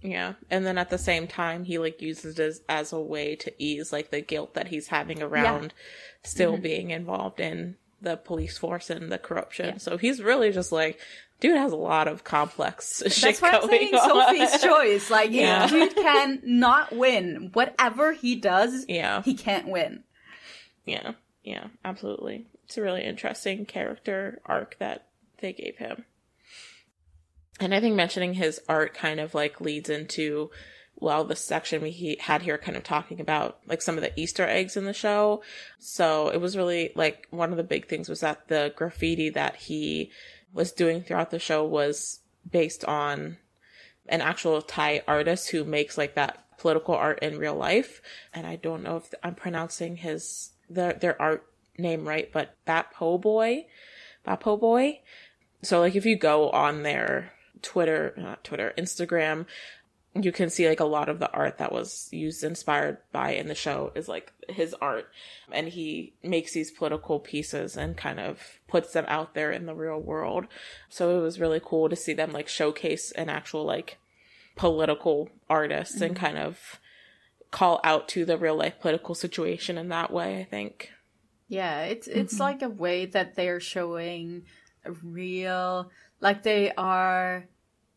Yeah. 0.00 0.34
And 0.48 0.64
then 0.64 0.78
at 0.78 0.90
the 0.90 0.98
same 0.98 1.26
time, 1.26 1.64
he 1.64 1.78
like 1.78 2.00
uses 2.00 2.38
it 2.38 2.42
as, 2.42 2.62
as 2.68 2.92
a 2.92 3.00
way 3.00 3.34
to 3.36 3.52
ease 3.58 3.92
like 3.92 4.10
the 4.10 4.20
guilt 4.20 4.54
that 4.54 4.68
he's 4.68 4.88
having 4.88 5.22
around 5.22 5.74
still 6.22 6.52
mm-hmm. 6.52 6.62
being 6.62 6.90
involved 6.90 7.40
in 7.40 7.76
the 8.00 8.16
police 8.16 8.56
force 8.58 8.90
and 8.90 9.10
the 9.10 9.18
corruption. 9.18 9.78
So 9.78 9.96
he's 9.96 10.22
really 10.22 10.52
just 10.52 10.70
like, 10.72 11.00
dude 11.40 11.56
has 11.56 11.72
a 11.72 11.76
lot 11.76 12.08
of 12.08 12.24
complex 12.24 13.02
shit 13.08 13.20
That's 13.38 13.42
why 13.42 13.50
I'm 13.52 13.68
saying 13.68 13.94
on. 13.94 14.08
Sophie's 14.08 14.62
choice. 14.62 15.10
Like, 15.10 15.30
Yeah. 15.30 15.66
dude 15.66 15.94
can 15.96 16.40
not 16.44 16.92
win. 16.94 17.50
Whatever 17.54 18.12
he 18.12 18.36
does, 18.36 18.84
Yeah. 18.88 19.22
he 19.22 19.34
can't 19.34 19.68
win. 19.68 20.04
Yeah. 20.84 21.12
Yeah. 21.42 21.68
Absolutely. 21.84 22.46
It's 22.64 22.78
a 22.78 22.82
really 22.82 23.02
interesting 23.04 23.66
character 23.66 24.40
arc 24.46 24.76
that 24.78 25.06
they 25.38 25.52
gave 25.52 25.76
him. 25.78 26.04
And 27.60 27.74
I 27.74 27.80
think 27.80 27.96
mentioning 27.96 28.34
his 28.34 28.60
art 28.68 28.94
kind 28.94 29.18
of 29.18 29.34
like 29.34 29.60
leads 29.60 29.90
into 29.90 30.50
well 31.00 31.24
the 31.24 31.36
section 31.36 31.82
we 31.82 32.16
had 32.20 32.42
here 32.42 32.58
kind 32.58 32.76
of 32.76 32.82
talking 32.82 33.20
about 33.20 33.58
like 33.66 33.82
some 33.82 33.96
of 33.96 34.02
the 34.02 34.18
easter 34.18 34.46
eggs 34.46 34.76
in 34.76 34.84
the 34.84 34.92
show. 34.92 35.42
So 35.78 36.28
it 36.28 36.40
was 36.40 36.56
really 36.56 36.92
like 36.94 37.26
one 37.30 37.50
of 37.50 37.56
the 37.56 37.62
big 37.64 37.88
things 37.88 38.08
was 38.08 38.20
that 38.20 38.48
the 38.48 38.72
graffiti 38.76 39.30
that 39.30 39.56
he 39.56 40.10
was 40.52 40.72
doing 40.72 41.02
throughout 41.02 41.30
the 41.30 41.38
show 41.38 41.64
was 41.64 42.20
based 42.50 42.84
on 42.84 43.36
an 44.08 44.20
actual 44.20 44.62
thai 44.62 45.02
artist 45.06 45.50
who 45.50 45.64
makes 45.64 45.98
like 45.98 46.14
that 46.14 46.44
political 46.58 46.94
art 46.94 47.20
in 47.20 47.38
real 47.38 47.54
life. 47.54 48.00
And 48.32 48.46
i 48.46 48.56
don't 48.56 48.82
know 48.82 48.96
if 48.96 49.14
i'm 49.22 49.34
pronouncing 49.34 49.96
his 49.96 50.50
their, 50.68 50.94
their 50.94 51.20
art 51.20 51.46
name 51.78 52.06
right 52.06 52.30
but 52.32 52.54
Bapo 52.66 53.20
boy 53.20 53.66
Bapo 54.26 54.58
boy. 54.58 55.00
So 55.62 55.80
like 55.80 55.96
if 55.96 56.06
you 56.06 56.16
go 56.16 56.50
on 56.50 56.82
their 56.82 57.32
Twitter, 57.62 58.14
not 58.16 58.44
Twitter, 58.44 58.72
Instagram, 58.78 59.46
you 60.14 60.32
can 60.32 60.50
see 60.50 60.68
like 60.68 60.80
a 60.80 60.84
lot 60.84 61.08
of 61.08 61.18
the 61.18 61.30
art 61.32 61.58
that 61.58 61.72
was 61.72 62.08
used 62.10 62.42
inspired 62.42 62.98
by 63.12 63.32
in 63.32 63.46
the 63.48 63.54
show 63.54 63.92
is 63.94 64.08
like 64.08 64.32
his 64.48 64.74
art. 64.80 65.08
And 65.52 65.68
he 65.68 66.14
makes 66.22 66.52
these 66.52 66.70
political 66.70 67.20
pieces 67.20 67.76
and 67.76 67.96
kind 67.96 68.18
of 68.18 68.60
puts 68.66 68.92
them 68.92 69.04
out 69.06 69.34
there 69.34 69.52
in 69.52 69.66
the 69.66 69.74
real 69.74 70.00
world. 70.00 70.46
So 70.88 71.18
it 71.18 71.22
was 71.22 71.40
really 71.40 71.60
cool 71.62 71.88
to 71.88 71.96
see 71.96 72.14
them 72.14 72.32
like 72.32 72.48
showcase 72.48 73.12
an 73.12 73.28
actual 73.28 73.64
like 73.64 73.98
political 74.56 75.30
artist 75.48 76.00
and 76.00 76.14
mm-hmm. 76.14 76.24
kind 76.24 76.38
of 76.38 76.80
call 77.50 77.80
out 77.84 78.08
to 78.08 78.24
the 78.24 78.36
real 78.36 78.56
life 78.56 78.78
political 78.80 79.14
situation 79.14 79.78
in 79.78 79.88
that 79.88 80.12
way 80.12 80.40
i 80.40 80.44
think. 80.44 80.90
Yeah, 81.48 81.84
it's 81.84 82.06
it's 82.06 82.34
mm-hmm. 82.34 82.42
like 82.42 82.62
a 82.62 82.68
way 82.68 83.06
that 83.06 83.34
they're 83.34 83.60
showing 83.60 84.42
a 84.84 84.92
real 84.92 85.90
like 86.20 86.42
they 86.42 86.72
are 86.72 87.46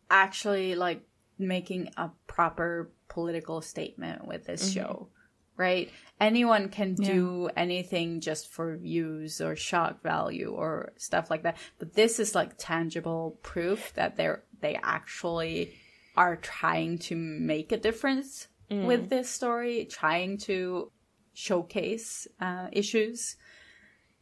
actually 0.10 0.76
like 0.76 1.02
making 1.42 1.90
a 1.98 2.10
proper 2.28 2.92
political 3.08 3.62
statement 3.62 4.26
with 4.26 4.46
this 4.46 4.72
show. 4.72 5.10
Right? 5.58 5.92
Anyone 6.20 6.70
can 6.70 6.96
do 6.96 7.50
anything 7.56 8.20
just 8.22 8.48
for 8.52 8.78
views 8.78 9.42
or 9.42 9.56
shock 9.56 10.02
value 10.02 10.50
or 10.52 10.94
stuff 10.98 11.30
like 11.30 11.44
that. 11.44 11.58
But 11.78 11.94
this 11.94 12.20
is 12.20 12.34
like 12.34 12.54
tangible 12.58 13.38
proof 13.44 13.94
that 13.94 14.16
they're 14.16 14.44
they 14.62 14.80
actually 14.82 15.74
are 16.16 16.36
trying 16.38 16.98
to 17.00 17.16
make 17.16 17.72
a 17.72 17.78
difference 17.78 18.48
with 18.70 19.10
this 19.10 19.30
story, 19.30 19.86
trying 19.86 20.38
to 20.40 20.92
showcase 21.34 22.28
uh, 22.40 22.68
issues 22.72 23.36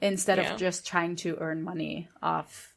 instead 0.02 0.40
Yeah. 0.40 0.54
of 0.54 0.60
just 0.60 0.88
trying 0.88 1.16
to 1.18 1.38
earn 1.40 1.62
money 1.62 2.10
off 2.22 2.74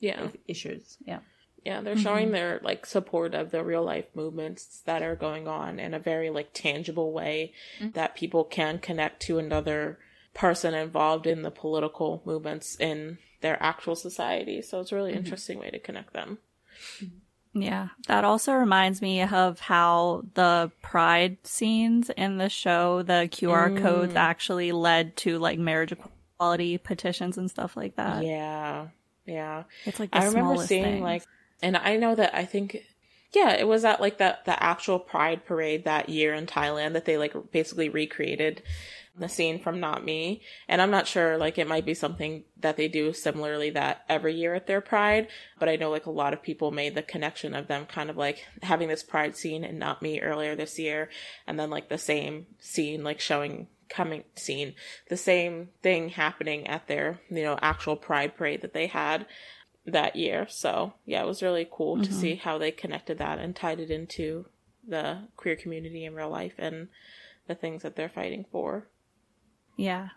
yeah 0.00 0.28
issues. 0.48 0.96
Yeah. 1.06 1.20
Yeah, 1.64 1.80
they're 1.80 1.96
showing 1.96 2.26
mm-hmm. 2.26 2.34
their 2.34 2.60
like 2.62 2.84
support 2.84 3.34
of 3.34 3.50
the 3.50 3.64
real 3.64 3.82
life 3.82 4.04
movements 4.14 4.82
that 4.84 5.02
are 5.02 5.16
going 5.16 5.48
on 5.48 5.78
in 5.78 5.94
a 5.94 5.98
very 5.98 6.28
like 6.28 6.50
tangible 6.52 7.12
way 7.12 7.54
mm-hmm. 7.78 7.92
that 7.92 8.14
people 8.14 8.44
can 8.44 8.78
connect 8.78 9.22
to 9.22 9.38
another 9.38 9.98
person 10.34 10.74
involved 10.74 11.26
in 11.26 11.40
the 11.40 11.50
political 11.50 12.22
movements 12.26 12.76
in 12.78 13.16
their 13.40 13.62
actual 13.62 13.96
society. 13.96 14.60
So 14.60 14.80
it's 14.80 14.92
a 14.92 14.96
really 14.96 15.12
mm-hmm. 15.12 15.20
interesting 15.20 15.58
way 15.58 15.70
to 15.70 15.78
connect 15.78 16.12
them. 16.12 16.38
Yeah, 17.54 17.88
that 18.08 18.24
also 18.24 18.52
reminds 18.52 19.00
me 19.00 19.22
of 19.22 19.60
how 19.60 20.24
the 20.34 20.70
pride 20.82 21.38
scenes 21.44 22.10
in 22.10 22.36
the 22.36 22.48
show, 22.50 23.02
the 23.02 23.28
QR 23.30 23.80
codes 23.80 24.14
mm. 24.14 24.16
actually 24.16 24.72
led 24.72 25.16
to 25.18 25.38
like 25.38 25.58
marriage 25.58 25.92
equality 25.92 26.78
petitions 26.78 27.38
and 27.38 27.48
stuff 27.48 27.76
like 27.76 27.96
that. 27.96 28.24
yeah. 28.24 28.88
Yeah. 29.26 29.64
It's 29.86 30.00
like 30.00 30.10
I 30.12 30.26
remember 30.26 30.56
seeing 30.66 30.84
things. 30.84 31.02
like, 31.02 31.22
and 31.62 31.76
I 31.76 31.96
know 31.96 32.14
that 32.14 32.34
I 32.34 32.44
think, 32.44 32.76
yeah, 33.32 33.52
it 33.52 33.66
was 33.66 33.84
at 33.84 34.00
like 34.00 34.18
that 34.18 34.44
the 34.44 34.60
actual 34.62 34.98
Pride 34.98 35.44
parade 35.44 35.84
that 35.84 36.08
year 36.08 36.34
in 36.34 36.46
Thailand 36.46 36.92
that 36.92 37.04
they 37.04 37.16
like 37.16 37.34
basically 37.52 37.88
recreated 37.88 38.62
the 39.16 39.28
scene 39.28 39.60
from 39.60 39.78
Not 39.78 40.04
Me, 40.04 40.42
and 40.68 40.82
I'm 40.82 40.90
not 40.90 41.06
sure 41.06 41.38
like 41.38 41.56
it 41.56 41.68
might 41.68 41.86
be 41.86 41.94
something 41.94 42.44
that 42.58 42.76
they 42.76 42.88
do 42.88 43.12
similarly 43.12 43.70
that 43.70 44.04
every 44.08 44.34
year 44.34 44.54
at 44.54 44.66
their 44.66 44.80
Pride, 44.80 45.28
but 45.58 45.68
I 45.68 45.76
know 45.76 45.90
like 45.90 46.06
a 46.06 46.10
lot 46.10 46.32
of 46.32 46.42
people 46.42 46.72
made 46.72 46.94
the 46.94 47.02
connection 47.02 47.54
of 47.54 47.68
them 47.68 47.86
kind 47.86 48.10
of 48.10 48.16
like 48.16 48.44
having 48.62 48.88
this 48.88 49.04
Pride 49.04 49.36
scene 49.36 49.62
in 49.62 49.78
Not 49.78 50.02
Me 50.02 50.20
earlier 50.20 50.56
this 50.56 50.78
year, 50.78 51.10
and 51.46 51.58
then 51.58 51.70
like 51.70 51.88
the 51.88 51.98
same 51.98 52.46
scene 52.58 53.04
like 53.04 53.20
showing 53.20 53.68
coming 53.88 54.24
scene 54.34 54.74
the 55.08 55.16
same 55.16 55.68
thing 55.82 56.08
happening 56.08 56.66
at 56.66 56.86
their 56.88 57.20
you 57.30 57.42
know 57.42 57.58
actual 57.60 57.96
pride 57.96 58.34
parade 58.36 58.62
that 58.62 58.72
they 58.72 58.86
had 58.86 59.26
that 59.86 60.16
year. 60.16 60.46
So 60.48 60.94
yeah 61.04 61.22
it 61.22 61.26
was 61.26 61.42
really 61.42 61.68
cool 61.70 61.96
to 61.96 62.08
mm-hmm. 62.08 62.20
see 62.20 62.34
how 62.36 62.58
they 62.58 62.70
connected 62.70 63.18
that 63.18 63.38
and 63.38 63.54
tied 63.54 63.80
it 63.80 63.90
into 63.90 64.46
the 64.86 65.28
queer 65.36 65.56
community 65.56 66.04
in 66.04 66.14
real 66.14 66.30
life 66.30 66.54
and 66.58 66.88
the 67.46 67.54
things 67.54 67.82
that 67.82 67.96
they're 67.96 68.08
fighting 68.08 68.44
for. 68.50 68.88
Yeah. 69.76 70.10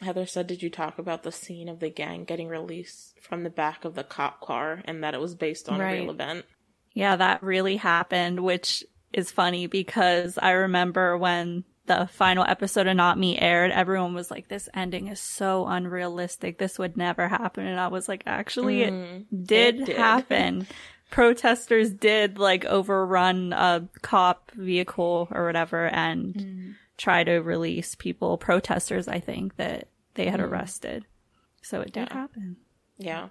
heather 0.00 0.26
said 0.26 0.46
did 0.46 0.62
you 0.62 0.70
talk 0.70 0.98
about 0.98 1.22
the 1.22 1.32
scene 1.32 1.68
of 1.68 1.80
the 1.80 1.90
gang 1.90 2.24
getting 2.24 2.48
released 2.48 3.18
from 3.20 3.42
the 3.42 3.50
back 3.50 3.84
of 3.84 3.94
the 3.94 4.04
cop 4.04 4.40
car 4.40 4.82
and 4.84 5.02
that 5.04 5.14
it 5.14 5.20
was 5.20 5.34
based 5.34 5.68
on 5.68 5.80
a 5.80 5.86
real 5.86 6.10
event? 6.10 6.44
Yeah, 6.92 7.16
that 7.16 7.42
really 7.42 7.76
happened, 7.76 8.40
which 8.40 8.84
is 9.12 9.30
funny 9.30 9.66
because 9.66 10.38
I 10.38 10.52
remember 10.52 11.18
when 11.18 11.64
the 11.86 12.06
final 12.06 12.44
episode 12.46 12.86
of 12.86 12.96
Not 12.96 13.18
Me 13.18 13.38
aired, 13.38 13.70
everyone 13.70 14.14
was 14.14 14.30
like, 14.30 14.48
this 14.48 14.68
ending 14.72 15.08
is 15.08 15.20
so 15.20 15.66
unrealistic. 15.66 16.58
This 16.58 16.78
would 16.78 16.96
never 16.96 17.28
happen. 17.28 17.66
And 17.66 17.78
I 17.78 17.88
was 17.88 18.08
like, 18.08 18.22
actually, 18.26 18.82
it 18.82 19.46
did, 19.46 19.80
it 19.80 19.86
did. 19.86 19.96
happen. 19.96 20.66
Protesters 21.10 21.90
did 21.90 22.38
like 22.38 22.64
overrun 22.64 23.52
a 23.52 23.88
cop 24.02 24.50
vehicle 24.52 25.28
or 25.30 25.44
whatever 25.44 25.86
and 25.86 26.34
mm. 26.34 26.74
try 26.96 27.22
to 27.22 27.38
release 27.38 27.94
people, 27.94 28.38
protesters, 28.38 29.06
I 29.06 29.20
think, 29.20 29.56
that 29.56 29.88
they 30.14 30.26
had 30.26 30.40
mm. 30.40 30.44
arrested. 30.44 31.04
So 31.62 31.82
it 31.82 31.92
did 31.92 32.10
happen. 32.10 32.56
Yeah. 32.98 33.28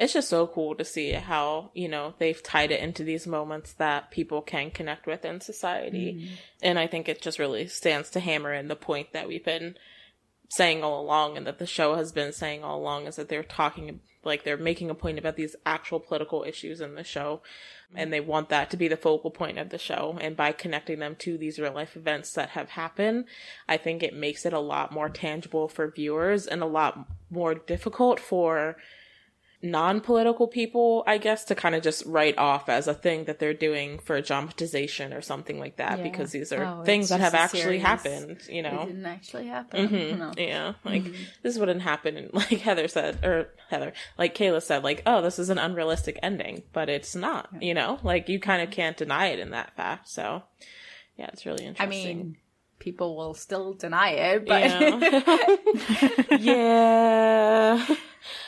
It's 0.00 0.14
just 0.14 0.30
so 0.30 0.46
cool 0.46 0.74
to 0.76 0.84
see 0.84 1.12
how, 1.12 1.70
you 1.74 1.86
know, 1.86 2.14
they've 2.18 2.42
tied 2.42 2.70
it 2.70 2.80
into 2.80 3.04
these 3.04 3.26
moments 3.26 3.74
that 3.74 4.10
people 4.10 4.40
can 4.40 4.70
connect 4.70 5.06
with 5.06 5.26
in 5.26 5.42
society. 5.42 6.14
Mm-hmm. 6.14 6.34
And 6.62 6.78
I 6.78 6.86
think 6.86 7.06
it 7.06 7.20
just 7.20 7.38
really 7.38 7.66
stands 7.66 8.08
to 8.10 8.20
hammer 8.20 8.54
in 8.54 8.68
the 8.68 8.76
point 8.76 9.12
that 9.12 9.28
we've 9.28 9.44
been 9.44 9.76
saying 10.48 10.82
all 10.82 11.02
along 11.02 11.36
and 11.36 11.46
that 11.46 11.58
the 11.58 11.66
show 11.66 11.96
has 11.96 12.12
been 12.12 12.32
saying 12.32 12.64
all 12.64 12.80
along 12.80 13.06
is 13.06 13.16
that 13.16 13.28
they're 13.28 13.42
talking 13.42 14.00
like 14.24 14.42
they're 14.42 14.56
making 14.56 14.88
a 14.88 14.94
point 14.94 15.18
about 15.18 15.36
these 15.36 15.54
actual 15.64 16.00
political 16.00 16.44
issues 16.44 16.80
in 16.80 16.94
the 16.94 17.04
show 17.04 17.40
and 17.94 18.12
they 18.12 18.20
want 18.20 18.48
that 18.48 18.68
to 18.70 18.76
be 18.76 18.88
the 18.88 18.96
focal 18.96 19.30
point 19.30 19.58
of 19.58 19.70
the 19.70 19.78
show 19.78 20.18
and 20.20 20.36
by 20.36 20.50
connecting 20.50 20.98
them 20.98 21.14
to 21.14 21.38
these 21.38 21.58
real 21.58 21.72
life 21.72 21.96
events 21.96 22.32
that 22.32 22.50
have 22.50 22.70
happened 22.70 23.24
i 23.68 23.76
think 23.76 24.02
it 24.02 24.12
makes 24.12 24.44
it 24.44 24.52
a 24.52 24.58
lot 24.58 24.92
more 24.92 25.08
tangible 25.08 25.68
for 25.68 25.88
viewers 25.88 26.46
and 26.46 26.62
a 26.62 26.66
lot 26.66 27.08
more 27.30 27.54
difficult 27.54 28.18
for 28.18 28.76
non-political 29.62 30.48
people, 30.48 31.04
I 31.06 31.18
guess, 31.18 31.44
to 31.46 31.54
kind 31.54 31.74
of 31.74 31.82
just 31.82 32.04
write 32.06 32.38
off 32.38 32.68
as 32.68 32.88
a 32.88 32.94
thing 32.94 33.24
that 33.24 33.38
they're 33.38 33.54
doing 33.54 33.98
for 33.98 34.20
dramatization 34.20 35.12
or 35.12 35.20
something 35.20 35.58
like 35.58 35.76
that, 35.76 35.98
yeah. 35.98 36.04
because 36.04 36.32
these 36.32 36.52
are 36.52 36.64
oh, 36.64 36.84
things 36.84 37.10
that 37.10 37.20
have 37.20 37.34
actually 37.34 37.78
happened. 37.78 38.40
You 38.48 38.62
know, 38.62 38.82
it 38.82 38.86
didn't 38.86 39.06
actually 39.06 39.46
happen. 39.46 39.88
Mm-hmm. 39.88 40.18
No. 40.18 40.32
Yeah, 40.36 40.74
like 40.84 41.04
mm-hmm. 41.04 41.22
this 41.42 41.58
wouldn't 41.58 41.82
happen. 41.82 42.16
And 42.16 42.30
like 42.32 42.48
Heather 42.48 42.88
said, 42.88 43.24
or 43.24 43.48
Heather, 43.68 43.92
like 44.16 44.34
Kayla 44.34 44.62
said, 44.62 44.82
like, 44.82 45.02
oh, 45.06 45.20
this 45.20 45.38
is 45.38 45.50
an 45.50 45.58
unrealistic 45.58 46.18
ending, 46.22 46.62
but 46.72 46.88
it's 46.88 47.14
not. 47.14 47.48
Yeah. 47.52 47.68
You 47.68 47.74
know, 47.74 47.98
like 48.02 48.28
you 48.28 48.40
kind 48.40 48.62
of 48.62 48.70
can't 48.70 48.96
deny 48.96 49.26
it 49.26 49.38
in 49.38 49.50
that 49.50 49.76
fact. 49.76 50.08
So, 50.08 50.42
yeah, 51.16 51.28
it's 51.32 51.44
really 51.44 51.66
interesting. 51.66 52.10
I 52.10 52.14
mean 52.14 52.36
people 52.80 53.16
will 53.16 53.34
still 53.34 53.74
deny 53.74 54.10
it, 54.10 54.46
but 54.46 54.64
yeah. 54.64 55.56
yeah. 56.40 57.86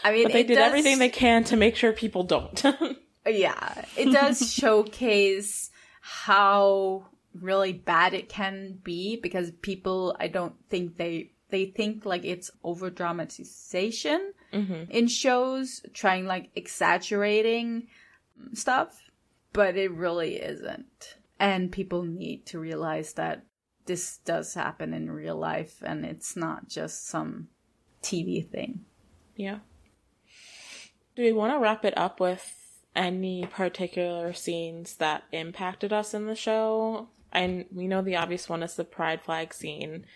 I 0.02 0.12
mean, 0.12 0.24
but 0.24 0.32
they 0.32 0.42
did 0.42 0.56
does... 0.56 0.66
everything 0.66 0.98
they 0.98 1.08
can 1.08 1.44
to 1.44 1.56
make 1.56 1.76
sure 1.76 1.92
people 1.92 2.24
don't. 2.24 2.64
yeah, 3.26 3.84
it 3.96 4.12
does 4.12 4.52
showcase 4.52 5.70
how 6.00 7.06
really 7.34 7.72
bad 7.72 8.14
it 8.14 8.28
can 8.28 8.80
be 8.82 9.16
because 9.16 9.52
people, 9.62 10.16
I 10.18 10.26
don't 10.26 10.54
think 10.68 10.96
they 10.96 11.30
they 11.50 11.66
think 11.66 12.04
like 12.04 12.24
it's 12.24 12.50
over 12.64 12.90
dramatization 12.90 14.32
mm-hmm. 14.52 14.90
in 14.90 15.06
shows, 15.06 15.82
trying 15.92 16.26
like 16.26 16.50
exaggerating 16.56 17.88
stuff, 18.54 18.98
but 19.52 19.76
it 19.76 19.92
really 19.92 20.36
isn't. 20.36 21.16
And 21.38 21.70
people 21.70 22.04
need 22.04 22.46
to 22.46 22.58
realize 22.58 23.12
that 23.14 23.44
this 23.86 24.18
does 24.18 24.54
happen 24.54 24.94
in 24.94 25.10
real 25.10 25.36
life 25.36 25.82
and 25.84 26.04
it's 26.04 26.36
not 26.36 26.68
just 26.68 27.08
some 27.08 27.48
TV 28.02 28.46
thing. 28.46 28.84
Yeah. 29.36 29.58
Do 31.16 31.22
we 31.22 31.32
want 31.32 31.52
to 31.52 31.58
wrap 31.58 31.84
it 31.84 31.96
up 31.96 32.20
with 32.20 32.80
any 32.94 33.46
particular 33.46 34.32
scenes 34.32 34.96
that 34.96 35.24
impacted 35.32 35.92
us 35.92 36.14
in 36.14 36.26
the 36.26 36.34
show? 36.34 37.08
And 37.32 37.64
we 37.72 37.88
know 37.88 38.02
the 38.02 38.16
obvious 38.16 38.48
one 38.48 38.62
is 38.62 38.74
the 38.74 38.84
pride 38.84 39.22
flag 39.22 39.54
scene. 39.54 40.06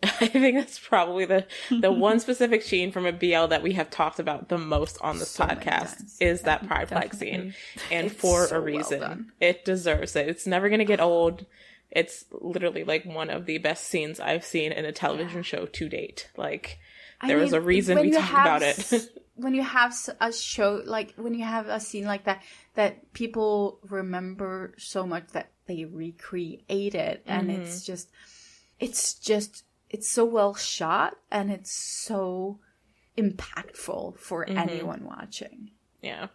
I 0.02 0.28
think 0.28 0.56
that's 0.56 0.78
probably 0.78 1.24
the 1.24 1.46
the 1.70 1.90
one 1.92 2.20
specific 2.20 2.62
scene 2.62 2.92
from 2.92 3.04
a 3.04 3.12
BL 3.12 3.46
that 3.46 3.64
we 3.64 3.72
have 3.72 3.90
talked 3.90 4.20
about 4.20 4.48
the 4.48 4.58
most 4.58 4.96
on 5.00 5.18
this 5.18 5.32
so 5.32 5.44
podcast 5.44 6.20
is 6.20 6.42
that 6.42 6.68
pride 6.68 6.88
flag 6.88 7.14
scene, 7.14 7.54
and 7.90 8.06
it's 8.06 8.14
for 8.14 8.46
so 8.46 8.56
a 8.56 8.60
reason. 8.60 9.00
Well 9.00 9.18
it 9.40 9.64
deserves 9.64 10.14
it. 10.14 10.28
It's 10.28 10.46
never 10.46 10.68
gonna 10.68 10.84
get 10.84 11.00
old. 11.00 11.46
It's 11.90 12.24
literally 12.30 12.84
like 12.84 13.04
one 13.04 13.30
of 13.30 13.46
the 13.46 13.58
best 13.58 13.86
scenes 13.86 14.20
I've 14.20 14.44
seen 14.44 14.72
in 14.72 14.84
a 14.84 14.92
television 14.92 15.38
yeah. 15.38 15.42
show 15.42 15.66
to 15.66 15.88
date. 15.88 16.30
Like 16.36 16.78
there 17.26 17.38
I 17.38 17.42
was 17.42 17.52
a 17.52 17.60
reason 17.60 17.98
we 18.00 18.10
talked 18.10 18.30
about 18.30 18.62
it. 18.62 19.10
when 19.36 19.54
you 19.54 19.62
have 19.62 19.94
a 20.20 20.32
show 20.32 20.82
like 20.84 21.14
when 21.16 21.34
you 21.34 21.44
have 21.44 21.68
a 21.68 21.80
scene 21.80 22.04
like 22.04 22.24
that 22.24 22.42
that 22.74 23.12
people 23.12 23.78
remember 23.88 24.74
so 24.78 25.06
much 25.06 25.28
that 25.28 25.50
they 25.66 25.84
recreate 25.84 26.94
it 26.94 27.22
and 27.26 27.48
mm-hmm. 27.48 27.62
it's 27.62 27.84
just 27.84 28.10
it's 28.80 29.14
just 29.14 29.64
it's 29.90 30.08
so 30.08 30.24
well 30.24 30.54
shot 30.54 31.16
and 31.30 31.50
it's 31.50 31.72
so 31.72 32.58
impactful 33.16 34.18
for 34.18 34.44
mm-hmm. 34.44 34.58
anyone 34.58 35.04
watching. 35.04 35.70
Yeah. 36.02 36.28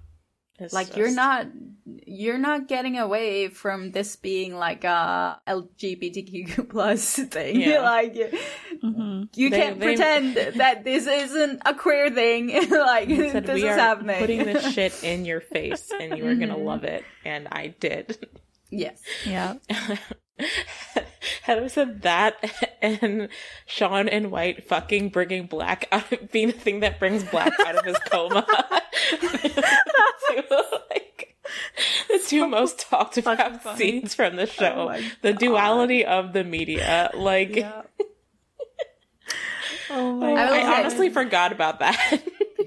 It's 0.59 0.73
like 0.73 0.87
just... 0.87 0.97
you're 0.97 1.11
not 1.11 1.47
you're 2.05 2.37
not 2.37 2.67
getting 2.67 2.97
away 2.97 3.49
from 3.49 3.91
this 3.91 4.15
being 4.15 4.55
like 4.55 4.83
a 4.83 5.39
LGBTQ 5.47 6.69
plus 6.69 7.15
thing. 7.15 7.59
Yeah. 7.59 7.81
like 7.81 8.13
mm-hmm. 8.13 9.23
you 9.33 9.49
they, 9.49 9.57
can't 9.57 9.79
they... 9.79 9.85
pretend 9.85 10.35
that 10.35 10.83
this 10.83 11.07
isn't 11.07 11.61
a 11.65 11.73
queer 11.73 12.11
thing. 12.11 12.47
like 12.69 13.09
said, 13.09 13.45
this 13.45 13.63
is 13.63 13.75
happening. 13.75 14.19
Putting 14.19 14.45
this 14.45 14.73
shit 14.73 15.03
in 15.03 15.25
your 15.25 15.41
face, 15.41 15.91
and 15.99 16.17
you 16.17 16.25
are 16.27 16.35
gonna 16.35 16.55
mm-hmm. 16.55 16.65
love 16.65 16.83
it, 16.83 17.03
and 17.25 17.47
I 17.51 17.67
did. 17.79 18.27
Yes. 18.69 19.01
Yeah. 19.25 19.55
Heather 21.43 21.67
said 21.67 22.03
that 22.03 22.37
and 22.81 23.27
Sean 23.65 24.07
and 24.07 24.31
White 24.31 24.63
fucking 24.63 25.09
bringing 25.09 25.45
Black 25.45 25.89
out 25.91 26.09
of 26.13 26.31
being 26.31 26.47
the 26.47 26.53
thing 26.53 26.79
that 26.79 26.99
brings 26.99 27.25
Black 27.25 27.51
out 27.67 27.75
of 27.75 27.83
his 27.83 27.97
coma. 28.09 28.45
like, 30.29 31.35
the 32.07 32.23
two 32.25 32.47
most 32.47 32.79
talked 32.79 33.17
about 33.17 33.61
funny. 33.61 33.77
scenes 33.77 34.15
from 34.15 34.37
the 34.37 34.43
oh 34.43 34.45
show. 34.45 34.89
Oh 34.93 35.01
the 35.21 35.33
duality 35.33 36.05
of 36.05 36.31
the 36.31 36.45
media. 36.45 37.11
Like, 37.13 37.57
yeah. 37.57 37.81
oh 39.89 40.13
my 40.13 40.31
I, 40.31 40.59
I 40.59 40.79
honestly 40.79 41.09
forgot 41.09 41.51
about 41.51 41.79
that. 41.79 42.23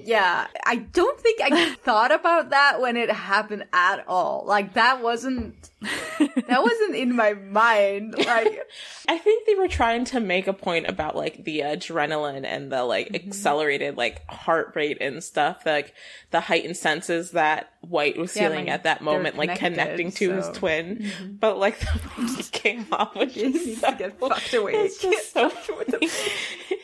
Yeah, 0.07 0.47
I 0.65 0.77
don't 0.77 1.19
think 1.19 1.41
I 1.41 1.73
thought 1.83 2.13
about 2.13 2.51
that 2.51 2.79
when 2.79 2.95
it 2.95 3.11
happened 3.11 3.65
at 3.73 4.07
all. 4.07 4.45
Like 4.47 4.75
that 4.75 5.03
wasn't 5.03 5.69
that 5.81 6.63
wasn't 6.63 6.95
in 6.95 7.13
my 7.13 7.33
mind. 7.33 8.15
Like 8.17 8.61
I 9.09 9.17
think 9.17 9.45
they 9.45 9.55
were 9.55 9.67
trying 9.67 10.05
to 10.05 10.21
make 10.21 10.47
a 10.47 10.53
point 10.53 10.87
about 10.87 11.17
like 11.17 11.43
the 11.43 11.59
adrenaline 11.59 12.45
and 12.45 12.71
the 12.71 12.85
like 12.85 13.09
mm-hmm. 13.09 13.27
accelerated 13.27 13.97
like 13.97 14.25
heart 14.31 14.71
rate 14.75 14.97
and 15.01 15.21
stuff, 15.21 15.65
like 15.65 15.93
the 16.31 16.39
heightened 16.39 16.77
senses 16.77 17.31
that 17.31 17.73
White 17.81 18.17
was 18.17 18.33
yeah, 18.33 18.43
feeling 18.47 18.65
like, 18.65 18.73
at 18.75 18.83
that 18.83 19.01
moment, 19.01 19.37
like 19.37 19.59
connecting 19.59 20.11
to 20.11 20.29
so. 20.29 20.35
his 20.35 20.57
twin. 20.57 20.97
Mm-hmm. 20.99 21.33
But 21.33 21.57
like 21.57 21.79
the 21.79 22.33
he 22.37 22.43
came 22.43 22.87
off 22.93 23.13
with 23.13 23.33
just 23.33 23.81
so, 23.81 23.93
get 23.93 24.17
fucked 24.17 24.53
away. 24.53 24.71
It's 24.73 25.01
just 25.01 25.33
so 25.33 25.51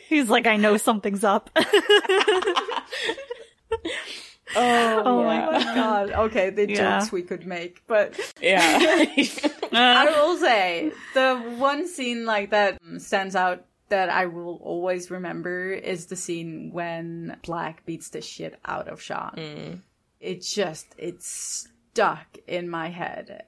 He's 0.08 0.28
like, 0.28 0.46
I 0.46 0.56
know 0.56 0.76
something's 0.76 1.24
up. 1.24 1.50
Oh, 4.56 5.02
oh 5.04 5.22
yeah. 5.22 5.50
my 5.50 5.74
god. 5.74 6.10
Okay, 6.10 6.50
the 6.50 6.68
yeah. 6.68 6.98
jokes 6.98 7.10
we 7.10 7.22
could 7.22 7.46
make, 7.46 7.82
but 7.86 8.18
yeah. 8.40 8.78
I 9.72 10.04
will 10.06 10.36
say 10.36 10.92
the 11.14 11.36
one 11.56 11.88
scene 11.88 12.24
like 12.24 12.50
that 12.50 12.78
stands 12.98 13.34
out 13.34 13.64
that 13.88 14.08
I 14.08 14.26
will 14.26 14.60
always 14.62 15.10
remember 15.10 15.70
is 15.72 16.06
the 16.06 16.16
scene 16.16 16.70
when 16.72 17.36
Black 17.44 17.84
beats 17.84 18.10
the 18.10 18.20
shit 18.20 18.58
out 18.64 18.88
of 18.88 19.00
Sean. 19.00 19.34
Mm. 19.36 19.78
It 20.20 20.42
just 20.42 20.94
it's 20.98 21.68
stuck 21.90 22.38
in 22.46 22.68
my 22.68 22.90
head. 22.90 23.44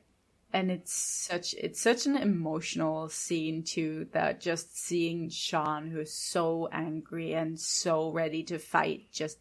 And 0.52 0.70
it's 0.70 0.92
such 0.92 1.54
it's 1.54 1.80
such 1.80 2.06
an 2.06 2.16
emotional 2.16 3.08
scene 3.08 3.62
too 3.62 4.06
that 4.12 4.40
just 4.40 4.78
seeing 4.78 5.28
Sean 5.28 5.90
who's 5.90 6.12
so 6.12 6.68
angry 6.72 7.34
and 7.34 7.60
so 7.60 8.10
ready 8.10 8.42
to 8.44 8.58
fight 8.58 9.12
just 9.12 9.38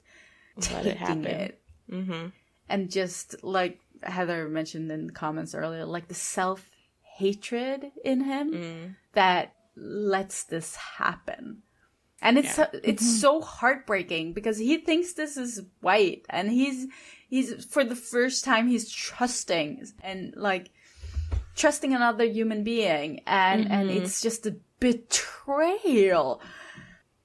let 0.71 0.85
it 0.85 0.97
happen. 0.97 1.25
It. 1.25 1.61
Mm-hmm. 1.91 2.27
And 2.69 2.91
just 2.91 3.43
like 3.43 3.79
Heather 4.03 4.47
mentioned 4.49 4.91
in 4.91 5.07
the 5.07 5.13
comments 5.13 5.55
earlier, 5.55 5.85
like 5.85 6.07
the 6.07 6.13
self 6.13 6.69
hatred 7.01 7.91
in 8.03 8.21
him 8.21 8.51
mm. 8.51 8.95
that 9.13 9.53
lets 9.75 10.43
this 10.43 10.75
happen. 10.75 11.61
And 12.21 12.37
it's 12.37 12.57
yeah. 12.57 12.67
it's 12.83 13.03
mm-hmm. 13.03 13.17
so 13.17 13.41
heartbreaking 13.41 14.33
because 14.33 14.57
he 14.57 14.77
thinks 14.77 15.13
this 15.13 15.37
is 15.37 15.61
white 15.81 16.25
and 16.29 16.49
he's 16.49 16.87
he's 17.29 17.65
for 17.65 17.83
the 17.83 17.95
first 17.95 18.43
time 18.43 18.67
he's 18.67 18.89
trusting 18.89 19.85
and 20.01 20.33
like 20.35 20.71
trusting 21.55 21.93
another 21.93 22.23
human 22.23 22.63
being 22.63 23.21
and 23.27 23.65
mm-hmm. 23.65 23.73
and 23.73 23.91
it's 23.91 24.21
just 24.21 24.45
a 24.47 24.55
betrayal 24.79 26.41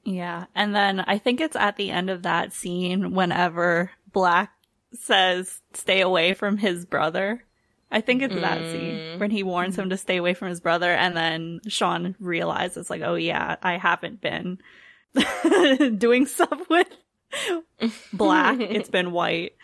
yeah. 0.05 0.47
And 0.55 0.75
then 0.75 1.01
I 1.01 1.19
think 1.19 1.41
it's 1.41 1.57
at 1.57 1.77
the 1.77 1.91
end 1.91 2.11
of 2.11 2.23
that 2.23 2.53
scene 2.53 3.13
whenever 3.15 3.91
Black 4.13 4.53
says, 4.95 5.61
stay 5.75 6.01
away 6.01 6.35
from 6.35 6.57
his 6.57 6.85
brother. 6.85 7.45
I 7.93 8.01
think 8.01 8.23
it's 8.23 8.35
mm. 8.35 8.41
that 8.41 8.59
scene 8.71 8.95
mm. 8.95 9.19
when 9.19 9.31
he 9.31 9.43
warns 9.43 9.77
him 9.77 9.91
to 9.91 9.97
stay 9.97 10.17
away 10.17 10.35
from 10.35 10.49
his 10.49 10.61
brother. 10.61 10.91
And 10.93 11.17
then 11.17 11.61
Sean 11.69 12.15
realizes, 12.21 12.89
like, 12.89 13.03
oh, 13.03 13.17
yeah, 13.17 13.57
I 13.63 13.79
haven't 13.79 14.21
been 14.21 14.59
doing 15.99 16.27
stuff 16.27 16.69
with 16.69 16.89
Black. 18.13 18.61
it's 18.61 18.91
been 18.91 19.13
white. 19.13 19.55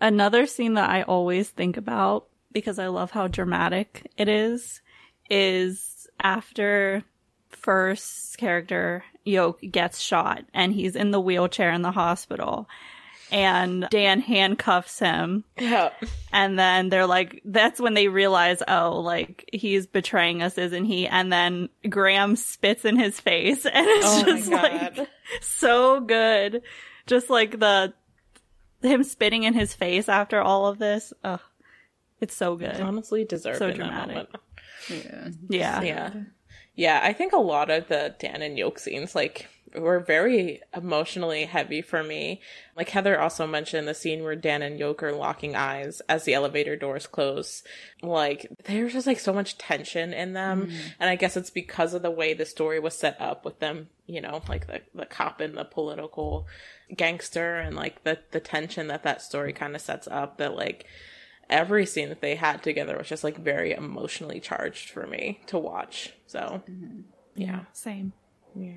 Another 0.00 0.46
scene 0.46 0.74
that 0.74 0.90
I 0.90 1.02
always 1.02 1.48
think 1.48 1.76
about 1.76 2.26
because 2.52 2.78
I 2.78 2.88
love 2.88 3.12
how 3.12 3.28
dramatic 3.28 4.10
it 4.16 4.28
is 4.28 4.80
is 5.28 6.08
after 6.20 7.04
first 7.50 8.38
character 8.38 9.04
Yok 9.24 9.60
gets 9.70 9.98
shot 10.00 10.44
and 10.54 10.72
he's 10.72 10.96
in 10.96 11.10
the 11.10 11.20
wheelchair 11.20 11.70
in 11.72 11.82
the 11.82 11.90
hospital. 11.92 12.68
and 13.32 13.86
Dan 13.90 14.20
handcuffs 14.20 14.98
him. 14.98 15.44
Yeah. 15.56 15.90
And 16.32 16.58
then 16.58 16.88
they're 16.88 17.06
like, 17.06 17.40
that's 17.44 17.80
when 17.80 17.94
they 17.94 18.08
realize, 18.08 18.60
oh, 18.66 19.00
like 19.00 19.48
he's 19.52 19.86
betraying 19.86 20.42
us, 20.42 20.58
isn't 20.58 20.84
he? 20.84 21.06
And 21.06 21.32
then 21.32 21.68
Graham 21.88 22.34
spits 22.34 22.84
in 22.84 22.96
his 22.98 23.20
face 23.20 23.64
and 23.72 23.86
it's 23.86 24.06
Oh 24.06 24.24
just 24.24 24.48
like 24.50 25.08
so 25.42 26.00
good. 26.00 26.62
Just 27.06 27.30
like 27.30 27.58
the, 27.60 27.92
him 28.82 29.04
spitting 29.04 29.44
in 29.44 29.54
his 29.54 29.74
face 29.74 30.08
after 30.08 30.40
all 30.40 30.66
of 30.66 30.78
this. 30.78 31.12
Ugh. 31.22 31.40
It's 32.20 32.34
so 32.34 32.56
good. 32.56 32.80
Honestly 32.80 33.24
deserved 33.24 33.58
So 33.58 33.66
in 33.68 33.78
that 33.78 34.08
dramatic. 34.08 34.14
moment. 34.16 34.30
Yeah. 34.88 35.28
Yeah. 35.48 35.82
Yeah. 35.82 36.10
Yeah, 36.80 36.98
I 37.02 37.12
think 37.12 37.34
a 37.34 37.38
lot 37.38 37.68
of 37.68 37.88
the 37.88 38.14
Dan 38.18 38.40
and 38.40 38.56
Yok 38.56 38.78
scenes, 38.78 39.14
like, 39.14 39.48
were 39.74 40.00
very 40.00 40.62
emotionally 40.74 41.44
heavy 41.44 41.82
for 41.82 42.02
me. 42.02 42.40
Like 42.74 42.88
Heather 42.88 43.20
also 43.20 43.46
mentioned 43.46 43.86
the 43.86 43.92
scene 43.92 44.22
where 44.22 44.34
Dan 44.34 44.62
and 44.62 44.78
Yok 44.78 45.02
are 45.02 45.12
locking 45.12 45.54
eyes 45.54 46.00
as 46.08 46.24
the 46.24 46.32
elevator 46.32 46.74
doors 46.74 47.06
close. 47.06 47.62
Like, 48.02 48.46
there's 48.64 48.94
just 48.94 49.06
like 49.06 49.20
so 49.20 49.34
much 49.34 49.58
tension 49.58 50.14
in 50.14 50.32
them. 50.32 50.68
Mm. 50.68 50.74
And 50.98 51.10
I 51.10 51.16
guess 51.16 51.36
it's 51.36 51.50
because 51.50 51.92
of 51.92 52.00
the 52.00 52.10
way 52.10 52.32
the 52.32 52.46
story 52.46 52.80
was 52.80 52.98
set 52.98 53.20
up 53.20 53.44
with 53.44 53.60
them, 53.60 53.90
you 54.06 54.22
know, 54.22 54.42
like 54.48 54.66
the, 54.66 54.80
the 54.94 55.04
cop 55.04 55.40
and 55.40 55.54
the 55.54 55.64
political 55.64 56.46
gangster 56.96 57.56
and 57.58 57.76
like 57.76 58.04
the, 58.04 58.18
the 58.30 58.40
tension 58.40 58.86
that 58.86 59.02
that 59.02 59.20
story 59.20 59.52
kind 59.52 59.76
of 59.76 59.82
sets 59.82 60.08
up 60.08 60.38
that 60.38 60.56
like, 60.56 60.86
every 61.50 61.86
scene 61.86 62.08
that 62.08 62.20
they 62.20 62.36
had 62.36 62.62
together 62.62 62.96
was 62.96 63.08
just 63.08 63.24
like 63.24 63.36
very 63.36 63.72
emotionally 63.72 64.40
charged 64.40 64.90
for 64.90 65.06
me 65.06 65.40
to 65.46 65.58
watch. 65.58 66.14
So, 66.26 66.62
mm-hmm. 66.68 67.00
yeah. 67.34 67.60
Same. 67.72 68.12
Yeah. 68.54 68.72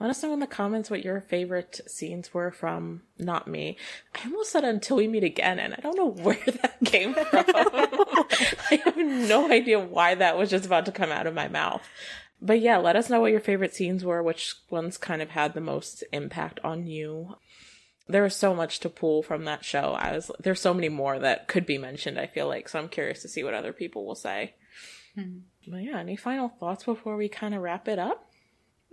Let 0.00 0.08
us 0.08 0.22
know 0.22 0.32
in 0.32 0.40
the 0.40 0.46
comments 0.46 0.88
what 0.88 1.04
your 1.04 1.20
favorite 1.20 1.82
scenes 1.86 2.32
were 2.32 2.50
from 2.50 3.02
Not 3.18 3.46
Me. 3.46 3.76
I 4.14 4.24
almost 4.24 4.50
said 4.50 4.64
Until 4.64 4.96
We 4.96 5.06
Meet 5.06 5.24
Again, 5.24 5.58
and 5.58 5.74
I 5.74 5.80
don't 5.82 5.96
know 5.96 6.10
where 6.24 6.38
that 6.62 6.78
came 6.86 7.12
from. 7.12 7.44
I 7.50 8.80
have 8.84 8.96
no 8.96 9.50
idea 9.52 9.78
why 9.78 10.14
that 10.14 10.38
was 10.38 10.48
just 10.48 10.64
about 10.64 10.86
to 10.86 10.92
come 10.92 11.10
out 11.10 11.26
of 11.26 11.34
my 11.34 11.48
mouth. 11.48 11.86
But 12.40 12.60
yeah, 12.60 12.78
let 12.78 12.96
us 12.96 13.10
know 13.10 13.20
what 13.20 13.32
your 13.32 13.40
favorite 13.40 13.74
scenes 13.74 14.02
were, 14.02 14.22
which 14.22 14.54
ones 14.70 14.96
kind 14.96 15.20
of 15.20 15.30
had 15.30 15.52
the 15.52 15.60
most 15.60 16.02
impact 16.12 16.58
on 16.64 16.86
you. 16.86 17.36
There 18.08 18.22
was 18.22 18.34
so 18.34 18.54
much 18.54 18.80
to 18.80 18.88
pull 18.88 19.22
from 19.22 19.44
that 19.44 19.64
show. 19.64 19.92
I 19.96 20.12
was 20.12 20.30
there's 20.40 20.60
so 20.60 20.74
many 20.74 20.88
more 20.88 21.18
that 21.18 21.46
could 21.46 21.66
be 21.66 21.78
mentioned, 21.78 22.18
I 22.18 22.26
feel 22.26 22.48
like, 22.48 22.68
so 22.68 22.78
I'm 22.78 22.88
curious 22.88 23.22
to 23.22 23.28
see 23.28 23.44
what 23.44 23.54
other 23.54 23.72
people 23.72 24.04
will 24.04 24.16
say. 24.16 24.54
Hmm. 25.14 25.38
But 25.68 25.82
yeah, 25.82 25.98
any 25.98 26.16
final 26.16 26.48
thoughts 26.48 26.84
before 26.84 27.16
we 27.16 27.28
kind 27.28 27.54
of 27.54 27.62
wrap 27.62 27.86
it 27.86 27.98
up? 27.98 28.30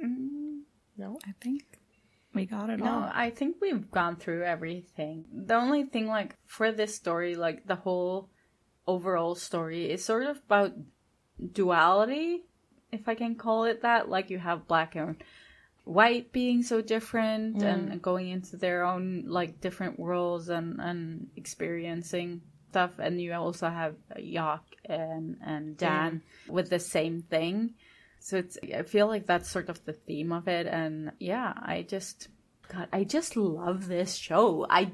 Mm-hmm. 0.04 0.60
No? 0.98 1.18
I 1.26 1.34
think 1.42 1.64
we 2.34 2.46
got 2.46 2.70
it 2.70 2.82
all. 2.82 2.88
No, 2.88 2.94
all. 2.94 3.12
I 3.14 3.30
think 3.30 3.58
we've 3.62 3.90
gone 3.90 4.16
through 4.16 4.44
everything. 4.44 5.26
The 5.32 5.56
only 5.56 5.84
thing, 5.84 6.08
like, 6.08 6.36
for 6.46 6.72
this 6.72 6.96
story, 6.96 7.36
like, 7.36 7.66
the 7.66 7.76
whole 7.76 8.30
overall 8.86 9.36
story 9.36 9.90
is 9.90 10.04
sort 10.04 10.24
of 10.24 10.38
about 10.38 10.74
duality, 11.52 12.44
if 12.92 13.08
I 13.08 13.16
can 13.16 13.36
call 13.36 13.66
it 13.66 13.82
that. 13.84 14.10
Like, 14.10 14.30
you 14.30 14.40
have 14.40 14.68
black 14.68 14.96
and 14.96 15.18
white 15.88 16.32
being 16.32 16.64
so 16.64 16.82
different 16.82 17.58
mm. 17.58 17.64
and 17.64 18.02
going 18.02 18.30
into 18.30 18.58
their 18.58 18.84
own, 18.84 19.24
like, 19.28 19.62
different 19.62 20.00
worlds 20.00 20.50
and, 20.50 20.80
and 20.80 21.28
experiencing 21.36 22.42
stuff. 22.70 22.92
And 23.00 23.22
you 23.22 23.34
also 23.34 23.70
have 23.70 23.96
Yok 24.18 24.64
and, 24.86 25.38
and 25.46 25.78
Dan 25.78 26.22
with 26.48 26.70
the 26.70 26.80
same 26.80 27.22
thing. 27.22 27.76
So 28.20 28.38
it's, 28.38 28.58
I 28.76 28.84
feel 28.84 29.08
like 29.08 29.26
that's 29.26 29.50
sort 29.50 29.70
of 29.70 29.84
the 29.86 29.94
theme 29.94 30.32
of 30.32 30.48
it. 30.48 30.68
And 30.68 31.12
yeah, 31.20 31.54
I 31.56 31.86
just, 31.88 32.28
God, 32.72 32.88
I 32.92 33.04
just 33.04 33.38
love 33.38 33.88
this 33.88 34.16
show. 34.16 34.66
I, 34.70 34.92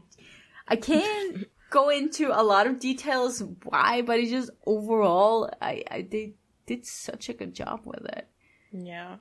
I 0.67 0.75
can't 0.75 1.47
go 1.69 1.89
into 1.89 2.29
a 2.29 2.43
lot 2.43 2.67
of 2.67 2.79
details 2.79 3.43
why, 3.63 4.01
but 4.03 4.19
it's 4.19 4.31
just 4.31 4.51
overall, 4.65 5.49
I, 5.61 5.83
I 5.89 6.07
they 6.09 6.33
did 6.65 6.85
such 6.85 7.29
a 7.29 7.33
good 7.33 7.53
job 7.53 7.81
with 7.85 8.05
it. 8.05 8.27
Yeah. 8.71 9.17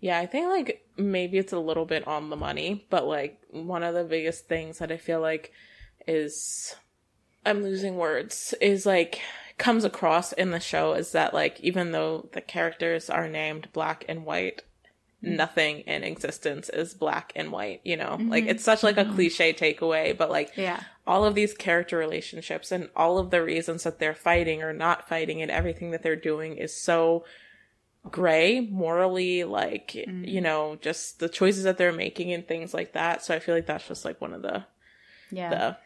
Yeah, 0.00 0.18
I 0.18 0.26
think 0.26 0.48
like 0.48 0.86
maybe 0.96 1.38
it's 1.38 1.52
a 1.52 1.58
little 1.58 1.84
bit 1.84 2.06
on 2.06 2.30
the 2.30 2.36
money, 2.36 2.86
but 2.90 3.06
like 3.06 3.40
one 3.50 3.82
of 3.82 3.94
the 3.94 4.04
biggest 4.04 4.48
things 4.48 4.78
that 4.78 4.90
I 4.90 4.96
feel 4.96 5.20
like 5.20 5.52
is 6.06 6.74
I'm 7.44 7.62
losing 7.62 7.96
words 7.96 8.54
is 8.60 8.86
like 8.86 9.20
comes 9.58 9.84
across 9.84 10.32
in 10.32 10.50
the 10.50 10.60
show 10.60 10.94
is 10.94 11.12
that 11.12 11.34
like 11.34 11.60
even 11.60 11.92
though 11.92 12.28
the 12.32 12.40
characters 12.40 13.10
are 13.10 13.28
named 13.28 13.68
black 13.74 14.06
and 14.08 14.24
white, 14.24 14.62
mm-hmm. 15.22 15.36
nothing 15.36 15.80
in 15.80 16.02
existence 16.02 16.70
is 16.70 16.94
black 16.94 17.32
and 17.36 17.52
white, 17.52 17.82
you 17.84 17.96
know? 17.96 18.12
Mm-hmm. 18.12 18.30
Like 18.30 18.46
it's 18.46 18.64
such 18.64 18.82
like 18.82 18.96
a 18.96 19.04
mm-hmm. 19.04 19.14
cliche 19.14 19.52
takeaway, 19.52 20.16
but 20.16 20.30
like 20.30 20.56
Yeah. 20.56 20.80
all 21.06 21.26
of 21.26 21.34
these 21.34 21.52
character 21.52 21.98
relationships 21.98 22.72
and 22.72 22.88
all 22.96 23.18
of 23.18 23.30
the 23.30 23.42
reasons 23.42 23.82
that 23.82 23.98
they're 23.98 24.14
fighting 24.14 24.62
or 24.62 24.72
not 24.72 25.06
fighting 25.06 25.42
and 25.42 25.50
everything 25.50 25.90
that 25.90 26.02
they're 26.02 26.16
doing 26.16 26.56
is 26.56 26.74
so 26.74 27.24
gray 28.10 28.60
morally 28.60 29.44
like 29.44 29.94
you 29.94 30.06
mm. 30.06 30.42
know 30.42 30.76
just 30.80 31.18
the 31.20 31.28
choices 31.28 31.64
that 31.64 31.76
they're 31.76 31.92
making 31.92 32.32
and 32.32 32.48
things 32.48 32.72
like 32.72 32.94
that 32.94 33.22
so 33.22 33.34
i 33.34 33.38
feel 33.38 33.54
like 33.54 33.66
that's 33.66 33.86
just 33.88 34.04
like 34.06 34.18
one 34.20 34.32
of 34.32 34.40
the 34.42 34.64
Yeah. 35.30 35.50
the 35.50 35.76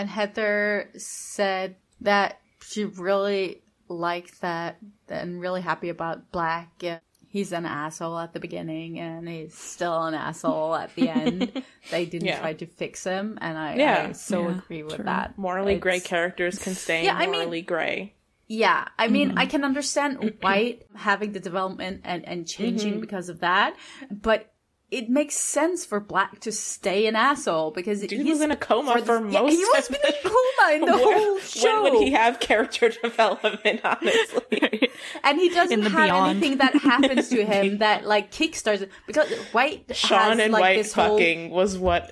And 0.00 0.08
Heather 0.08 0.90
said 0.96 1.76
that 2.02 2.40
she 2.64 2.84
really 2.84 3.62
liked 3.88 4.40
that 4.42 4.78
and 5.08 5.40
really 5.40 5.60
happy 5.62 5.88
about 5.88 6.30
Black. 6.30 6.70
Yeah, 6.80 6.98
He's 7.30 7.52
an 7.52 7.66
asshole 7.66 8.18
at 8.18 8.32
the 8.32 8.40
beginning 8.40 8.98
and 8.98 9.28
he's 9.28 9.54
still 9.54 10.04
an 10.04 10.14
asshole 10.14 10.74
at 10.74 10.94
the 10.94 11.08
end. 11.08 11.62
they 11.90 12.04
didn't 12.06 12.26
Yeah. 12.28 12.40
try 12.40 12.52
to 12.54 12.66
fix 12.66 13.04
him, 13.04 13.38
and 13.40 13.56
I, 13.58 13.76
Yeah. 13.76 14.06
I 14.10 14.12
so 14.12 14.42
Yeah, 14.42 14.58
agree 14.58 14.82
with 14.82 14.96
true. 14.96 15.04
that. 15.04 15.36
morally 15.38 15.78
gray 15.78 16.00
characters 16.00 16.58
can 16.58 16.74
stay 16.74 17.04
Yeah, 17.04 17.14
I 17.16 17.20
mean- 17.26 17.32
morally 17.32 17.62
gray 17.62 18.14
Yeah, 18.48 18.88
I 18.98 19.08
mean, 19.08 19.28
Mm-hmm. 19.30 19.38
I 19.38 19.46
can 19.46 19.62
understand 19.64 20.34
White 20.40 20.86
having 20.96 21.32
the 21.32 21.40
development 21.40 22.00
and, 22.04 22.26
and 22.26 22.46
changing 22.48 22.92
Mm-hmm. 22.94 23.00
because 23.00 23.28
of 23.28 23.40
that, 23.40 23.76
but 24.10 24.50
it 24.90 25.10
makes 25.10 25.34
sense 25.36 25.84
for 25.84 26.00
Black 26.00 26.40
to 26.40 26.50
stay 26.50 27.06
an 27.06 27.14
asshole 27.14 27.72
because 27.72 28.00
Dude 28.00 28.10
he's 28.22 28.36
was 28.36 28.40
in 28.40 28.50
a 28.50 28.56
coma 28.56 28.92
for, 28.92 28.98
for 29.04 29.20
the- 29.20 29.30
yeah, 29.30 29.40
most 29.42 29.52
he 29.52 29.58
was 29.58 29.90
in 29.90 29.96
a 29.96 30.12
coma 30.22 30.74
in 30.76 30.80
the 30.80 30.86
When- 30.96 31.14
whole 31.14 31.38
show. 31.40 31.82
when 31.82 31.92
would 31.92 32.02
he 32.04 32.10
have 32.12 32.40
character 32.40 32.88
development 33.02 33.80
honestly 33.84 34.88
and 35.24 35.38
he 35.38 35.50
doesn't 35.50 35.82
have 35.82 36.06
beyond. 36.06 36.30
anything 36.38 36.56
that 36.56 36.74
happens 36.76 37.28
to 37.28 37.44
him 37.44 37.78
that 37.78 38.06
like 38.06 38.30
kickstarts 38.32 38.80
it 38.80 38.90
because 39.06 39.30
White 39.52 39.94
sean 39.94 40.18
has 40.20 40.38
and 40.38 40.52
like 40.54 40.60
white 40.62 40.76
this 40.78 40.94
whole 40.94 41.18
fucking 41.18 41.50
was 41.50 41.76
what 41.76 42.10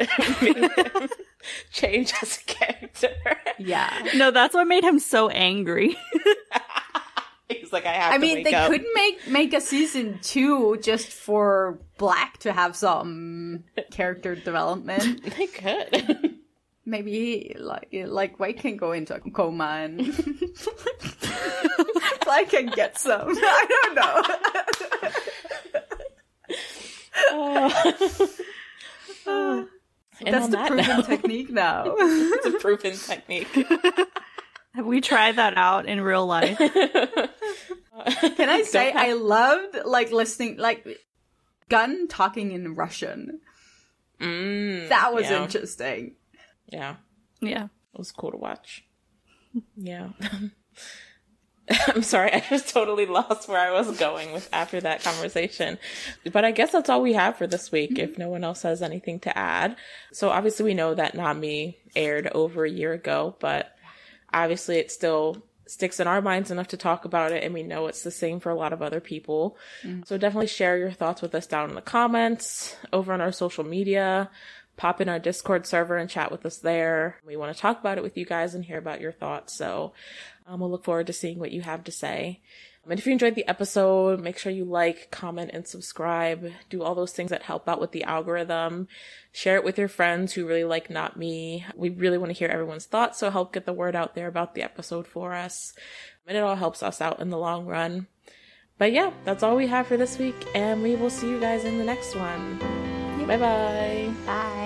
change 1.73 2.13
as 2.23 2.39
a 2.39 2.45
character 2.47 3.15
yeah. 3.59 4.09
No, 4.15 4.31
that's 4.31 4.55
what 4.55 4.67
made 4.67 4.85
him 4.85 4.99
so 4.99 5.29
angry. 5.31 5.97
he's 7.49 7.73
like 7.73 7.87
i 7.87 7.93
have 7.93 8.13
I 8.13 8.17
to 8.17 8.21
mean, 8.21 8.35
wake 8.39 8.45
they 8.45 8.55
up. 8.55 8.71
could 8.71 8.85
make 8.95 9.29
make 9.29 9.55
a 9.55 9.61
season 9.61 10.19
two 10.21 10.79
just 10.83 11.09
for 11.09 11.79
Black 11.97 12.39
to 12.39 12.53
have 12.53 12.75
some 12.75 13.65
character 13.91 14.35
development. 14.35 15.23
they 15.37 15.47
could 15.47 16.35
Maybe 16.89 17.55
like 17.59 17.89
like 17.93 18.39
White 18.39 18.59
can 18.61 18.77
go 18.77 18.93
into 18.93 19.15
a 19.15 19.21
coma 19.31 19.81
and 19.83 19.99
Black 22.25 22.49
can 22.49 22.67
get 22.67 22.97
some. 22.99 23.29
I 23.29 23.67
don't 23.95 23.95
know. 29.27 29.67
And 30.25 30.35
That's 30.35 30.47
the 30.49 30.57
that 30.57 30.69
proven 30.69 30.87
note- 30.89 31.07
technique 31.07 31.51
now. 31.51 31.85
it's 31.99 32.47
a 32.47 32.53
proven 32.53 32.97
technique 32.97 33.49
Have 34.75 34.87
we 34.87 35.01
tried 35.01 35.37
that 35.37 35.57
out 35.57 35.87
in 35.87 36.01
real 36.03 36.27
life? 36.27 36.59
Can 38.37 38.49
I 38.51 38.63
say 38.63 38.93
I 38.93 39.15
loved 39.15 39.77
like 39.85 40.13
listening 40.13 40.59
like 40.59 40.87
Gun 41.69 42.09
talking 42.09 42.53
in 42.53 42.75
Russian. 42.75 43.41
mm, 44.21 44.89
That 44.89 45.13
was 45.15 45.25
yeah. 45.31 45.43
interesting. 45.43 46.15
yeah 46.71 46.97
yeah. 47.41 47.65
It 47.65 47.99
was 47.99 48.13
cool 48.13 48.31
to 48.33 48.37
watch. 48.37 48.85
Yeah. 49.77 50.11
I'm 51.89 52.03
sorry, 52.03 52.33
I 52.33 52.41
just 52.41 52.69
totally 52.69 53.07
lost 53.07 53.49
where 53.49 53.61
I 53.61 53.73
was 53.73 53.99
going 53.99 54.33
with 54.33 54.49
after 54.53 54.81
that 54.81 55.03
conversation. 55.03 55.79
But 56.31 56.45
I 56.45 56.53
guess 56.53 56.73
that's 56.73 56.89
all 56.89 57.03
we 57.03 57.15
have 57.15 57.37
for 57.37 57.47
this 57.47 57.73
week 57.73 57.99
if 57.99 58.19
no 58.19 58.29
one 58.29 58.45
else 58.45 58.63
has 58.63 58.83
anything 58.83 59.19
to 59.21 59.37
add. 59.37 59.77
So 60.13 60.31
obviously 60.31 60.65
we 60.65 60.75
know 60.75 60.95
that 60.95 61.15
Not 61.17 61.37
Me 61.37 61.79
aired 61.97 62.29
over 62.29 62.65
a 62.65 62.71
year 62.71 62.93
ago, 62.93 63.35
but 63.41 63.75
obviously 64.33 64.77
it 64.79 64.93
still 64.93 65.43
sticks 65.69 65.99
in 65.99 66.07
our 66.07 66.23
minds 66.23 66.53
enough 66.53 66.69
to 66.69 66.77
talk 66.77 67.05
about 67.05 67.33
it 67.33 67.43
and 67.43 67.53
we 67.53 67.65
know 67.65 67.89
it's 67.89 68.03
the 68.03 68.11
same 68.13 68.39
for 68.39 68.51
a 68.51 68.55
lot 68.55 68.73
of 68.73 68.83
other 68.83 69.01
people. 69.01 69.57
So 70.05 70.17
definitely 70.17 70.47
share 70.47 70.79
your 70.79 70.93
thoughts 70.93 71.21
with 71.21 71.35
us 71.35 71.49
down 71.49 71.69
in 71.71 71.75
the 71.75 71.83
comments, 71.83 72.77
over 72.93 73.13
on 73.13 73.21
our 73.21 73.33
social 73.33 73.65
media, 73.65 74.31
pop 74.77 75.01
in 75.01 75.09
our 75.09 75.19
Discord 75.19 75.67
server 75.67 75.97
and 75.97 76.09
chat 76.09 76.31
with 76.31 76.47
us 76.47 76.59
there. 76.59 77.17
We 77.27 77.37
want 77.37 77.53
to 77.53 77.61
talk 77.61 77.81
about 77.81 77.99
it 77.99 78.05
with 78.05 78.17
you 78.17 78.25
guys 78.25 78.55
and 78.55 78.65
hear 78.65 78.79
about 78.79 79.01
your 79.01 79.11
thoughts. 79.13 79.57
So 79.57 79.93
um, 80.47 80.61
we'll 80.61 80.71
look 80.71 80.85
forward 80.85 81.07
to 81.09 81.13
seeing 81.13 81.39
what 81.39 81.53
you 81.53 81.63
have 81.63 81.85
to 81.85 81.93
say. 81.93 82.41
And 82.89 82.99
if 82.99 83.07
you 83.07 83.13
enjoyed 83.13 83.35
the 83.35 83.49
episode, 83.49 84.21
make 84.21 84.39
sure 84.39 84.53
you 84.53 84.65
like, 84.65 85.11
comment, 85.11 85.51
and 85.53 85.67
subscribe. 85.67 86.53
Do 86.71 86.83
all 86.83 86.95
those 86.95 87.13
things 87.13 87.31
that 87.31 87.43
help 87.43 87.69
out 87.69 87.81
with 87.81 87.91
the 87.91 88.05
algorithm. 88.05 88.87
Share 89.33 89.57
it 89.57 89.65
with 89.65 89.77
your 89.77 89.89
friends 89.89 90.33
who 90.33 90.47
really 90.47 90.63
like 90.63 90.89
Not 90.89 91.17
Me. 91.17 91.67
We 91.75 91.91
really 91.91 92.17
want 92.17 92.31
to 92.31 92.39
hear 92.39 92.49
everyone's 92.49 92.87
thoughts, 92.87 93.19
so 93.19 93.31
help 93.31 93.53
get 93.53 93.67
the 93.67 93.73
word 93.73 93.97
out 93.97 94.15
there 94.15 94.29
about 94.29 94.55
the 94.55 94.63
episode 94.63 95.09
for 95.09 95.35
us. 95.35 95.73
And 96.29 96.37
it 96.37 96.45
all 96.45 96.55
helps 96.55 96.83
us 96.83 97.01
out 97.01 97.19
in 97.19 97.31
the 97.31 97.39
long 97.39 97.67
run. 97.67 98.07
But 98.79 98.93
yeah, 98.93 99.11
that's 99.25 99.43
all 99.43 99.57
we 99.57 99.67
have 99.67 99.89
for 99.89 99.97
this 99.97 100.19
week, 100.19 100.47
and 100.55 100.83
we 100.83 100.95
will 100.95 101.11
see 101.11 101.29
you 101.29 101.41
guys 101.41 101.65
in 101.65 101.79
the 101.79 101.85
next 101.85 102.15
one. 102.15 102.59
Bye 103.27 103.37
bye. 103.37 103.39
Bye. 103.39 104.13
Bye. 104.27 104.66